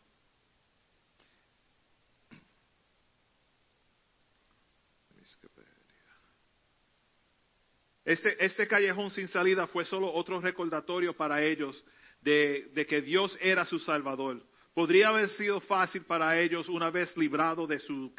Este, 8.03 8.43
este 8.43 8.67
callejón 8.67 9.11
sin 9.11 9.27
salida 9.27 9.67
fue 9.67 9.85
solo 9.85 10.11
otro 10.11 10.41
recordatorio 10.41 11.15
para 11.15 11.43
ellos 11.43 11.83
de, 12.21 12.85
que 12.87 13.01
Dios 13.01 13.37
era 13.41 13.65
su 13.65 13.79
Salvador. 13.79 14.43
Podría 14.73 15.09
haber 15.09 15.29
sido 15.29 15.59
fácil 15.61 16.03
para 16.03 16.39
ellos 16.39 16.69
una 16.69 16.89
vez 16.89 17.15
librado 17.17 17.67
de 17.67 17.79
su 17.79 18.13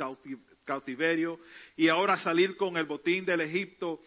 cautiverio 0.64 1.40
y 1.76 1.88
ahora 1.88 2.18
salir 2.18 2.56
con 2.56 2.76
el 2.76 2.84
botín 2.84 3.24
del 3.24 3.40
Egipto 3.40 4.00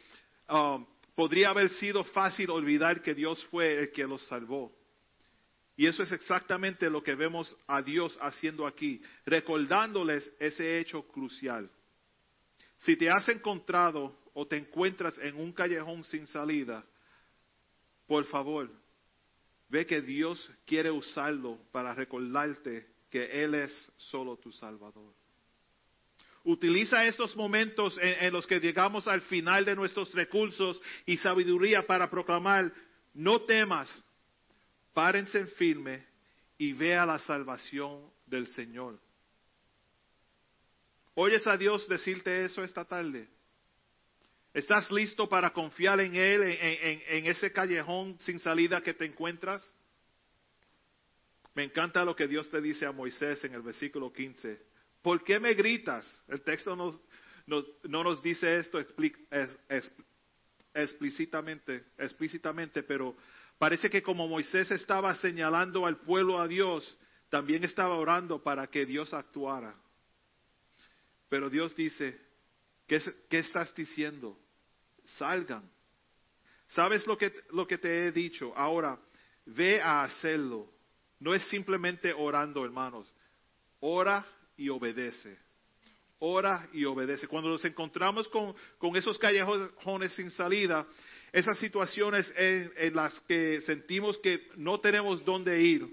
um, 0.49 0.85
podría 1.15 1.49
haber 1.49 1.69
sido 1.71 2.03
fácil 2.03 2.49
olvidar 2.49 3.01
que 3.01 3.13
Dios 3.15 3.43
fue 3.45 3.79
el 3.79 3.91
que 3.91 4.05
los 4.05 4.21
salvó. 4.27 4.73
Y 5.77 5.87
eso 5.87 6.03
es 6.03 6.11
exactamente 6.11 6.89
lo 6.89 7.03
que 7.03 7.15
vemos 7.15 7.55
a 7.67 7.81
Dios 7.81 8.17
haciendo 8.21 8.65
aquí, 8.65 9.01
recordándoles 9.25 10.31
ese 10.39 10.79
hecho 10.79 11.03
crucial. 11.07 11.69
Si 12.77 12.95
te 12.95 13.09
has 13.09 13.27
encontrado 13.29 14.17
o 14.33 14.47
te 14.47 14.57
encuentras 14.57 15.17
en 15.19 15.35
un 15.35 15.51
callejón 15.51 16.03
sin 16.05 16.27
salida, 16.27 16.85
por 18.07 18.25
favor, 18.25 18.71
ve 19.67 19.85
que 19.85 20.01
Dios 20.01 20.49
quiere 20.65 20.91
usarlo 20.91 21.59
para 21.71 21.93
recordarte 21.93 22.87
que 23.09 23.43
Él 23.43 23.55
es 23.55 23.91
solo 23.97 24.37
tu 24.37 24.51
Salvador. 24.51 25.13
Utiliza 26.45 27.03
estos 27.05 27.35
momentos 27.35 27.97
en, 27.99 28.31
los 28.31 28.45
que 28.45 28.59
llegamos 28.59 29.07
al 29.07 29.21
final 29.21 29.65
de 29.65 29.75
nuestros 29.75 30.13
recursos 30.13 30.79
y 31.07 31.17
sabiduría 31.17 31.87
para 31.87 32.07
proclamar, 32.09 32.71
no 33.15 33.41
temas, 33.41 33.89
párense 34.93 35.39
en 35.39 35.47
firme 35.49 36.05
y 36.59 36.71
vea 36.73 37.03
la 37.03 37.17
salvación 37.17 38.11
del 38.27 38.45
Señor. 38.47 38.99
¿Oyes 41.15 41.47
a 41.47 41.57
Dios 41.57 41.87
decirte 41.87 42.43
eso 42.45 42.63
esta 42.63 42.85
tarde? 42.85 43.27
¿Estás 44.53 44.91
listo 44.91 45.27
para 45.27 45.49
confiar 45.51 45.99
en 45.99 46.15
Él, 46.15 46.43
en, 46.43 46.57
en- 46.61 47.03
en 47.07 47.25
ese 47.25 47.51
callejón 47.51 48.17
sin 48.19 48.39
salida 48.39 48.81
que 48.81 48.93
te 48.93 49.05
encuentras? 49.05 49.67
Me 51.55 51.63
encanta 51.63 52.05
lo 52.05 52.15
que 52.15 52.27
Dios 52.27 52.51
te 52.51 52.61
dice 52.61 52.85
a 52.85 52.91
Moisés 52.91 53.43
en 53.45 53.55
el 53.55 53.63
versículo 53.63 54.13
15. 54.13 54.74
¿Por 55.05 55.23
qué 55.23 55.39
me 55.39 55.53
gritas? 55.53 56.03
El 56.27 56.41
texto 56.41 56.75
no 56.75 58.03
nos 58.03 58.23
dice 58.23 58.57
esto 58.57 58.79
explícitamente, 60.73 61.85
explícitamente, 61.95 62.81
pero 62.81 63.15
parece 63.59 63.87
que 63.87 64.01
como 64.01 64.27
Moisés 64.27 64.71
estaba 64.71 65.13
señalando 65.17 65.85
al 65.85 65.97
pueblo 65.97 66.39
a 66.39 66.47
Dios, 66.47 66.97
también 67.29 67.63
estaba 67.63 67.93
orando 67.93 68.41
para 68.41 68.65
que 68.65 68.87
Dios 68.87 69.13
actuara. 69.13 69.75
Pero 71.29 71.51
Dios 71.51 71.75
dice, 71.75 72.19
¿qué, 72.87 72.95
es- 72.95 73.13
qué 73.29 73.37
estás 73.37 73.75
diciendo? 73.75 74.35
Salgan. 75.19 75.69
¿Sabes 76.69 77.05
lo 77.05 77.15
que, 77.15 77.31
lo 77.51 77.67
que 77.67 77.77
te 77.77 78.07
he 78.07 78.11
dicho? 78.11 78.57
Ahora, 78.57 78.99
ve 79.45 79.79
a 79.83 80.01
hacerlo. 80.01 80.67
No 81.19 81.35
es 81.35 81.43
simplemente 81.49 82.11
orando, 82.11 82.65
hermanos. 82.65 83.13
Ora 83.81 84.25
y 84.57 84.69
obedece. 84.69 85.37
Ora 86.19 86.69
y 86.73 86.85
obedece. 86.85 87.27
Cuando 87.27 87.49
nos 87.49 87.65
encontramos 87.65 88.27
con, 88.29 88.55
con 88.77 88.95
esos 88.95 89.17
callejones 89.17 90.13
sin 90.13 90.31
salida, 90.31 90.87
esas 91.33 91.59
situaciones 91.59 92.31
en, 92.37 92.95
las 92.95 93.19
que 93.21 93.59
sentimos 93.61 94.17
que 94.19 94.47
no 94.55 94.79
tenemos 94.79 95.23
dónde 95.25 95.61
ir, 95.61 95.85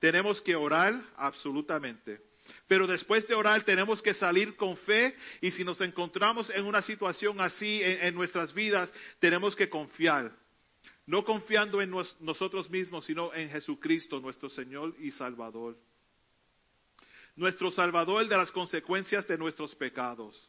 tenemos 0.00 0.40
que 0.40 0.56
orar 0.56 1.00
absolutamente. 1.16 2.20
Pero 2.66 2.86
después 2.88 3.28
de 3.28 3.34
orar 3.34 3.62
tenemos 3.64 4.02
que 4.02 4.14
salir 4.14 4.56
con 4.56 4.76
fe 4.78 5.14
y 5.40 5.52
si 5.52 5.62
nos 5.62 5.80
encontramos 5.80 6.50
en 6.50 6.64
una 6.66 6.82
situación 6.82 7.40
así 7.40 7.80
en, 7.82 8.14
nuestras 8.14 8.52
vidas, 8.52 8.92
tenemos 9.20 9.54
que 9.54 9.68
confiar. 9.68 10.32
No 11.06 11.24
confiando 11.24 11.80
en 11.80 11.90
nos- 11.90 12.20
nosotros 12.20 12.68
mismos, 12.70 13.04
sino 13.04 13.32
en 13.34 13.50
Jesucristo, 13.50 14.18
nuestro 14.20 14.48
Señor 14.50 14.96
y 14.98 15.12
Salvador. 15.12 15.76
Nuestro 17.36 17.70
Salvador 17.70 18.26
de 18.28 18.36
las 18.36 18.50
consecuencias 18.50 19.26
de 19.26 19.38
nuestros 19.38 19.74
pecados. 19.74 20.48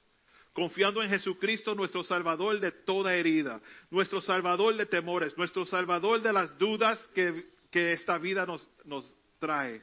Confiando 0.54 1.02
en 1.02 1.10
Jesucristo, 1.10 1.74
nuestro 1.76 2.04
Salvador 2.04 2.60
de 2.60 2.72
toda 2.72 3.16
herida, 3.16 3.62
nuestro 3.90 4.20
Salvador 4.22 4.76
de 4.76 4.86
temores, 4.86 5.38
nuestro 5.38 5.66
Salvador 5.66 6.22
de 6.22 6.34
las 6.34 6.58
dudas 6.58 7.00
que, 7.16 7.52
que 7.70 7.94
esta 7.94 8.18
vida 8.18 8.46
nos, 8.46 8.70
nos 8.84 9.10
trae. 9.40 9.82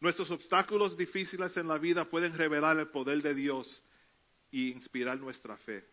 Nuestros 0.00 0.30
obstáculos 0.30 0.96
difíciles 0.96 1.56
en 1.56 1.68
la 1.68 1.78
vida 1.78 2.04
pueden 2.04 2.36
revelar 2.36 2.78
el 2.78 2.88
poder 2.88 3.22
de 3.22 3.34
Dios 3.34 3.82
y 4.50 4.72
inspirar 4.72 5.18
nuestra 5.18 5.56
fe. 5.56 5.84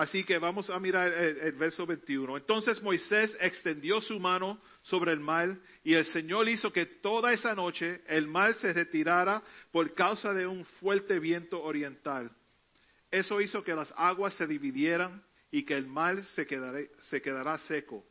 Así 0.00 0.24
que 0.24 0.38
vamos 0.38 0.70
a 0.70 0.80
mirar 0.80 1.12
el, 1.12 1.52
verso 1.52 1.84
21. 1.84 2.38
Entonces 2.38 2.80
Moisés 2.80 3.36
extendió 3.38 4.00
su 4.00 4.18
mano 4.18 4.58
sobre 4.80 5.12
el 5.12 5.20
mar 5.20 5.54
y 5.84 5.92
el 5.92 6.06
Señor 6.06 6.48
hizo 6.48 6.72
que 6.72 6.86
toda 6.86 7.34
esa 7.34 7.54
noche 7.54 8.00
el 8.06 8.26
mar 8.26 8.54
se 8.54 8.72
retirara 8.72 9.42
por 9.70 9.92
causa 9.92 10.32
de 10.32 10.46
un 10.46 10.64
fuerte 10.64 11.18
viento 11.18 11.62
oriental. 11.62 12.34
Eso 13.10 13.42
hizo 13.42 13.62
que 13.62 13.74
las 13.74 13.92
aguas 13.94 14.32
se 14.32 14.46
dividieran 14.46 15.22
y 15.50 15.64
que 15.64 15.74
el 15.74 15.86
mar 15.86 16.16
se, 16.34 16.46
se 17.10 17.20
quedará 17.20 17.58
seco. 17.58 18.02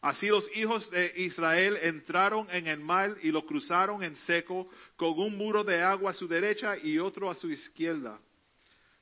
Así 0.00 0.28
los 0.28 0.48
hijos 0.54 0.88
de 0.92 1.12
Israel 1.16 1.76
entraron 1.82 2.46
en 2.52 2.68
el 2.68 2.78
mar 2.78 3.16
y 3.20 3.32
lo 3.32 3.44
cruzaron 3.44 4.04
en 4.04 4.14
seco 4.14 4.68
con 4.94 5.18
un 5.18 5.36
muro 5.36 5.64
de 5.64 5.82
agua 5.82 6.12
a 6.12 6.14
su 6.14 6.28
derecha 6.28 6.78
y 6.78 7.00
otro 7.00 7.28
a 7.28 7.34
su 7.34 7.50
izquierda. 7.50 8.20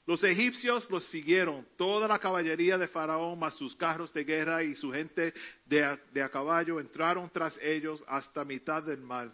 Los 0.09 0.25
egipcios 0.25 0.91
los 0.91 1.05
siguieron, 1.09 1.67
toda 1.77 2.09
la 2.09 2.19
caballería 2.19 2.79
de 2.79 2.89
Faraón, 2.89 3.39
más 3.39 3.53
sus 3.57 3.77
carros 3.77 4.11
de 4.15 4.25
guerra 4.25 4.63
y 4.63 4.75
su 4.75 4.91
gente 4.91 5.35
de 5.67 5.85
a, 5.85 6.01
de 6.15 6.23
a 6.23 6.31
caballo 6.31 6.81
entraron 6.81 7.29
tras 7.29 7.59
ellos 7.61 8.03
hasta 8.09 8.43
mitad 8.43 8.83
del 8.83 9.03
mar. 9.03 9.31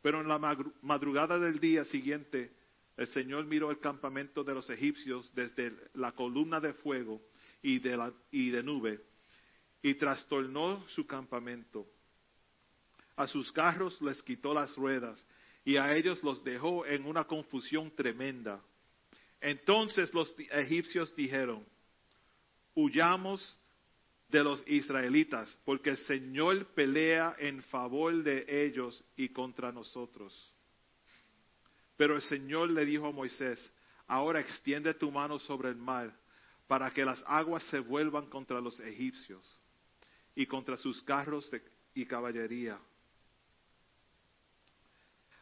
Pero 0.00 0.20
en 0.20 0.28
la 0.28 0.38
madrugada 0.82 1.36
del 1.40 1.58
día 1.58 1.84
siguiente, 1.84 2.52
el 2.96 3.08
Señor 3.08 3.44
miró 3.46 3.72
el 3.72 3.80
campamento 3.80 4.44
de 4.44 4.54
los 4.54 4.70
egipcios 4.70 5.34
desde 5.34 5.72
la 5.94 6.12
columna 6.12 6.60
de 6.60 6.72
fuego 6.72 7.20
y 7.60 7.80
de, 7.80 7.96
la, 7.96 8.12
y 8.30 8.50
de 8.50 8.62
nube 8.62 9.00
y 9.82 9.94
trastornó 9.94 10.86
su 10.90 11.08
campamento. 11.08 11.88
A 13.16 13.26
sus 13.26 13.50
carros 13.50 14.00
les 14.00 14.22
quitó 14.22 14.54
las 14.54 14.76
ruedas 14.76 15.26
y 15.64 15.76
a 15.76 15.92
ellos 15.96 16.22
los 16.22 16.44
dejó 16.44 16.86
en 16.86 17.04
una 17.04 17.24
confusión 17.24 17.90
tremenda. 17.96 18.62
Entonces 19.46 20.14
los 20.14 20.34
egipcios 20.50 21.14
dijeron, 21.14 21.66
huyamos 22.74 23.60
de 24.30 24.42
los 24.42 24.66
israelitas, 24.66 25.54
porque 25.66 25.90
el 25.90 25.98
Señor 25.98 26.64
pelea 26.74 27.36
en 27.38 27.62
favor 27.64 28.22
de 28.22 28.46
ellos 28.48 29.04
y 29.16 29.28
contra 29.28 29.70
nosotros. 29.70 30.50
Pero 31.98 32.16
el 32.16 32.22
Señor 32.22 32.70
le 32.70 32.86
dijo 32.86 33.06
a 33.06 33.12
Moisés, 33.12 33.70
ahora 34.06 34.40
extiende 34.40 34.94
tu 34.94 35.10
mano 35.10 35.38
sobre 35.38 35.68
el 35.68 35.76
mar, 35.76 36.10
para 36.66 36.90
que 36.90 37.04
las 37.04 37.22
aguas 37.26 37.62
se 37.64 37.80
vuelvan 37.80 38.30
contra 38.30 38.62
los 38.62 38.80
egipcios 38.80 39.60
y 40.34 40.46
contra 40.46 40.78
sus 40.78 41.02
carros 41.02 41.50
de- 41.50 41.62
y 41.92 42.06
caballería. 42.06 42.80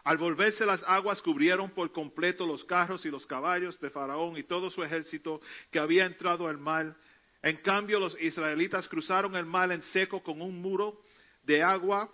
Al 0.05 0.19
volverse 0.19 0.67
las 0.67 0.83
aguas 0.85 1.23
cubrieron 1.23 1.71
por 1.71 1.93
completo 1.93 2.45
los 2.45 2.65
carros 2.65 3.05
y 3.05 3.11
los 3.11 3.25
caballos 3.27 3.79
de 3.79 3.91
Faraón 3.91 4.37
y 4.37 4.43
todo 4.43 4.71
su 4.71 4.83
ejército 4.83 5.41
que 5.71 5.79
había 5.79 6.07
entrado 6.07 6.49
al 6.49 6.59
mar. 6.59 6.97
En 7.41 7.59
cambio, 7.59 8.01
los 8.01 8.21
israelitas 8.21 8.89
cruzaron 8.89 9.37
el 9.37 9.47
mar 9.47 9.71
en 9.71 9.83
seco 9.83 10.23
con 10.23 10.43
un 10.43 10.61
muro 10.61 11.03
de 11.45 11.63
agua 11.63 12.11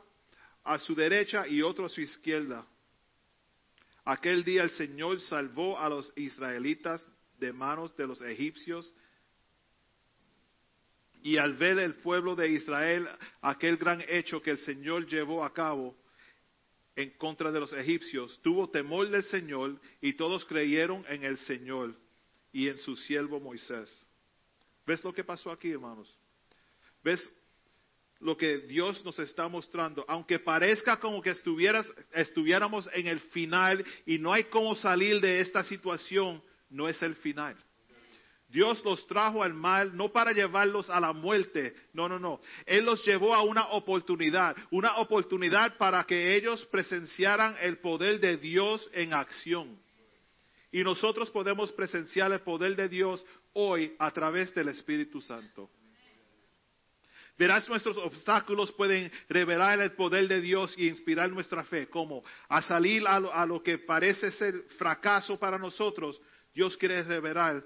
a 0.64 0.78
su 0.78 0.94
derecha 0.94 1.46
y 1.48 1.62
otro 1.62 1.86
a 1.86 1.88
su 1.88 2.02
izquierda. 2.02 2.66
Aquel 4.04 4.44
día 4.44 4.62
el 4.62 4.70
Señor 4.70 5.20
salvó 5.22 5.78
a 5.78 5.88
los 5.88 6.12
israelitas 6.16 7.06
de 7.38 7.52
manos 7.52 7.96
de 7.96 8.06
los 8.06 8.20
egipcios 8.20 8.92
y 11.22 11.36
al 11.38 11.54
ver 11.54 11.78
el 11.78 11.94
pueblo 11.96 12.34
de 12.36 12.48
Israel 12.48 13.08
aquel 13.40 13.76
gran 13.76 14.02
hecho 14.08 14.42
que 14.42 14.50
el 14.50 14.58
Señor 14.58 15.06
llevó 15.06 15.44
a 15.44 15.52
cabo 15.52 15.96
en 16.98 17.10
contra 17.10 17.52
de 17.52 17.60
los 17.60 17.72
egipcios, 17.72 18.40
tuvo 18.42 18.68
temor 18.68 19.08
del 19.08 19.22
Señor 19.22 19.80
y 20.00 20.14
todos 20.14 20.44
creyeron 20.44 21.04
en 21.08 21.22
el 21.22 21.38
Señor 21.38 21.94
y 22.52 22.68
en 22.68 22.76
su 22.78 22.96
siervo 22.96 23.38
Moisés. 23.38 24.04
¿Ves 24.84 25.04
lo 25.04 25.14
que 25.14 25.22
pasó 25.22 25.52
aquí, 25.52 25.70
hermanos? 25.70 26.12
¿Ves 27.04 27.22
lo 28.18 28.36
que 28.36 28.58
Dios 28.58 29.04
nos 29.04 29.16
está 29.20 29.46
mostrando? 29.46 30.04
Aunque 30.08 30.40
parezca 30.40 30.98
como 30.98 31.22
que 31.22 31.30
estuviéramos 31.30 32.88
en 32.92 33.06
el 33.06 33.20
final 33.20 33.84
y 34.04 34.18
no 34.18 34.32
hay 34.32 34.44
cómo 34.44 34.74
salir 34.74 35.20
de 35.20 35.38
esta 35.38 35.62
situación, 35.62 36.42
no 36.68 36.88
es 36.88 37.00
el 37.00 37.14
final. 37.14 37.56
Dios 38.48 38.82
los 38.82 39.06
trajo 39.06 39.42
al 39.42 39.52
mal 39.52 39.94
no 39.94 40.10
para 40.10 40.32
llevarlos 40.32 40.88
a 40.88 40.98
la 41.00 41.12
muerte, 41.12 41.74
no, 41.92 42.08
no, 42.08 42.18
no. 42.18 42.40
Él 42.64 42.84
los 42.84 43.04
llevó 43.04 43.34
a 43.34 43.42
una 43.42 43.68
oportunidad, 43.68 44.56
una 44.70 44.96
oportunidad 44.96 45.76
para 45.76 46.02
que 46.04 46.34
ellos 46.34 46.64
presenciaran 46.66 47.56
el 47.60 47.78
poder 47.78 48.20
de 48.20 48.38
Dios 48.38 48.88
en 48.94 49.12
acción. 49.12 49.78
Y 50.72 50.82
nosotros 50.82 51.30
podemos 51.30 51.72
presenciar 51.72 52.32
el 52.32 52.40
poder 52.40 52.74
de 52.74 52.88
Dios 52.88 53.24
hoy 53.52 53.94
a 53.98 54.10
través 54.10 54.54
del 54.54 54.68
Espíritu 54.68 55.20
Santo. 55.20 55.70
Verás, 57.36 57.68
nuestros 57.68 57.96
obstáculos 57.98 58.72
pueden 58.72 59.12
revelar 59.28 59.80
el 59.80 59.92
poder 59.92 60.26
de 60.26 60.40
Dios 60.40 60.74
y 60.76 60.88
inspirar 60.88 61.30
nuestra 61.30 61.64
fe, 61.64 61.86
como 61.86 62.24
a 62.48 62.62
salir 62.62 63.06
a 63.06 63.20
lo, 63.20 63.32
a 63.32 63.46
lo 63.46 63.62
que 63.62 63.78
parece 63.78 64.32
ser 64.32 64.54
fracaso 64.76 65.38
para 65.38 65.58
nosotros, 65.58 66.20
Dios 66.52 66.76
quiere 66.76 67.02
revelar 67.04 67.62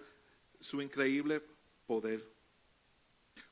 su 0.63 0.81
increíble 0.81 1.43
poder. 1.87 2.23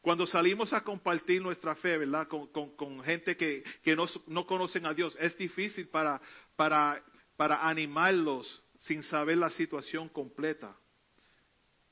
Cuando 0.00 0.26
salimos 0.26 0.72
a 0.72 0.82
compartir 0.82 1.42
nuestra 1.42 1.74
fe, 1.74 1.98
¿verdad? 1.98 2.28
Con, 2.28 2.46
con- 2.48 3.02
gente 3.02 3.36
que, 3.36 3.62
que 3.82 3.94
no, 3.96 4.06
no 4.26 4.46
conocen 4.46 4.86
a 4.86 4.94
Dios, 4.94 5.16
es 5.20 5.36
difícil 5.36 5.88
para, 5.88 6.20
para, 6.56 7.02
para 7.36 7.68
animarlos 7.68 8.62
sin 8.78 9.02
saber 9.02 9.38
la 9.38 9.50
situación 9.50 10.08
completa. 10.08 10.76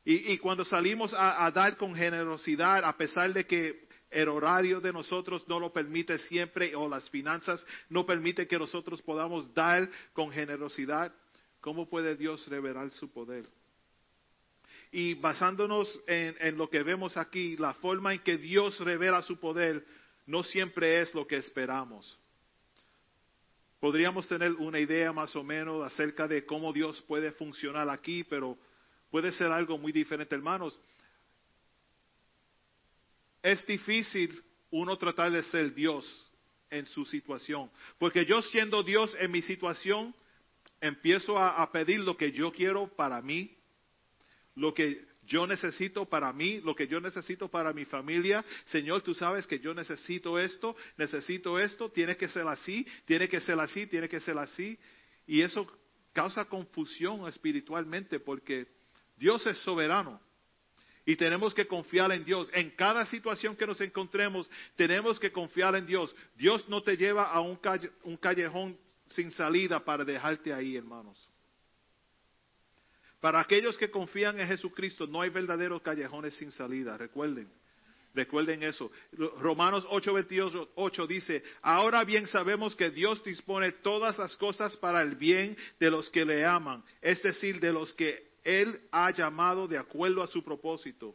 Y, 0.05 0.33
y 0.33 0.39
cuando 0.39 0.65
salimos 0.65 1.13
a, 1.13 1.45
a 1.45 1.51
dar 1.51 1.77
con 1.77 1.95
generosidad, 1.95 2.85
a 2.85 2.97
pesar 2.97 3.33
de 3.33 3.47
que 3.47 3.89
el 4.11 4.29
horario 4.29 4.81
de 4.81 4.91
nosotros 4.93 5.47
no 5.49 5.61
lo 5.61 5.71
permite 5.71 6.17
siempre 6.19 6.75
o 6.75 6.89
las 6.89 7.11
finanzas 7.11 7.63
no 7.91 8.07
permite 8.07 8.47
que 8.49 8.59
nosotros 8.59 9.03
podamos 9.03 9.53
dar 9.53 9.87
con 10.15 10.31
generosidad, 10.31 11.13
¿cómo 11.61 11.89
puede 11.91 12.17
Dios 12.17 12.47
revelar 12.49 12.91
su 12.91 13.11
poder? 13.13 13.47
Y 14.91 15.15
basándonos 15.15 16.01
en, 16.07 16.57
lo 16.57 16.71
que 16.71 16.83
vemos 16.83 17.17
aquí, 17.17 17.57
la 17.57 17.75
forma 17.75 18.15
en 18.15 18.21
que 18.21 18.39
Dios 18.39 18.79
revela 18.81 19.23
su 19.23 19.39
poder 19.39 19.85
no 20.27 20.43
siempre 20.43 21.01
es 21.01 21.15
lo 21.15 21.27
que 21.27 21.37
esperamos. 21.37 22.19
Podríamos 23.81 24.27
tener 24.27 24.53
una 24.55 24.81
idea 24.81 25.13
más 25.13 25.37
o 25.37 25.45
menos 25.45 25.85
acerca 25.85 26.27
de 26.27 26.45
cómo 26.45 26.73
Dios 26.73 27.01
puede 27.03 27.33
funcionar 27.33 27.89
aquí, 27.89 28.25
pero 28.25 28.59
puede 29.11 29.31
ser 29.33 29.53
algo 29.53 29.79
muy 29.79 29.93
diferente, 29.93 30.35
hermanos. 30.35 30.79
Es 33.43 33.65
difícil 33.67 34.43
uno 34.71 34.97
tratar 34.97 35.31
de 35.31 35.43
ser 35.45 35.75
Dios 35.75 36.33
en 36.71 36.87
su 36.87 37.05
situación, 37.05 37.71
porque 37.99 38.27
yo 38.27 38.43
siendo 38.43 38.83
Dios 38.83 39.15
en 39.21 39.31
mi 39.31 39.43
situación, 39.43 40.15
empiezo 40.81 41.39
a 41.39 41.71
pedir 41.73 42.01
lo 42.01 42.17
que 42.17 42.33
yo 42.33 42.53
quiero 42.53 42.89
para 42.89 43.23
mí, 43.23 43.58
lo 44.59 44.75
que 44.75 45.07
yo 45.27 45.47
necesito 45.47 46.07
para 46.07 46.33
mí, 46.33 46.61
lo 46.63 46.75
que 46.75 46.89
yo 46.89 47.01
necesito 47.01 47.49
para 47.49 47.73
mi 47.73 47.85
familia. 47.85 48.45
Señor, 48.67 49.03
tú 49.03 49.15
sabes 49.15 49.47
que 49.47 49.61
yo 49.61 49.75
necesito 49.75 50.39
esto, 50.39 50.75
necesito 50.97 51.59
esto, 51.59 51.91
tiene 51.91 52.17
que 52.17 52.29
ser 52.29 52.47
así, 52.49 52.87
tiene 53.05 53.29
que 53.29 53.41
ser 53.41 53.61
así, 53.61 53.87
tiene 53.87 54.09
que 54.09 54.21
ser 54.21 54.39
así. 54.39 54.79
Y 55.27 55.43
eso 55.43 55.71
causa 56.13 56.47
confusión 56.47 57.29
espiritualmente 57.29 58.19
porque 58.21 58.67
Dios 59.17 59.47
es 59.47 59.59
soberano. 59.59 60.21
Y 61.05 61.17
tenemos 61.17 61.55
que 61.55 61.67
confiar 61.67 62.11
en 62.13 62.25
Dios. 62.25 62.51
En 62.53 62.71
cada 62.71 63.07
situación 63.07 63.57
que 63.57 63.67
nos 63.67 63.81
encontremos, 63.81 64.51
tenemos 64.77 65.19
que 65.19 65.33
confiar 65.33 65.75
en 65.77 65.87
Dios. 65.87 66.15
Dios 66.37 66.69
no 66.69 66.83
te 66.83 66.97
lleva 66.97 67.31
a 67.31 67.41
un, 67.41 67.59
un 68.03 68.17
callejón 68.17 68.79
sin 69.07 69.31
salida 69.31 69.83
para 69.85 70.05
dejarte 70.05 70.53
ahí, 70.53 70.77
hermanos. 70.77 71.28
Para 73.21 73.41
aquellos 73.41 73.77
que 73.77 73.91
confían 73.91 74.39
en 74.39 74.47
Jesucristo, 74.47 75.07
no 75.07 75.21
hay 75.21 75.31
verdaderos 75.31 75.83
callejones 75.83 76.35
sin 76.35 76.53
salida. 76.53 76.97
Recuerden, 76.97 77.51
recuerden 78.15 78.63
eso. 78.63 78.93
Romanos 79.41 79.85
8:28 79.91 81.07
dice, 81.07 81.43
ahora 81.63 82.05
bien 82.05 82.29
sabemos 82.29 82.77
que 82.77 82.91
Dios 82.91 83.23
dispone 83.25 83.73
todas 83.73 84.19
las 84.19 84.37
cosas 84.37 84.77
para 84.77 85.03
el 85.03 85.17
bien 85.17 85.57
de 85.81 85.91
los 85.91 86.09
que 86.11 86.25
le 86.25 86.45
aman, 86.45 86.85
es 87.01 87.21
decir, 87.23 87.59
de 87.59 87.73
los 87.73 87.93
que 87.95 88.39
Él 88.45 88.81
ha 88.93 89.11
llamado 89.11 89.67
de 89.67 89.79
acuerdo 89.79 90.23
a 90.23 90.29
su 90.29 90.45
propósito. 90.45 91.15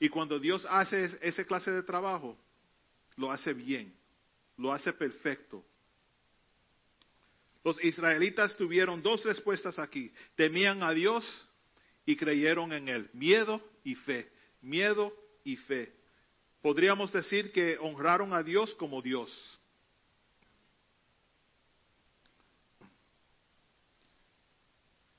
Y 0.00 0.08
cuando 0.08 0.40
Dios 0.40 0.66
hace 0.68 1.04
es- 1.04 1.18
ese 1.22 1.46
clase 1.46 1.70
de 1.70 1.84
trabajo, 1.84 2.36
lo 3.16 3.30
hace 3.30 3.54
bien, 3.54 3.94
lo 4.56 4.72
hace 4.72 4.92
perfecto. 4.92 5.64
Los 7.64 7.82
israelitas 7.84 8.56
tuvieron 8.56 9.02
dos 9.02 9.22
respuestas 9.24 9.78
aquí. 9.78 10.12
Temían 10.34 10.82
a 10.82 10.92
Dios 10.92 11.24
y 12.04 12.16
creyeron 12.16 12.72
en 12.72 12.88
Él. 12.88 13.10
Miedo 13.12 13.62
y 13.84 13.94
fe. 13.94 14.30
Miedo 14.60 15.12
y 15.44 15.56
fe. 15.56 15.92
Podríamos 16.60 17.12
decir 17.12 17.52
que 17.52 17.78
honraron 17.78 18.32
a 18.32 18.42
Dios 18.42 18.74
como 18.74 19.02
Dios. 19.02 19.30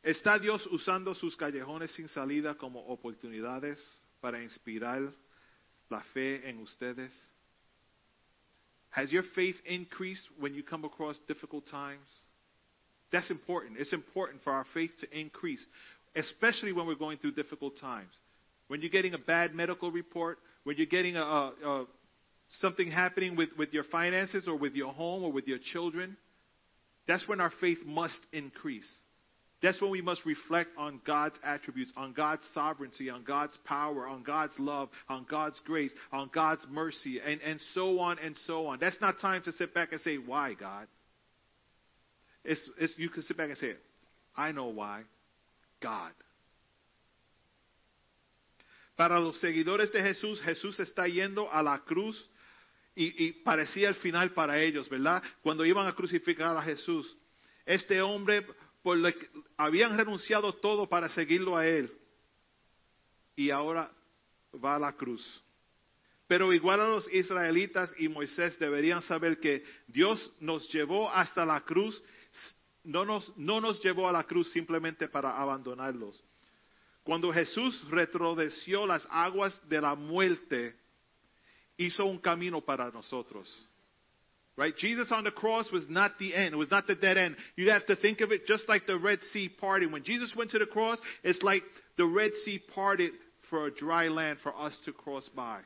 ¿Está 0.02 0.38
Dios 0.38 0.66
usando 0.68 1.16
sus 1.16 1.38
callejones 1.38 1.92
sin 1.92 2.10
salida 2.10 2.56
como 2.56 2.86
oportunidades 2.88 3.82
para 4.20 4.44
inspirar 4.44 5.02
la 5.90 6.02
fe 6.14 6.50
en 6.50 6.60
ustedes? 6.60 7.14
Has 8.92 9.10
your 9.12 9.24
faith 9.24 9.60
increased 9.66 10.30
when 10.38 10.54
you 10.54 10.64
come 10.64 10.86
across 10.86 11.20
difficult 11.26 11.66
times? 11.70 12.06
That's 13.14 13.30
important. 13.30 13.78
It's 13.80 13.94
important 13.94 14.42
for 14.44 14.52
our 14.52 14.66
faith 14.74 14.90
to 15.02 15.18
increase, 15.20 15.64
especially 16.16 16.74
when 16.74 16.88
we're 16.88 16.96
going 16.96 17.20
through 17.20 17.34
difficult 17.34 17.78
times. 17.80 18.12
When 18.68 18.82
you're 18.82 18.90
getting 18.90 19.14
a 19.14 19.20
bad 19.20 19.54
medical 19.54 19.92
report, 19.92 20.40
when 20.64 20.78
you're 20.78 20.88
getting 20.88 21.16
a, 21.16 21.22
a, 21.22 21.54
a, 21.64 21.86
something 22.60 22.90
happening 22.90 23.36
with, 23.36 23.50
with 23.56 23.72
your 23.72 23.84
finances 23.84 24.48
or 24.48 24.58
with 24.58 24.74
your 24.74 24.92
home 24.92 25.24
or 25.24 25.32
with 25.32 25.48
your 25.48 25.60
children, 25.60 26.18
that's 27.08 27.28
when 27.28 27.40
our 27.40 27.52
faith 27.62 27.78
must 27.86 28.20
increase. 28.32 28.92
That's 29.62 29.80
when 29.80 29.92
we 29.92 30.02
must 30.02 30.26
reflect 30.26 30.72
on 30.76 31.00
God's 31.06 31.38
attributes, 31.44 31.94
on 31.96 32.14
God's 32.14 32.42
sovereignty, 32.54 33.12
on 33.12 33.24
God's 33.24 33.58
power, 33.64 34.08
on 34.08 34.24
God's 34.24 34.58
love, 34.58 34.90
on 35.08 35.28
God's 35.30 35.62
grace, 35.66 35.94
on 36.12 36.32
God's 36.34 36.66
mercy, 36.70 37.22
and, 37.24 37.40
and 37.42 37.62
so 37.74 38.00
on 38.00 38.18
and 38.18 38.36
so 38.48 38.66
on. 38.66 38.80
That's 38.80 39.00
not 39.02 39.20
time 39.22 39.44
to 39.44 39.52
sit 39.52 39.74
back 39.74 39.92
and 39.92 40.02
say, 40.02 40.18
Why, 40.18 40.56
God? 40.60 40.88
You 42.98 43.10
can 43.10 43.24
sit 43.24 43.38
back 43.38 43.50
and 43.50 43.58
say, 43.58 43.76
I 44.36 44.52
know 44.52 44.68
why. 44.68 45.04
God. 45.82 46.14
Para 48.96 49.20
los 49.20 49.40
seguidores 49.40 49.92
de 49.92 50.02
Jesús, 50.02 50.42
Jesús 50.42 50.80
está 50.80 51.08
yendo 51.08 51.52
a 51.52 51.64
la 51.64 51.80
cruz 51.80 52.30
y, 52.96 53.32
parecía 53.44 53.90
el 53.90 53.96
final 53.96 54.34
para 54.34 54.62
ellos, 54.62 54.88
¿verdad? 54.88 55.24
Cuando 55.42 55.66
iban 55.66 55.88
a 55.88 55.96
crucificar 55.96 56.56
a 56.56 56.62
Jesús. 56.62 57.16
Este 57.66 58.02
hombre 58.02 58.46
habían 59.58 59.98
renunciado 59.98 60.54
todo 60.54 60.88
para 60.88 61.10
seguirlo 61.10 61.58
a 61.58 61.66
él 61.66 61.92
y 63.36 63.50
ahora 63.50 63.90
va 64.64 64.76
a 64.76 64.80
la 64.80 64.94
cruz. 64.94 65.44
Pero 66.28 66.54
igual 66.54 66.82
a 66.82 66.88
los 66.88 67.12
israelitas 67.12 67.92
y 67.98 68.08
Moisés 68.10 68.58
deberían 68.60 69.02
saber 69.02 69.40
que 69.40 69.64
Dios 69.88 70.32
nos 70.40 70.72
llevó 70.72 71.10
hasta 71.12 71.46
la 71.46 71.62
cruz, 71.62 72.02
no 72.84 73.06
nos, 73.06 73.32
no 73.38 73.62
nos 73.62 73.82
llevó 73.84 74.08
a 74.08 74.12
la 74.12 74.24
cruz 74.24 74.52
simplemente 74.52 75.08
para 75.08 75.38
abandonarlos. 75.40 76.22
Cuando 77.04 77.32
Jesús 77.32 77.84
retrodeció 77.90 78.86
las 78.86 79.06
aguas 79.10 79.60
de 79.68 79.82
la 79.82 79.96
muerte, 79.96 80.76
hizo 81.78 82.06
un 82.06 82.20
camino 82.20 82.62
para 82.62 82.90
nosotros. 82.92 83.50
Right? 84.56 84.76
Jesus 84.78 85.12
on 85.12 85.24
the 85.24 85.32
cross 85.32 85.72
was 85.72 85.90
not 85.90 86.20
the 86.20 86.36
end. 86.36 86.54
It 86.54 86.58
was 86.58 86.70
not 86.70 86.86
the 86.86 86.96
dead 86.96 87.18
end. 87.18 87.36
You 87.56 87.72
have 87.72 87.86
to 87.88 87.96
think 87.96 88.22
of 88.22 88.32
it 88.32 88.46
just 88.46 88.70
like 88.70 88.86
the 88.86 89.00
Red 89.00 89.20
Sea 89.32 89.50
parting. 89.50 89.92
When 89.92 90.04
Jesus 90.04 90.36
went 90.36 90.52
to 90.52 90.60
the 90.60 90.68
cross, 90.68 91.00
it's 91.24 91.42
like 91.42 91.64
the 91.98 92.06
Red 92.06 92.32
Sea 92.46 92.60
parted 92.74 93.14
for 93.50 93.66
a 93.66 93.72
dry 93.74 94.10
land 94.10 94.40
for 94.44 94.56
us 94.56 94.78
to 94.86 94.94
cross 94.94 95.28
by. 95.36 95.62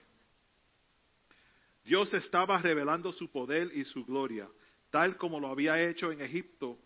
Dios 1.86 2.14
estaba 2.14 2.62
revelando 2.62 3.14
su 3.14 3.28
poder 3.28 3.70
y 3.74 3.84
su 3.84 4.06
gloria, 4.06 4.48
tal 4.92 5.18
como 5.18 5.40
lo 5.40 5.50
había 5.50 5.78
hecho 5.90 6.12
en 6.12 6.22
Egipto 6.22 6.78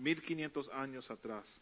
1500 0.00 0.68
años 0.70 1.10
atrás. 1.10 1.60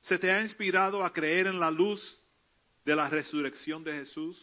¿Se 0.00 0.18
te 0.18 0.30
ha 0.30 0.42
inspirado 0.42 1.04
a 1.04 1.12
creer 1.12 1.46
en 1.46 1.58
la 1.58 1.70
luz 1.70 2.22
de 2.84 2.94
la 2.94 3.08
resurrección 3.08 3.82
de 3.82 3.92
Jesús? 3.92 4.38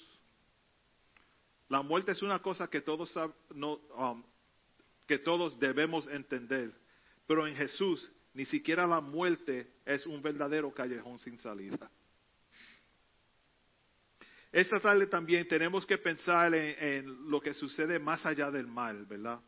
La 1.70 1.82
muerte 1.82 2.12
es 2.12 2.22
una 2.22 2.40
cosa 2.40 2.70
que 2.70 2.82
todos, 2.82 3.14
no, 3.54 3.76
um, 3.96 4.24
que 5.08 5.20
todos 5.20 5.58
debemos 5.60 6.08
entender, 6.08 6.74
pero 7.26 7.48
en 7.48 7.56
Jesús 7.56 8.12
ni 8.34 8.46
siquiera 8.46 8.86
la 8.88 9.00
muerte 9.00 9.72
es 9.86 10.06
un 10.06 10.22
verdadero 10.22 10.74
callejón 10.74 11.18
sin 11.20 11.38
salida. 11.38 11.90
Esta 14.52 14.80
tarde 14.80 15.08
también 15.08 15.48
tenemos 15.48 15.86
que 15.86 15.98
pensar 15.98 16.54
en, 16.54 16.76
en 16.80 17.32
lo 17.32 17.42
que 17.42 17.54
sucede 17.54 17.98
más 18.00 18.26
allá 18.26 18.52
del 18.52 18.68
mal, 18.68 19.06
¿verdad? 19.06 19.40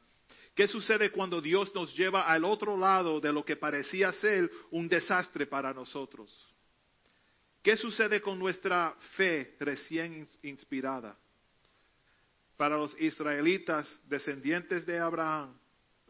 ¿Qué 0.55 0.69
sucede 0.69 1.11
cuando 1.11 1.41
Dios 1.41 1.75
nos 1.75 1.93
lleva 1.95 2.27
al 2.31 2.45
otro 2.45 2.77
lado 2.77 3.19
de 3.19 3.33
lo 3.33 3.43
que 3.43 3.57
parecía 3.57 4.13
ser 4.13 4.49
un 4.71 4.87
desastre 4.87 5.45
para 5.45 5.73
nosotros? 5.73 6.31
¿Qué 7.61 7.75
sucede 7.75 8.21
con 8.21 8.39
nuestra 8.39 8.95
fe 9.17 9.57
recién 9.59 10.25
ins- 10.25 10.37
inspirada? 10.43 11.17
Para 12.55 12.77
los 12.77 12.99
israelitas, 13.01 13.99
descendientes 14.07 14.85
de 14.85 14.97
Abraham, 14.97 15.59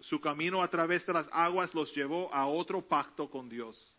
su 0.02 0.22
camino 0.22 0.62
a 0.62 0.68
través 0.70 1.04
de 1.08 1.14
las 1.14 1.28
aguas 1.32 1.74
los 1.74 1.92
llevó 1.96 2.32
a 2.32 2.46
otro 2.46 2.88
pacto 2.88 3.28
con 3.28 3.50
Dios. 3.50 3.96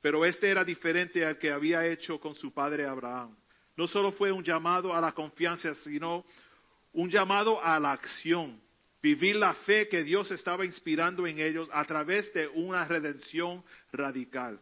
Pero 0.00 0.24
este 0.24 0.48
era 0.48 0.62
diferente 0.62 1.26
al 1.26 1.38
que 1.38 1.50
había 1.50 1.84
hecho 1.84 2.20
con 2.20 2.36
su 2.36 2.52
padre 2.54 2.86
Abraham. 2.86 3.36
No 3.76 3.88
solo 3.88 4.12
fue 4.12 4.30
un 4.30 4.44
llamado 4.44 4.94
a 4.94 5.00
la 5.00 5.10
confianza, 5.10 5.74
sino 5.74 6.24
un 6.92 7.10
llamado 7.10 7.60
a 7.60 7.80
la 7.80 7.90
acción. 7.92 8.60
Vivir 9.06 9.36
la 9.36 9.54
fe 9.54 9.86
que 9.86 10.02
Dios 10.02 10.32
estaba 10.32 10.66
inspirando 10.66 11.28
en 11.28 11.38
ellos 11.38 11.68
a 11.72 11.84
través 11.84 12.32
de 12.32 12.48
una 12.48 12.84
redención 12.88 13.62
radical. 13.92 14.58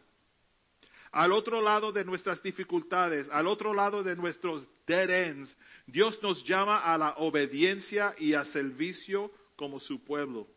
Al 1.11 1.31
otro 1.31 1.61
lado 1.61 1.91
de 1.91 2.05
nuestras 2.05 2.43
dificultades, 2.43 3.27
al 3.31 3.47
otro 3.47 3.73
lado 3.73 4.03
de 4.03 4.15
nuestros 4.15 4.67
dead 4.85 5.09
ends, 5.09 5.57
Dios 5.87 6.21
nos 6.21 6.43
llama 6.43 6.77
a 6.77 6.95
la 6.95 7.15
obediencia 7.15 8.13
y 8.19 8.35
a 8.35 8.45
servicio 8.45 9.31
como 9.55 9.79
su 9.79 10.03
pueblo. 10.03 10.47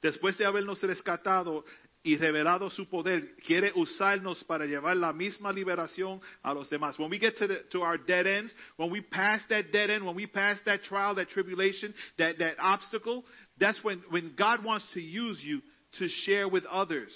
Después 0.00 0.38
de 0.38 0.46
habernos 0.46 0.80
rescatado 0.84 1.64
y 2.06 2.16
revelado 2.16 2.70
su 2.70 2.88
poder, 2.88 3.34
quiere 3.44 3.72
usarnos 3.74 4.44
para 4.44 4.64
llevar 4.64 4.96
la 4.96 5.12
misma 5.12 5.52
liberación 5.52 6.20
a 6.40 6.54
los 6.54 6.70
demás. 6.70 6.96
When 7.00 7.10
we 7.10 7.18
get 7.18 7.36
to, 7.38 7.48
the, 7.48 7.64
to 7.72 7.82
our 7.82 7.98
dead 7.98 8.28
ends, 8.28 8.54
when 8.76 8.92
we 8.92 9.00
pass 9.00 9.40
that 9.48 9.72
dead 9.72 9.90
end, 9.90 10.06
when 10.06 10.14
we 10.14 10.28
pass 10.28 10.60
that 10.66 10.84
trial, 10.84 11.16
that 11.16 11.30
tribulation, 11.30 11.92
that, 12.16 12.38
that 12.38 12.58
obstacle, 12.60 13.24
that's 13.58 13.82
when, 13.82 14.04
when 14.10 14.34
God 14.38 14.64
wants 14.64 14.86
to 14.94 15.00
use 15.00 15.40
you 15.42 15.60
to 15.98 16.06
share 16.08 16.48
with 16.48 16.64
others. 16.66 17.12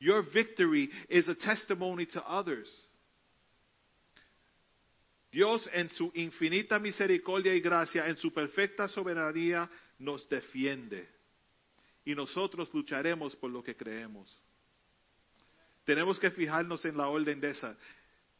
Your 0.00 0.24
victory 0.34 0.90
is 1.08 1.28
a 1.28 1.36
testimony 1.36 2.06
to 2.06 2.22
others. 2.28 2.68
Dios 5.30 5.68
en 5.72 5.88
su 5.90 6.10
infinita 6.16 6.80
misericordia 6.80 7.54
y 7.54 7.60
gracia, 7.60 8.08
en 8.08 8.16
su 8.16 8.32
perfecta 8.32 8.88
soberanía, 8.88 9.70
nos 10.00 10.28
defiende. 10.28 11.15
Y 12.06 12.14
nosotros 12.14 12.72
lucharemos 12.72 13.36
por 13.36 13.50
lo 13.50 13.62
que 13.62 13.76
creemos. 13.76 14.34
Tenemos 15.84 16.18
que 16.18 16.30
fijarnos 16.30 16.84
en 16.84 16.96
la 16.96 17.08
orden 17.08 17.38
de 17.40 17.50
esa. 17.50 17.76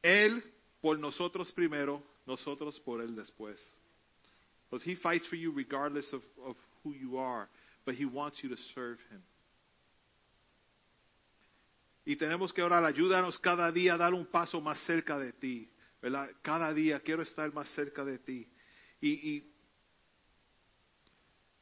Él 0.00 0.42
por 0.80 0.98
nosotros 0.98 1.50
primero, 1.52 2.02
nosotros 2.26 2.78
por 2.80 3.02
Él 3.02 3.14
después. 3.14 3.60
Because 4.70 4.88
He 4.88 4.96
fights 4.96 5.26
for 5.26 5.36
you 5.36 5.52
regardless 5.52 6.12
of, 6.12 6.22
of 6.44 6.56
who 6.82 6.94
you 6.94 7.18
are, 7.18 7.48
but 7.84 7.94
He 7.94 8.04
wants 8.04 8.42
you 8.42 8.48
to 8.48 8.56
serve 8.74 8.98
Him. 9.10 9.22
Y 12.04 12.14
tenemos 12.14 12.52
que 12.52 12.62
orar, 12.62 12.84
ayúdanos 12.84 13.36
cada 13.40 13.72
día 13.72 13.94
a 13.94 13.96
dar 13.96 14.14
un 14.14 14.26
paso 14.26 14.60
más 14.60 14.78
cerca 14.86 15.18
de 15.18 15.32
ti. 15.32 15.68
Cada 16.40 16.72
día 16.72 17.00
quiero 17.00 17.22
estar 17.22 17.52
más 17.52 17.68
cerca 17.74 18.04
de 18.04 18.20
ti. 18.20 18.48
Y 19.00 19.42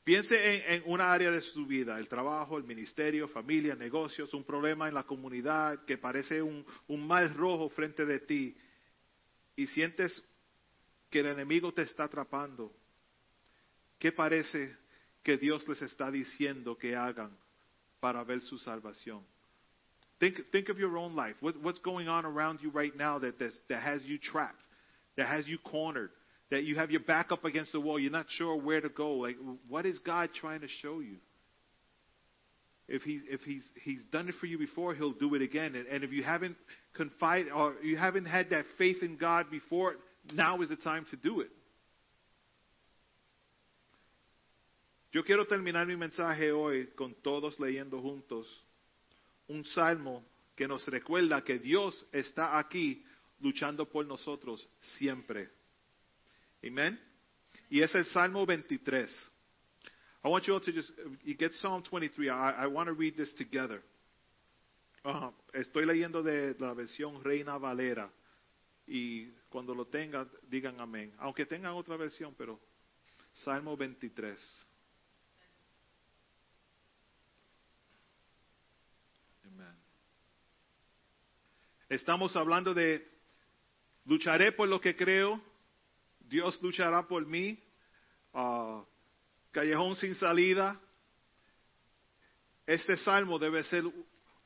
piense 0.05 0.75
en, 0.75 0.83
una 0.87 1.13
área 1.13 1.31
de 1.31 1.41
su 1.41 1.67
vida, 1.67 1.99
el 1.99 2.09
trabajo, 2.09 2.59
el 2.59 2.65
ministerio, 2.65 3.27
familia, 3.27 3.75
negocios, 3.75 4.35
un 4.35 4.45
problema 4.45 4.87
en 4.87 4.95
la 4.95 5.03
comunidad 5.05 5.85
que 5.87 5.97
parece 5.97 6.43
un, 6.43 6.65
mal 6.89 7.35
rojo 7.35 7.71
frente 7.71 8.05
de 8.05 8.21
ti 8.21 8.57
y 9.57 9.67
sientes 9.69 10.23
que 11.11 11.21
el 11.21 11.27
enemigo 11.27 11.73
te 11.73 11.83
está 11.83 12.05
atrapando. 12.05 12.73
¿Qué 13.99 14.13
parece 14.13 14.77
que 15.23 15.39
Dios 15.39 15.67
les 15.67 15.81
está 15.81 16.11
diciendo 16.11 16.77
que 16.77 16.95
hagan 16.95 17.37
para 17.99 18.23
ver 18.25 18.43
su 18.43 18.59
salvación? 18.59 19.25
Think, 20.19 20.51
think 20.51 20.69
of 20.69 20.79
your 20.79 20.97
own 20.97 21.17
life. 21.17 21.37
What, 21.41 21.57
what's 21.63 21.81
going 21.81 22.09
on 22.09 22.25
around 22.25 22.61
you 22.61 22.71
right 22.71 22.95
now 22.95 23.19
that 23.19 23.35
has 23.71 24.05
you 24.05 24.19
trapped, 24.19 24.63
that 25.17 25.27
has 25.27 25.47
you 25.49 25.59
cornered, 25.59 26.11
that 26.55 26.63
you 26.63 26.77
have 26.77 26.93
your 26.93 27.01
back 27.01 27.33
up 27.33 27.45
against 27.45 27.73
the 27.73 27.81
wall. 27.81 27.99
You're 27.99 28.13
not 28.13 28.27
sure 28.29 28.57
where 28.57 28.81
to 28.81 28.89
go. 28.89 29.15
Like, 29.15 29.37
what 29.69 29.87
is 29.87 29.99
God 29.99 30.31
trying 30.41 30.61
to 30.61 30.69
show 30.69 31.01
you? 31.01 31.17
If, 32.87 33.03
he, 33.03 33.21
if 33.29 33.41
he's, 33.41 33.65
he's 33.83 34.05
done 34.13 34.29
it 34.29 34.37
for 34.41 34.47
you 34.47 34.57
before, 34.57 34.95
he'll 34.95 35.15
do 35.15 35.35
it 35.35 35.43
again. 35.43 35.75
And, 35.75 35.89
and 35.89 36.05
if 36.05 36.13
you 36.13 36.23
haven't 36.23 36.57
confided 36.95 37.51
or 37.51 37.75
you 37.83 37.97
haven't 37.97 38.27
had 38.27 38.51
that 38.51 38.67
faith 38.79 38.99
in 39.03 39.17
God 39.17 39.51
before, 39.51 39.95
now 40.33 40.61
is 40.61 40.69
the 40.69 40.77
time 40.77 41.07
to 41.11 41.17
do 41.17 41.41
it. 41.41 41.51
Yo 45.13 45.23
quiero 45.23 45.45
terminar 45.45 45.87
mi 45.87 45.97
mensaje 45.97 46.53
hoy 46.53 46.89
con 46.97 47.15
todos 47.23 47.59
leyendo 47.59 48.01
juntos 48.01 48.47
un 49.49 49.65
salmo 49.65 50.25
que 50.57 50.69
nos 50.69 50.87
recuerda 50.87 51.43
que 51.43 51.59
Dios 51.59 52.07
está 52.13 52.59
aquí 52.59 53.05
luchando 53.41 53.89
por 53.89 54.07
nosotros 54.07 54.69
siempre. 54.99 55.49
Amén. 56.67 56.99
Y 57.69 57.83
es 57.83 57.95
el 57.95 58.07
Salmo 58.07 58.47
23. 58.47 59.11
I 60.25 60.29
want 60.29 60.47
you 60.47 60.55
all 60.55 60.61
to 60.61 60.73
just 60.73 60.91
you 61.23 61.35
get 61.37 61.53
Psalm 61.55 61.83
23. 61.83 62.31
I, 62.31 62.65
I 62.65 62.67
want 62.67 62.89
to 62.89 62.95
read 62.95 63.17
this 63.17 63.35
together. 63.35 63.83
Uh, 65.05 65.31
estoy 65.53 65.85
leyendo 65.85 66.23
de 66.23 66.55
la 66.59 66.73
versión 66.73 67.23
Reina 67.23 67.59
Valera. 67.59 68.11
Y 68.87 69.31
cuando 69.51 69.75
lo 69.75 69.87
tengan, 69.87 70.31
digan 70.49 70.81
amén. 70.81 71.13
Aunque 71.19 71.45
tengan 71.45 71.73
otra 71.73 71.97
versión, 71.97 72.35
pero 72.39 72.59
Salmo 73.35 73.77
23. 73.77 74.67
Amen. 79.45 79.77
Estamos 81.91 82.35
hablando 82.35 82.73
de 82.73 83.07
lucharé 84.07 84.53
por 84.53 84.69
lo 84.69 84.81
que 84.81 84.97
creo, 84.97 85.43
Dios 86.29 86.61
luchará 86.63 87.07
por 87.07 87.27
mí, 87.27 87.59
uh, 88.33 88.83
callejón 89.53 89.97
sin 89.97 90.15
salida. 90.15 90.81
Este 92.67 92.97
salmo 92.97 93.39
debe 93.39 93.63
ser 93.65 93.85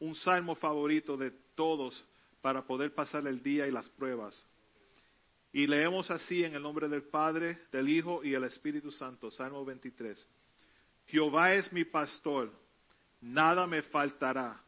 un 0.01 0.15
salmo 0.17 0.55
favorito 0.55 1.17
de 1.17 1.31
todos 1.55 2.05
para 2.41 2.67
poder 2.67 2.95
pasar 2.95 3.27
el 3.27 3.43
día 3.43 3.67
y 3.67 3.71
las 3.71 3.89
pruebas. 3.91 4.45
Y 5.53 5.67
leemos 5.67 6.11
así 6.11 6.45
en 6.45 6.55
el 6.55 6.63
nombre 6.63 6.89
del 6.89 7.03
Padre, 7.05 7.59
del 7.73 7.89
Hijo 7.89 8.23
y 8.23 8.31
del 8.31 8.45
Espíritu 8.45 8.91
Santo, 8.91 9.31
Salmo 9.31 9.65
23. 9.65 10.27
Jehová 11.07 11.55
es 11.55 11.73
mi 11.73 11.85
pastor, 11.85 12.53
nada 13.21 13.67
me 13.67 13.83
faltará. 13.83 14.63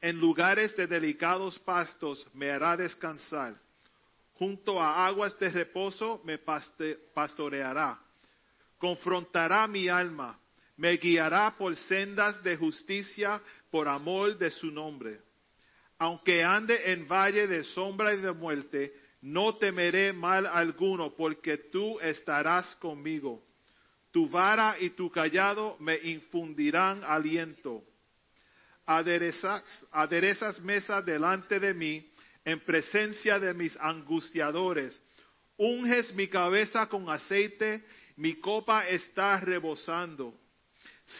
En 0.00 0.18
lugares 0.18 0.76
de 0.76 0.86
delicados 0.86 1.58
pastos 1.60 2.26
me 2.34 2.50
hará 2.50 2.76
descansar. 2.76 3.58
Junto 4.42 4.80
a 4.80 5.06
aguas 5.06 5.38
de 5.38 5.50
reposo 5.50 6.20
me 6.24 6.36
pastoreará. 7.14 7.96
Confrontará 8.76 9.68
mi 9.68 9.88
alma. 9.88 10.36
Me 10.76 10.96
guiará 10.96 11.56
por 11.56 11.76
sendas 11.76 12.42
de 12.42 12.56
justicia 12.56 13.40
por 13.70 13.86
amor 13.86 14.36
de 14.36 14.50
su 14.50 14.72
nombre. 14.72 15.20
Aunque 15.96 16.42
ande 16.42 16.90
en 16.90 17.06
valle 17.06 17.46
de 17.46 17.62
sombra 17.62 18.14
y 18.14 18.20
de 18.20 18.32
muerte, 18.32 18.92
no 19.20 19.58
temeré 19.58 20.12
mal 20.12 20.44
alguno, 20.48 21.14
porque 21.14 21.58
tú 21.70 22.00
estarás 22.00 22.74
conmigo. 22.80 23.44
Tu 24.10 24.28
vara 24.28 24.74
y 24.80 24.90
tu 24.90 25.08
callado 25.08 25.76
me 25.78 25.96
infundirán 26.02 27.04
aliento 27.04 27.84
aderezas, 28.86 29.64
aderezas 29.90 30.60
mesa 30.60 31.00
delante 31.02 31.60
de 31.60 31.74
mí 31.74 32.10
en 32.44 32.60
presencia 32.60 33.38
de 33.38 33.54
mis 33.54 33.76
angustiadores. 33.80 35.00
Unges 35.56 36.12
mi 36.14 36.28
cabeza 36.28 36.86
con 36.88 37.08
aceite, 37.08 37.84
mi 38.16 38.34
copa 38.34 38.88
está 38.88 39.38
rebosando. 39.40 40.34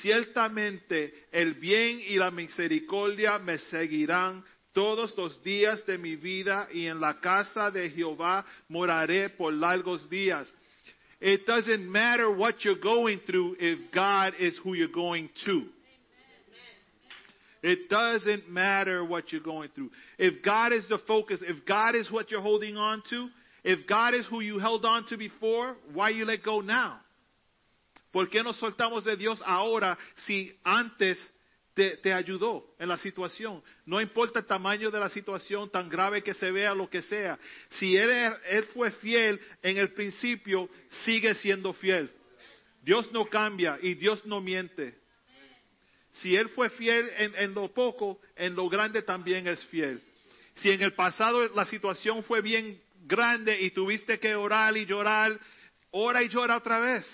Ciertamente 0.00 1.26
el 1.30 1.54
bien 1.54 2.00
y 2.00 2.16
la 2.16 2.30
misericordia 2.30 3.38
me 3.38 3.58
seguirán 3.58 4.44
todos 4.72 5.16
los 5.16 5.42
días 5.42 5.84
de 5.86 5.98
mi 5.98 6.16
vida 6.16 6.68
y 6.72 6.86
en 6.86 7.00
la 7.00 7.20
casa 7.20 7.70
de 7.70 7.90
Jehová 7.90 8.44
moraré 8.68 9.30
por 9.30 9.52
largos 9.52 10.08
días. 10.08 10.52
It 11.20 11.46
doesn't 11.46 11.86
matter 11.88 12.30
what 12.30 12.64
you're 12.64 12.80
going 12.80 13.20
through 13.20 13.56
if 13.60 13.92
God 13.92 14.34
is 14.40 14.58
who 14.64 14.74
you're 14.74 14.88
going 14.88 15.28
to. 15.44 15.68
It 17.62 17.88
doesn't 17.88 18.50
matter 18.50 19.04
what 19.04 19.30
you're 19.32 19.40
going 19.40 19.70
through. 19.74 19.90
If 20.18 20.42
God 20.42 20.72
is 20.72 20.86
the 20.88 20.98
focus, 21.06 21.40
if 21.42 21.64
God 21.64 21.94
is 21.94 22.10
what 22.10 22.30
you're 22.30 22.40
holding 22.40 22.76
on 22.76 23.02
to, 23.10 23.28
if 23.62 23.86
God 23.86 24.14
is 24.14 24.26
who 24.26 24.40
you 24.40 24.58
held 24.58 24.84
on 24.84 25.06
to 25.06 25.16
before, 25.16 25.76
why 25.92 26.10
you 26.10 26.24
let 26.24 26.42
go 26.42 26.60
now? 26.60 26.98
¿Por 28.12 28.26
qué 28.26 28.42
nos 28.42 28.58
soltamos 28.58 29.04
de 29.04 29.16
Dios 29.16 29.40
ahora 29.46 29.96
si 30.26 30.52
antes 30.64 31.16
te, 31.74 32.12
ayudó 32.12 32.64
en 32.78 32.88
la 32.88 32.98
situación? 32.98 33.62
No 33.86 34.00
importa 34.00 34.40
el 34.40 34.46
tamaño 34.46 34.90
de 34.90 35.00
la 35.00 35.08
situación, 35.08 35.70
tan 35.70 35.88
grave 35.88 36.22
que 36.22 36.34
se 36.34 36.50
vea, 36.50 36.74
lo 36.74 36.90
que 36.90 37.00
sea. 37.00 37.38
Si 37.70 37.96
él, 37.96 38.10
él 38.50 38.64
fue 38.74 38.90
fiel 38.90 39.40
en 39.62 39.78
el 39.78 39.92
principio, 39.92 40.68
sigue 41.04 41.34
siendo 41.36 41.72
fiel. 41.72 42.10
Dios 42.82 43.10
no 43.12 43.24
cambia 43.26 43.78
y 43.80 43.94
Dios 43.94 44.26
no 44.26 44.40
miente. 44.40 45.01
Si 46.12 46.36
Él 46.36 46.48
fue 46.50 46.68
fiel 46.70 47.08
en, 47.16 47.54
lo 47.54 47.72
poco, 47.72 48.20
en 48.36 48.54
lo 48.54 48.68
grande 48.68 49.02
también 49.02 49.46
es 49.46 49.64
fiel. 49.66 50.02
Si 50.56 50.70
en 50.70 50.82
el 50.82 50.94
pasado 50.94 51.48
la 51.54 51.64
situación 51.66 52.22
fue 52.24 52.42
bien 52.42 52.80
grande 53.04 53.58
y 53.60 53.70
tuviste 53.70 54.18
que 54.18 54.34
orar 54.34 54.76
y 54.76 54.84
llorar, 54.84 55.38
ora 55.90 56.22
y 56.22 56.28
llora 56.28 56.58
otra 56.58 56.78
vez. 56.78 57.06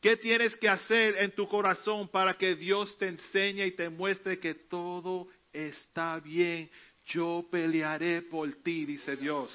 ¿Qué 0.00 0.16
tienes 0.16 0.56
que 0.56 0.68
hacer 0.68 1.16
en 1.18 1.32
tu 1.32 1.48
corazón 1.48 2.06
para 2.08 2.34
que 2.34 2.54
Dios 2.54 2.96
te 2.98 3.08
enseñe 3.08 3.66
y 3.66 3.72
te 3.72 3.88
muestre 3.88 4.38
que 4.38 4.54
todo 4.54 5.26
está 5.52 6.20
bien? 6.20 6.70
Yo 7.06 7.44
pelearé 7.50 8.22
por 8.22 8.52
ti, 8.62 8.84
dice 8.84 9.16
Dios. 9.16 9.52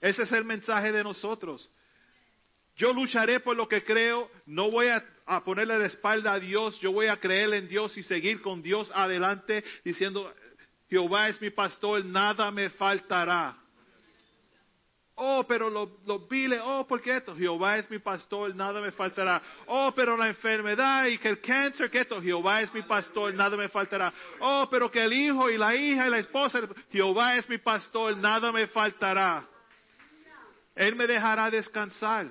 Ese 0.00 0.24
es 0.24 0.32
el 0.32 0.44
mensaje 0.44 0.90
de 0.90 1.04
nosotros. 1.04 1.70
Yo 2.76 2.92
lucharé 2.92 3.40
por 3.40 3.56
lo 3.56 3.68
que 3.68 3.84
creo, 3.84 4.28
no 4.46 4.70
voy 4.70 4.88
a, 4.88 5.04
ponerle 5.44 5.78
la 5.78 5.86
espalda 5.86 6.32
a 6.32 6.40
Dios, 6.40 6.78
yo 6.80 6.92
voy 6.92 7.06
a 7.06 7.18
creer 7.18 7.54
en 7.54 7.68
Dios 7.68 7.96
y 7.96 8.02
seguir 8.02 8.42
con 8.42 8.62
Dios 8.62 8.90
adelante 8.94 9.64
diciendo, 9.84 10.32
Jehová 10.90 11.28
es 11.28 11.40
mi 11.40 11.50
pastor, 11.50 12.04
nada 12.04 12.50
me 12.50 12.70
faltará. 12.70 13.56
Oh, 15.16 15.44
pero 15.46 15.70
los 15.70 15.88
lo 16.06 16.26
viles, 16.26 16.60
oh, 16.64 16.84
porque 16.88 17.16
esto, 17.16 17.36
Jehová 17.36 17.78
es 17.78 17.88
mi 17.88 18.00
pastor, 18.00 18.52
nada 18.56 18.80
me 18.80 18.90
faltará. 18.90 19.40
Oh, 19.66 19.92
pero 19.94 20.16
la 20.16 20.26
enfermedad 20.26 21.06
y 21.06 21.18
que 21.18 21.28
el 21.28 21.40
cáncer, 21.40 21.88
que 21.88 22.00
esto, 22.00 22.20
Jehová 22.20 22.62
es 22.62 22.74
mi 22.74 22.82
pastor, 22.82 23.32
nada 23.32 23.56
me 23.56 23.68
faltará. 23.68 24.12
Oh, 24.40 24.66
pero 24.68 24.90
que 24.90 25.04
el 25.04 25.12
hijo 25.12 25.48
y 25.48 25.56
la 25.56 25.76
hija 25.76 26.08
y 26.08 26.10
la 26.10 26.18
esposa, 26.18 26.62
Jehová 26.90 27.36
es 27.36 27.48
mi 27.48 27.58
pastor, 27.58 28.16
nada 28.16 28.50
me 28.50 28.66
faltará. 28.66 29.46
Él 30.74 30.96
me 30.96 31.06
dejará 31.06 31.48
descansar. 31.48 32.26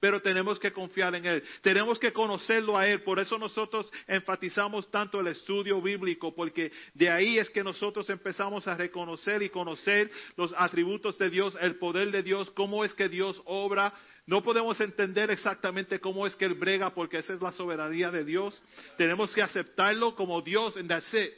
Pero 0.00 0.22
tenemos 0.22 0.58
que 0.58 0.72
confiar 0.72 1.14
en 1.14 1.26
Él. 1.26 1.44
Tenemos 1.60 1.98
que 1.98 2.12
conocerlo 2.12 2.76
a 2.76 2.88
Él. 2.88 3.02
Por 3.02 3.18
eso 3.18 3.38
nosotros 3.38 3.92
enfatizamos 4.06 4.90
tanto 4.90 5.20
el 5.20 5.26
estudio 5.26 5.80
bíblico, 5.82 6.34
porque 6.34 6.72
de 6.94 7.10
ahí 7.10 7.38
es 7.38 7.50
que 7.50 7.62
nosotros 7.62 8.08
empezamos 8.08 8.66
a 8.66 8.76
reconocer 8.76 9.42
y 9.42 9.50
conocer 9.50 10.10
los 10.36 10.54
atributos 10.56 11.18
de 11.18 11.28
Dios, 11.28 11.56
el 11.60 11.76
poder 11.76 12.10
de 12.10 12.22
Dios, 12.22 12.50
cómo 12.52 12.82
es 12.82 12.94
que 12.94 13.10
Dios 13.10 13.40
obra. 13.44 13.92
No 14.26 14.42
podemos 14.42 14.80
entender 14.80 15.30
exactamente 15.30 16.00
cómo 16.00 16.26
es 16.26 16.34
que 16.34 16.46
Él 16.46 16.54
brega, 16.54 16.94
porque 16.94 17.18
esa 17.18 17.34
es 17.34 17.42
la 17.42 17.52
soberanía 17.52 18.10
de 18.10 18.24
Dios. 18.24 18.62
Tenemos 18.96 19.34
que 19.34 19.42
aceptarlo 19.42 20.14
como 20.14 20.40
Dios 20.40 20.78
en 20.78 20.88
that's 20.88 21.12
it. 21.12 21.32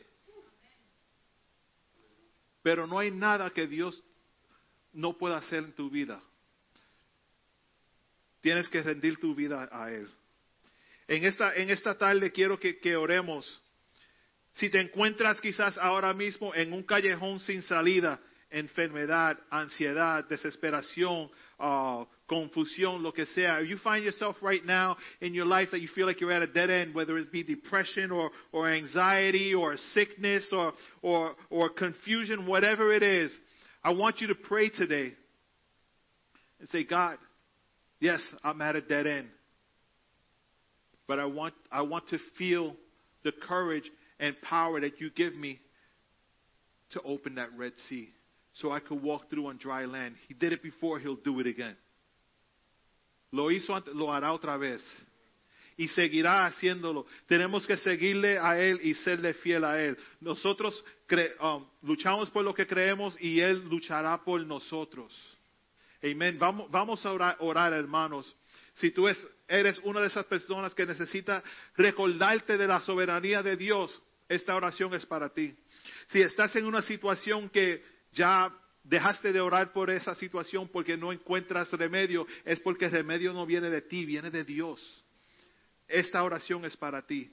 Pero 2.62 2.86
no 2.86 3.00
hay 3.00 3.10
nada 3.10 3.50
que 3.50 3.66
Dios 3.66 4.04
no 4.92 5.18
pueda 5.18 5.38
hacer 5.38 5.64
en 5.64 5.72
tu 5.72 5.90
vida. 5.90 6.22
Tienes 8.42 8.68
que 8.68 8.82
rendir 8.82 9.18
tu 9.18 9.34
vida 9.34 9.68
a 9.72 9.90
Él. 9.90 10.08
En 11.08 11.24
esta, 11.24 11.54
en 11.54 11.70
esta 11.70 11.96
tarde 11.96 12.30
quiero 12.30 12.58
que, 12.58 12.78
que 12.78 12.96
oremos. 12.96 13.62
Si 14.52 14.68
te 14.68 14.80
encuentras 14.80 15.40
quizás 15.40 15.78
ahora 15.78 16.12
mismo 16.12 16.54
en 16.54 16.72
un 16.72 16.82
callejón 16.82 17.40
sin 17.40 17.62
salida, 17.62 18.20
enfermedad, 18.50 19.38
ansiedad, 19.50 20.28
desesperación, 20.28 21.30
uh, 21.58 22.04
confusión, 22.26 23.02
lo 23.02 23.12
que 23.12 23.24
sea. 23.26 23.60
If 23.60 23.68
you 23.68 23.78
find 23.78 24.04
yourself 24.04 24.36
right 24.42 24.64
now 24.64 24.96
in 25.20 25.34
your 25.34 25.46
life 25.46 25.70
that 25.70 25.80
you 25.80 25.88
feel 25.88 26.06
like 26.06 26.20
you're 26.20 26.32
at 26.32 26.42
a 26.42 26.46
dead 26.46 26.68
end, 26.68 26.94
whether 26.94 27.16
it 27.18 27.32
be 27.32 27.42
depression 27.42 28.10
or, 28.10 28.30
or 28.52 28.68
anxiety 28.68 29.54
or 29.54 29.76
sickness 29.94 30.46
or, 30.52 30.74
or, 31.00 31.34
or 31.48 31.70
confusion, 31.70 32.46
whatever 32.46 32.92
it 32.92 33.02
is, 33.02 33.30
I 33.82 33.92
want 33.92 34.20
you 34.20 34.28
to 34.28 34.34
pray 34.34 34.68
today 34.68 35.14
and 36.60 36.68
say, 36.68 36.84
God, 36.84 37.16
yes, 38.02 38.20
I'm 38.42 38.60
at 38.60 38.76
a 38.76 38.82
dead 38.82 39.06
end. 39.06 39.28
But 41.06 41.18
I 41.18 41.26
want, 41.26 41.54
I 41.70 41.82
want 41.82 42.08
to 42.08 42.18
feel 42.36 42.74
the 43.24 43.32
courage 43.32 43.90
and 44.18 44.34
power 44.42 44.80
that 44.80 45.00
you 45.00 45.10
give 45.10 45.34
me 45.34 45.60
to 46.90 47.00
open 47.02 47.36
that 47.36 47.48
Red 47.56 47.72
Sea 47.88 48.10
so 48.54 48.70
I 48.70 48.80
could 48.80 49.02
walk 49.02 49.30
through 49.30 49.46
on 49.46 49.56
dry 49.56 49.86
land. 49.86 50.16
He 50.28 50.34
did 50.34 50.52
it 50.52 50.62
before, 50.62 50.98
he'll 50.98 51.16
do 51.16 51.40
it 51.40 51.46
again. 51.46 51.76
Lo 53.32 53.50
hizo 53.50 53.80
lo 53.94 54.08
hará 54.08 54.32
otra 54.32 54.58
vez. 54.58 54.82
Y 55.78 55.88
seguirá 55.88 56.46
haciéndolo. 56.46 57.06
Tenemos 57.26 57.66
que 57.66 57.78
seguirle 57.78 58.38
a 58.38 58.58
Él 58.60 58.78
y 58.82 58.94
serle 58.94 59.32
fiel 59.34 59.64
a 59.64 59.80
Él. 59.80 59.96
Nosotros 60.20 60.84
cre 61.06 61.32
um, 61.40 61.64
luchamos 61.82 62.28
por 62.30 62.44
lo 62.44 62.52
que 62.52 62.66
creemos 62.66 63.16
y 63.18 63.40
Él 63.40 63.66
luchará 63.70 64.22
por 64.22 64.44
nosotros. 64.44 65.31
Amén. 66.02 66.36
Vamos, 66.38 67.06
a 67.06 67.12
orar, 67.12 67.72
hermanos. 67.72 68.34
Si 68.74 68.90
tú 68.90 69.06
es, 69.06 69.18
eres 69.46 69.78
una 69.84 70.00
de 70.00 70.08
esas 70.08 70.26
personas 70.26 70.74
que 70.74 70.84
necesita 70.84 71.42
recordarte 71.76 72.56
de 72.56 72.66
la 72.66 72.80
soberanía 72.80 73.42
de 73.42 73.56
Dios, 73.56 74.02
esta 74.28 74.56
oración 74.56 74.94
es 74.94 75.06
para 75.06 75.28
ti. 75.28 75.54
Si 76.08 76.20
estás 76.20 76.56
en 76.56 76.66
una 76.66 76.82
situación 76.82 77.48
que 77.50 77.84
ya 78.12 78.52
dejaste 78.82 79.32
de 79.32 79.40
orar 79.40 79.72
por 79.72 79.90
esa 79.90 80.14
situación 80.16 80.68
porque 80.68 80.96
no 80.96 81.12
encuentras 81.12 81.70
remedio, 81.70 82.26
es 82.44 82.58
porque 82.60 82.86
el 82.86 82.90
remedio 82.90 83.32
no 83.32 83.46
viene 83.46 83.70
de 83.70 83.82
ti, 83.82 84.04
viene 84.04 84.30
de 84.30 84.42
Dios. 84.42 85.04
Esta 85.86 86.24
oración 86.24 86.64
es 86.64 86.76
para 86.76 87.06
ti. 87.06 87.32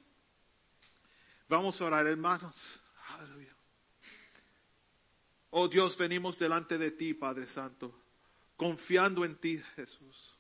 Vamos 1.47 1.81
a 1.81 1.85
orar, 1.85 2.05
hermanos. 2.05 2.53
Oh 5.49 5.67
Dios, 5.67 5.97
venimos 5.97 6.37
delante 6.37 6.77
de 6.77 6.91
ti, 6.91 7.15
Padre 7.15 7.47
Santo, 7.47 7.95
confiando 8.60 9.23
en 9.23 9.38
ti, 9.38 9.57
Jesús, 9.77 10.38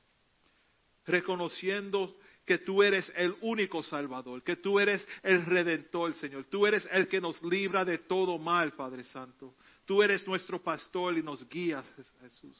reconociendo 1.05 2.17
que 2.45 2.57
tú 2.57 2.83
eres 2.83 3.09
el 3.15 3.33
único 3.41 3.81
Salvador, 3.81 4.43
que 4.43 4.57
tú 4.57 4.77
eres 4.77 5.07
el 5.23 5.45
Redentor, 5.45 6.13
Señor. 6.15 6.45
Tú 6.45 6.67
eres 6.67 6.85
el 6.91 7.07
que 7.07 7.21
nos 7.21 7.41
libra 7.43 7.85
de 7.85 7.97
todo 7.97 8.37
mal, 8.37 8.73
Padre 8.73 9.05
Santo. 9.05 9.55
Tú 9.85 10.03
eres 10.03 10.27
nuestro 10.27 10.61
pastor 10.61 11.17
y 11.17 11.23
nos 11.23 11.47
guías, 11.47 11.89
Jesús. 12.21 12.57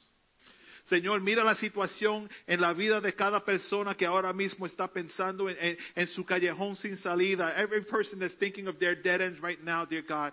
Señor, 0.86 1.20
mira 1.22 1.44
la 1.44 1.56
situación 1.56 2.30
en 2.48 2.62
la 2.62 2.72
vida 2.72 3.02
de 3.02 3.14
cada 3.14 3.44
persona 3.44 3.96
que 3.96 4.06
ahora 4.06 4.32
mismo 4.32 4.66
está 4.66 4.88
pensando 4.88 5.50
en, 5.50 6.08
su 6.08 6.24
callejón 6.24 6.78
sin 6.78 6.96
salida. 6.98 7.54
Every 7.62 7.84
person 7.84 8.20
that's 8.20 8.38
thinking 8.38 8.68
of 8.68 8.80
their 8.80 8.96
dead 8.96 9.20
ends 9.20 9.42
right 9.42 9.60
now, 9.62 9.86
dear 9.86 10.04
God. 10.04 10.32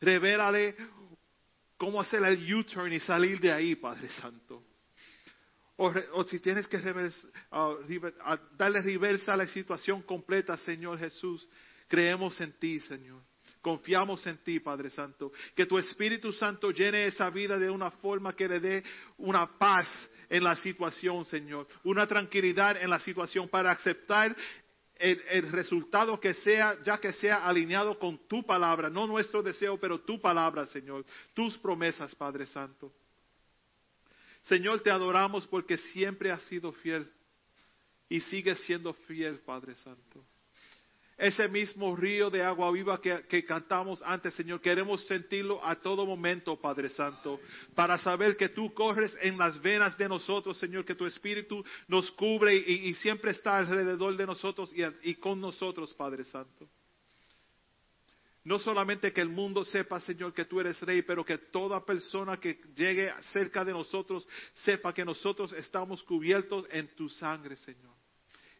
Revélale 0.00 0.74
cómo 1.76 2.00
hacer 2.00 2.22
el 2.24 2.54
U-turn 2.54 2.92
y 2.92 3.00
salir 3.00 3.40
de 3.40 3.52
ahí, 3.52 3.74
Padre 3.76 4.08
Santo. 4.20 4.62
O, 5.76 5.92
o 6.12 6.24
si 6.24 6.38
tienes 6.38 6.68
que 6.68 6.76
reversa, 6.76 7.26
uh, 7.50 7.72
uh, 7.72 8.38
darle 8.56 8.80
reversa 8.80 9.34
a 9.34 9.36
la 9.36 9.48
situación 9.48 10.02
completa, 10.02 10.56
Señor 10.58 10.98
Jesús, 10.98 11.48
creemos 11.88 12.40
en 12.40 12.52
ti, 12.58 12.78
Señor. 12.80 13.22
Confiamos 13.60 14.24
en 14.26 14.36
ti, 14.44 14.60
Padre 14.60 14.90
Santo. 14.90 15.32
Que 15.56 15.64
tu 15.64 15.78
Espíritu 15.78 16.32
Santo 16.32 16.70
llene 16.70 17.06
esa 17.06 17.30
vida 17.30 17.58
de 17.58 17.70
una 17.70 17.90
forma 17.90 18.36
que 18.36 18.46
le 18.46 18.60
dé 18.60 18.84
una 19.16 19.58
paz 19.58 19.88
en 20.28 20.44
la 20.44 20.54
situación, 20.56 21.24
Señor. 21.24 21.66
Una 21.82 22.06
tranquilidad 22.06 22.76
en 22.80 22.90
la 22.90 23.00
situación 23.00 23.48
para 23.48 23.70
aceptar 23.70 24.36
el, 24.96 25.50
resultado 25.50 26.20
que 26.20 26.34
sea, 26.34 26.80
ya 26.82 26.98
que 26.98 27.12
sea 27.14 27.46
alineado 27.46 27.98
con 27.98 28.18
tu 28.28 28.44
palabra, 28.44 28.88
no 28.88 29.06
nuestro 29.06 29.42
deseo, 29.42 29.78
pero 29.78 30.00
tu 30.00 30.20
palabra, 30.20 30.66
Señor. 30.66 31.04
Tus 31.32 31.58
promesas, 31.58 32.14
Padre 32.14 32.46
Santo. 32.46 32.92
Señor, 34.42 34.80
te 34.80 34.90
adoramos 34.90 35.46
porque 35.46 35.78
siempre 35.78 36.30
has 36.30 36.42
sido 36.42 36.72
fiel 36.72 37.10
y 38.08 38.20
sigues 38.20 38.60
siendo 38.60 38.92
fiel, 38.92 39.40
Padre 39.40 39.74
Santo. 39.74 40.24
Ese 41.16 41.48
mismo 41.48 41.94
río 41.94 42.28
de 42.28 42.42
agua 42.42 42.72
viva 42.72 43.00
que, 43.00 43.44
cantamos 43.44 44.02
antes, 44.02 44.34
Señor, 44.34 44.60
queremos 44.60 45.06
sentirlo 45.06 45.64
a 45.64 45.76
todo 45.76 46.04
momento, 46.04 46.60
Padre 46.60 46.88
Santo, 46.90 47.40
para 47.74 47.98
saber 47.98 48.36
que 48.36 48.48
tú 48.48 48.74
corres 48.74 49.16
en 49.22 49.38
las 49.38 49.60
venas 49.62 49.96
de 49.96 50.08
nosotros, 50.08 50.58
Señor, 50.58 50.84
que 50.84 50.96
tu 50.96 51.06
Espíritu 51.06 51.64
nos 51.86 52.10
cubre 52.12 52.56
y, 52.56 52.88
y 52.88 52.94
siempre 52.94 53.30
está 53.30 53.58
alrededor 53.58 54.16
de 54.16 54.26
nosotros 54.26 54.72
y, 54.74 54.82
y 55.08 55.14
con 55.14 55.40
nosotros, 55.40 55.94
Padre 55.94 56.24
Santo. 56.24 56.68
No 58.44 58.58
solamente 58.58 59.12
que 59.12 59.22
el 59.22 59.30
mundo 59.30 59.64
sepa, 59.64 60.00
Señor, 60.00 60.34
que 60.34 60.44
tú 60.44 60.60
eres 60.60 60.80
rey, 60.82 61.00
pero 61.00 61.24
que 61.24 61.38
toda 61.38 61.84
persona 61.84 62.38
que 62.38 62.60
llegue 62.74 63.10
cerca 63.32 63.64
de 63.64 63.72
nosotros 63.72 64.26
sepa 64.52 64.92
que 64.92 65.04
nosotros 65.04 65.52
estamos 65.54 66.02
cubiertos 66.02 66.66
en 66.70 66.94
tu 66.94 67.08
sangre, 67.08 67.56
Señor. 67.56 67.94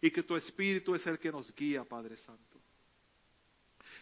Y 0.05 0.11
que 0.11 0.23
tu 0.23 0.37
Espíritu 0.37 0.95
es 0.95 1.07
el 1.07 1.19
que 1.19 1.33
nos 1.33 1.51
guía, 1.55 1.83
Padre 1.83 2.19
Santo. 2.19 2.61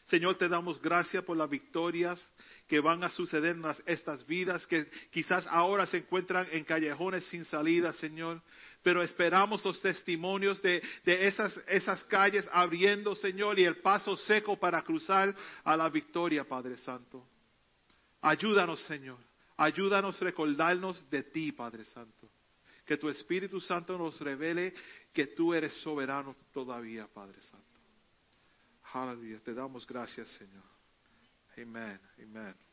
Señor, 0.06 0.34
te 0.34 0.48
damos 0.48 0.82
gracias 0.82 1.24
por 1.24 1.36
las 1.36 1.48
victorias 1.48 2.20
que 2.66 2.80
van 2.80 3.04
a 3.04 3.08
suceder 3.08 3.54
en 3.54 3.64
estas 3.86 4.26
vidas 4.26 4.66
que 4.66 4.84
quizás 5.12 5.46
ahora 5.46 5.86
se 5.86 5.98
encuentran 5.98 6.48
en 6.50 6.64
callejones 6.64 7.24
sin 7.26 7.44
salida, 7.44 7.92
Señor. 7.92 8.42
Pero 8.82 9.00
esperamos 9.00 9.64
los 9.64 9.80
testimonios 9.80 10.60
de, 10.60 10.82
de 11.04 11.28
esas, 11.28 11.56
esas 11.68 12.02
calles 12.06 12.48
abriendo, 12.50 13.14
Señor, 13.14 13.60
y 13.60 13.64
el 13.64 13.76
paso 13.76 14.16
seco 14.16 14.58
para 14.58 14.82
cruzar 14.82 15.32
a 15.62 15.76
la 15.76 15.88
victoria, 15.88 16.42
Padre 16.42 16.78
Santo. 16.78 17.24
Ayúdanos, 18.22 18.80
Señor. 18.86 19.20
Ayúdanos 19.56 20.20
a 20.20 20.24
recordarnos 20.24 21.08
de 21.08 21.22
ti, 21.22 21.52
Padre 21.52 21.84
Santo. 21.84 22.28
Que 22.84 22.96
tu 22.96 23.08
Espíritu 23.08 23.60
Santo 23.60 23.96
nos 23.96 24.20
revele 24.20 24.74
que 25.12 25.28
tú 25.28 25.54
eres 25.54 25.72
soberano 25.82 26.34
todavía, 26.52 27.06
Padre 27.06 27.40
Santo. 27.42 27.66
Aleluya. 28.92 29.40
Te 29.40 29.54
damos 29.54 29.86
gracias, 29.86 30.28
Señor. 30.30 30.64
Amén. 31.56 32.00
Amén. 32.18 32.71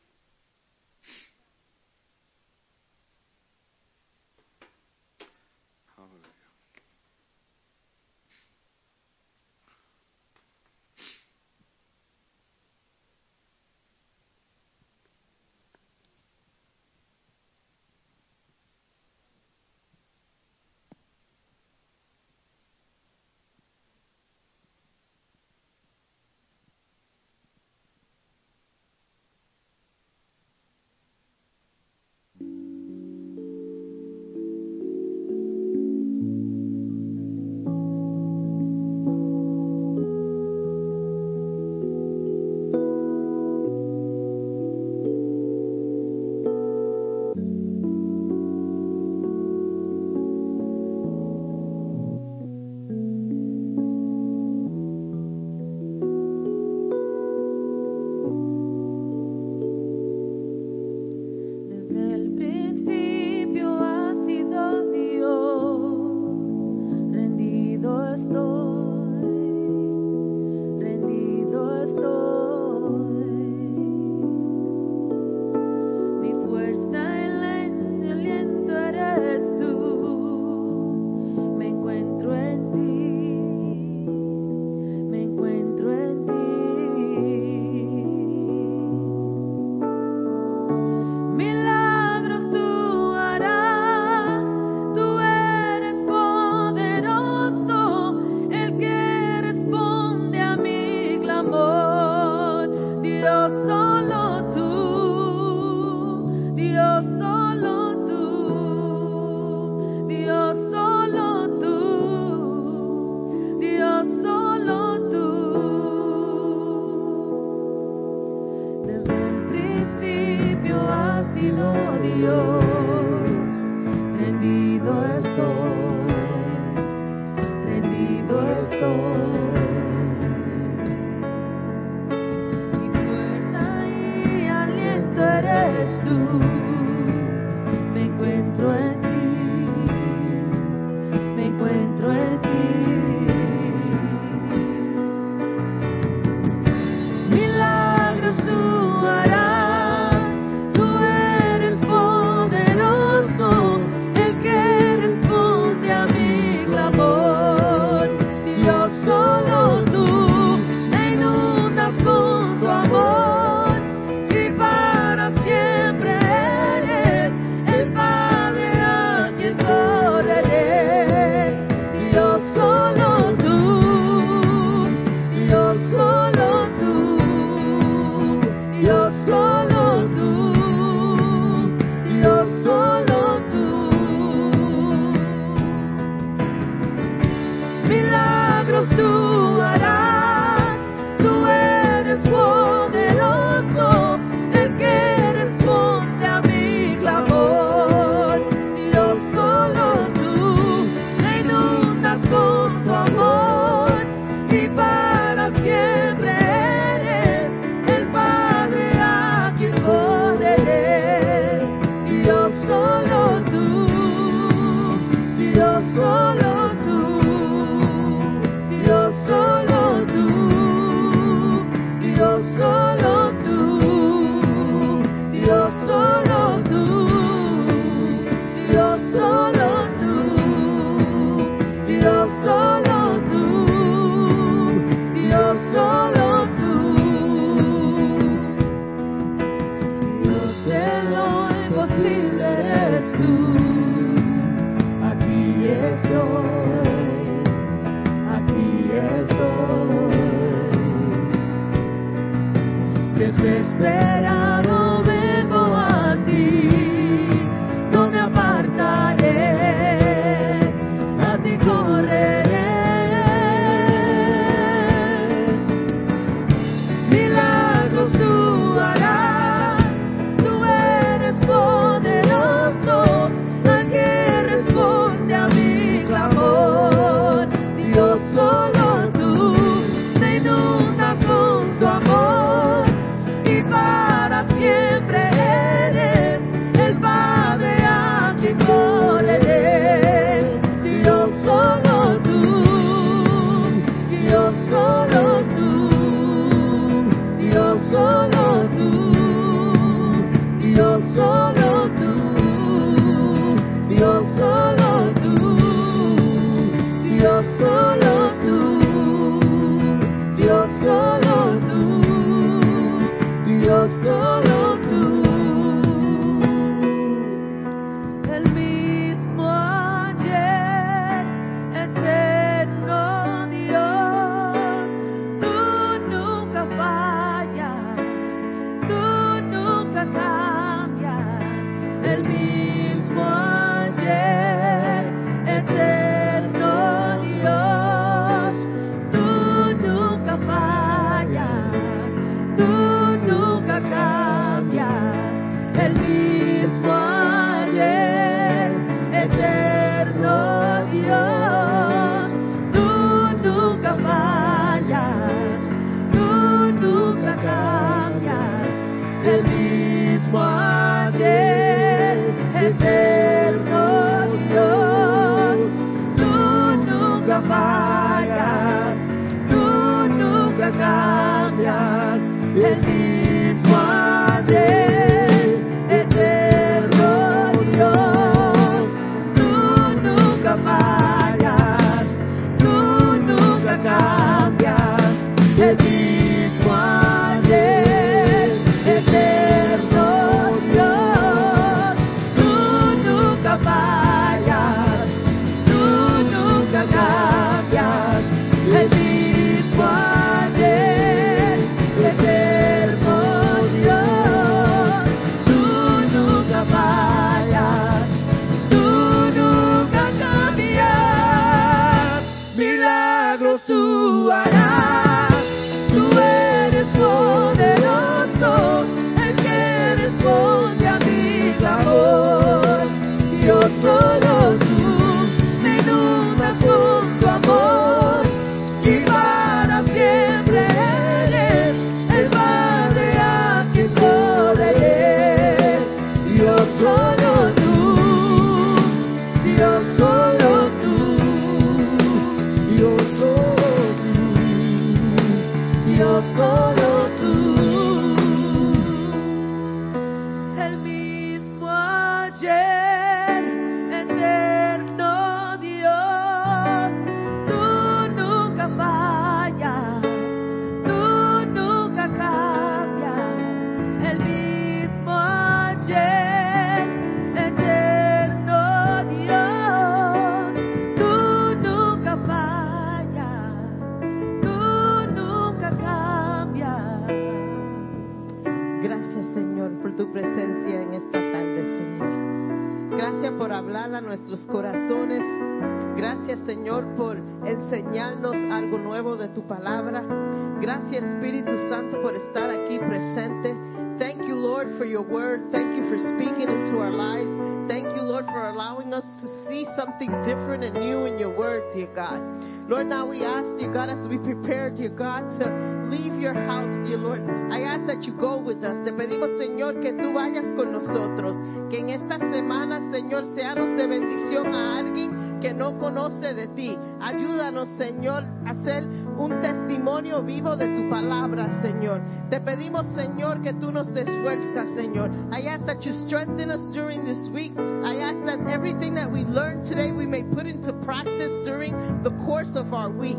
Fuerza, 523.92 524.66
Señor. 524.74 525.10
I 525.32 525.46
ask 525.48 525.66
that 525.66 525.82
you 525.82 525.92
strengthen 526.06 526.50
us 526.50 526.60
during 526.72 527.04
this 527.04 527.28
week. 527.32 527.52
I 527.58 527.98
ask 527.98 528.24
that 528.26 528.38
everything 528.48 528.94
that 528.94 529.10
we 529.10 529.24
learned 529.24 529.66
today 529.66 529.90
we 529.90 530.06
may 530.06 530.22
put 530.22 530.46
into 530.46 530.72
practice 530.84 531.32
during 531.44 531.74
the 532.02 532.10
course 532.24 532.54
of 532.54 532.72
our 532.72 532.90
week. 532.90 533.18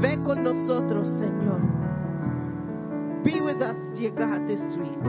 Ve 0.00 0.16
con 0.24 0.44
nosotros, 0.44 1.08
Señor. 1.16 1.60
Be 3.24 3.40
with 3.40 3.62
us, 3.62 3.76
dear 3.96 4.10
God, 4.10 4.46
this 4.46 4.60
week. 4.76 5.00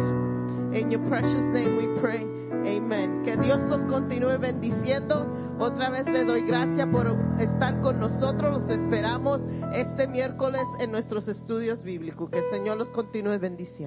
In 0.79 0.91
your 0.91 1.05
precious 1.07 1.43
name 1.51 1.75
we 1.75 1.99
pray. 1.99 2.23
Amen. 2.65 3.23
Que 3.23 3.35
Dios 3.37 3.59
los 3.69 3.85
continúe 3.87 4.37
bendiciendo. 4.39 5.25
Otra 5.59 5.89
vez 5.89 6.05
le 6.05 6.23
doy 6.23 6.41
gracias 6.45 6.87
por 6.89 7.07
estar 7.39 7.81
con 7.81 7.99
nosotros. 7.99 8.61
Los 8.61 8.69
esperamos 8.69 9.41
este 9.73 10.07
miércoles 10.07 10.61
en 10.79 10.91
nuestros 10.91 11.27
estudios 11.27 11.83
bíblicos. 11.83 12.29
Que 12.29 12.39
el 12.39 12.49
Señor 12.51 12.77
los 12.77 12.91
continúe 12.91 13.39
bendiciendo. 13.39 13.81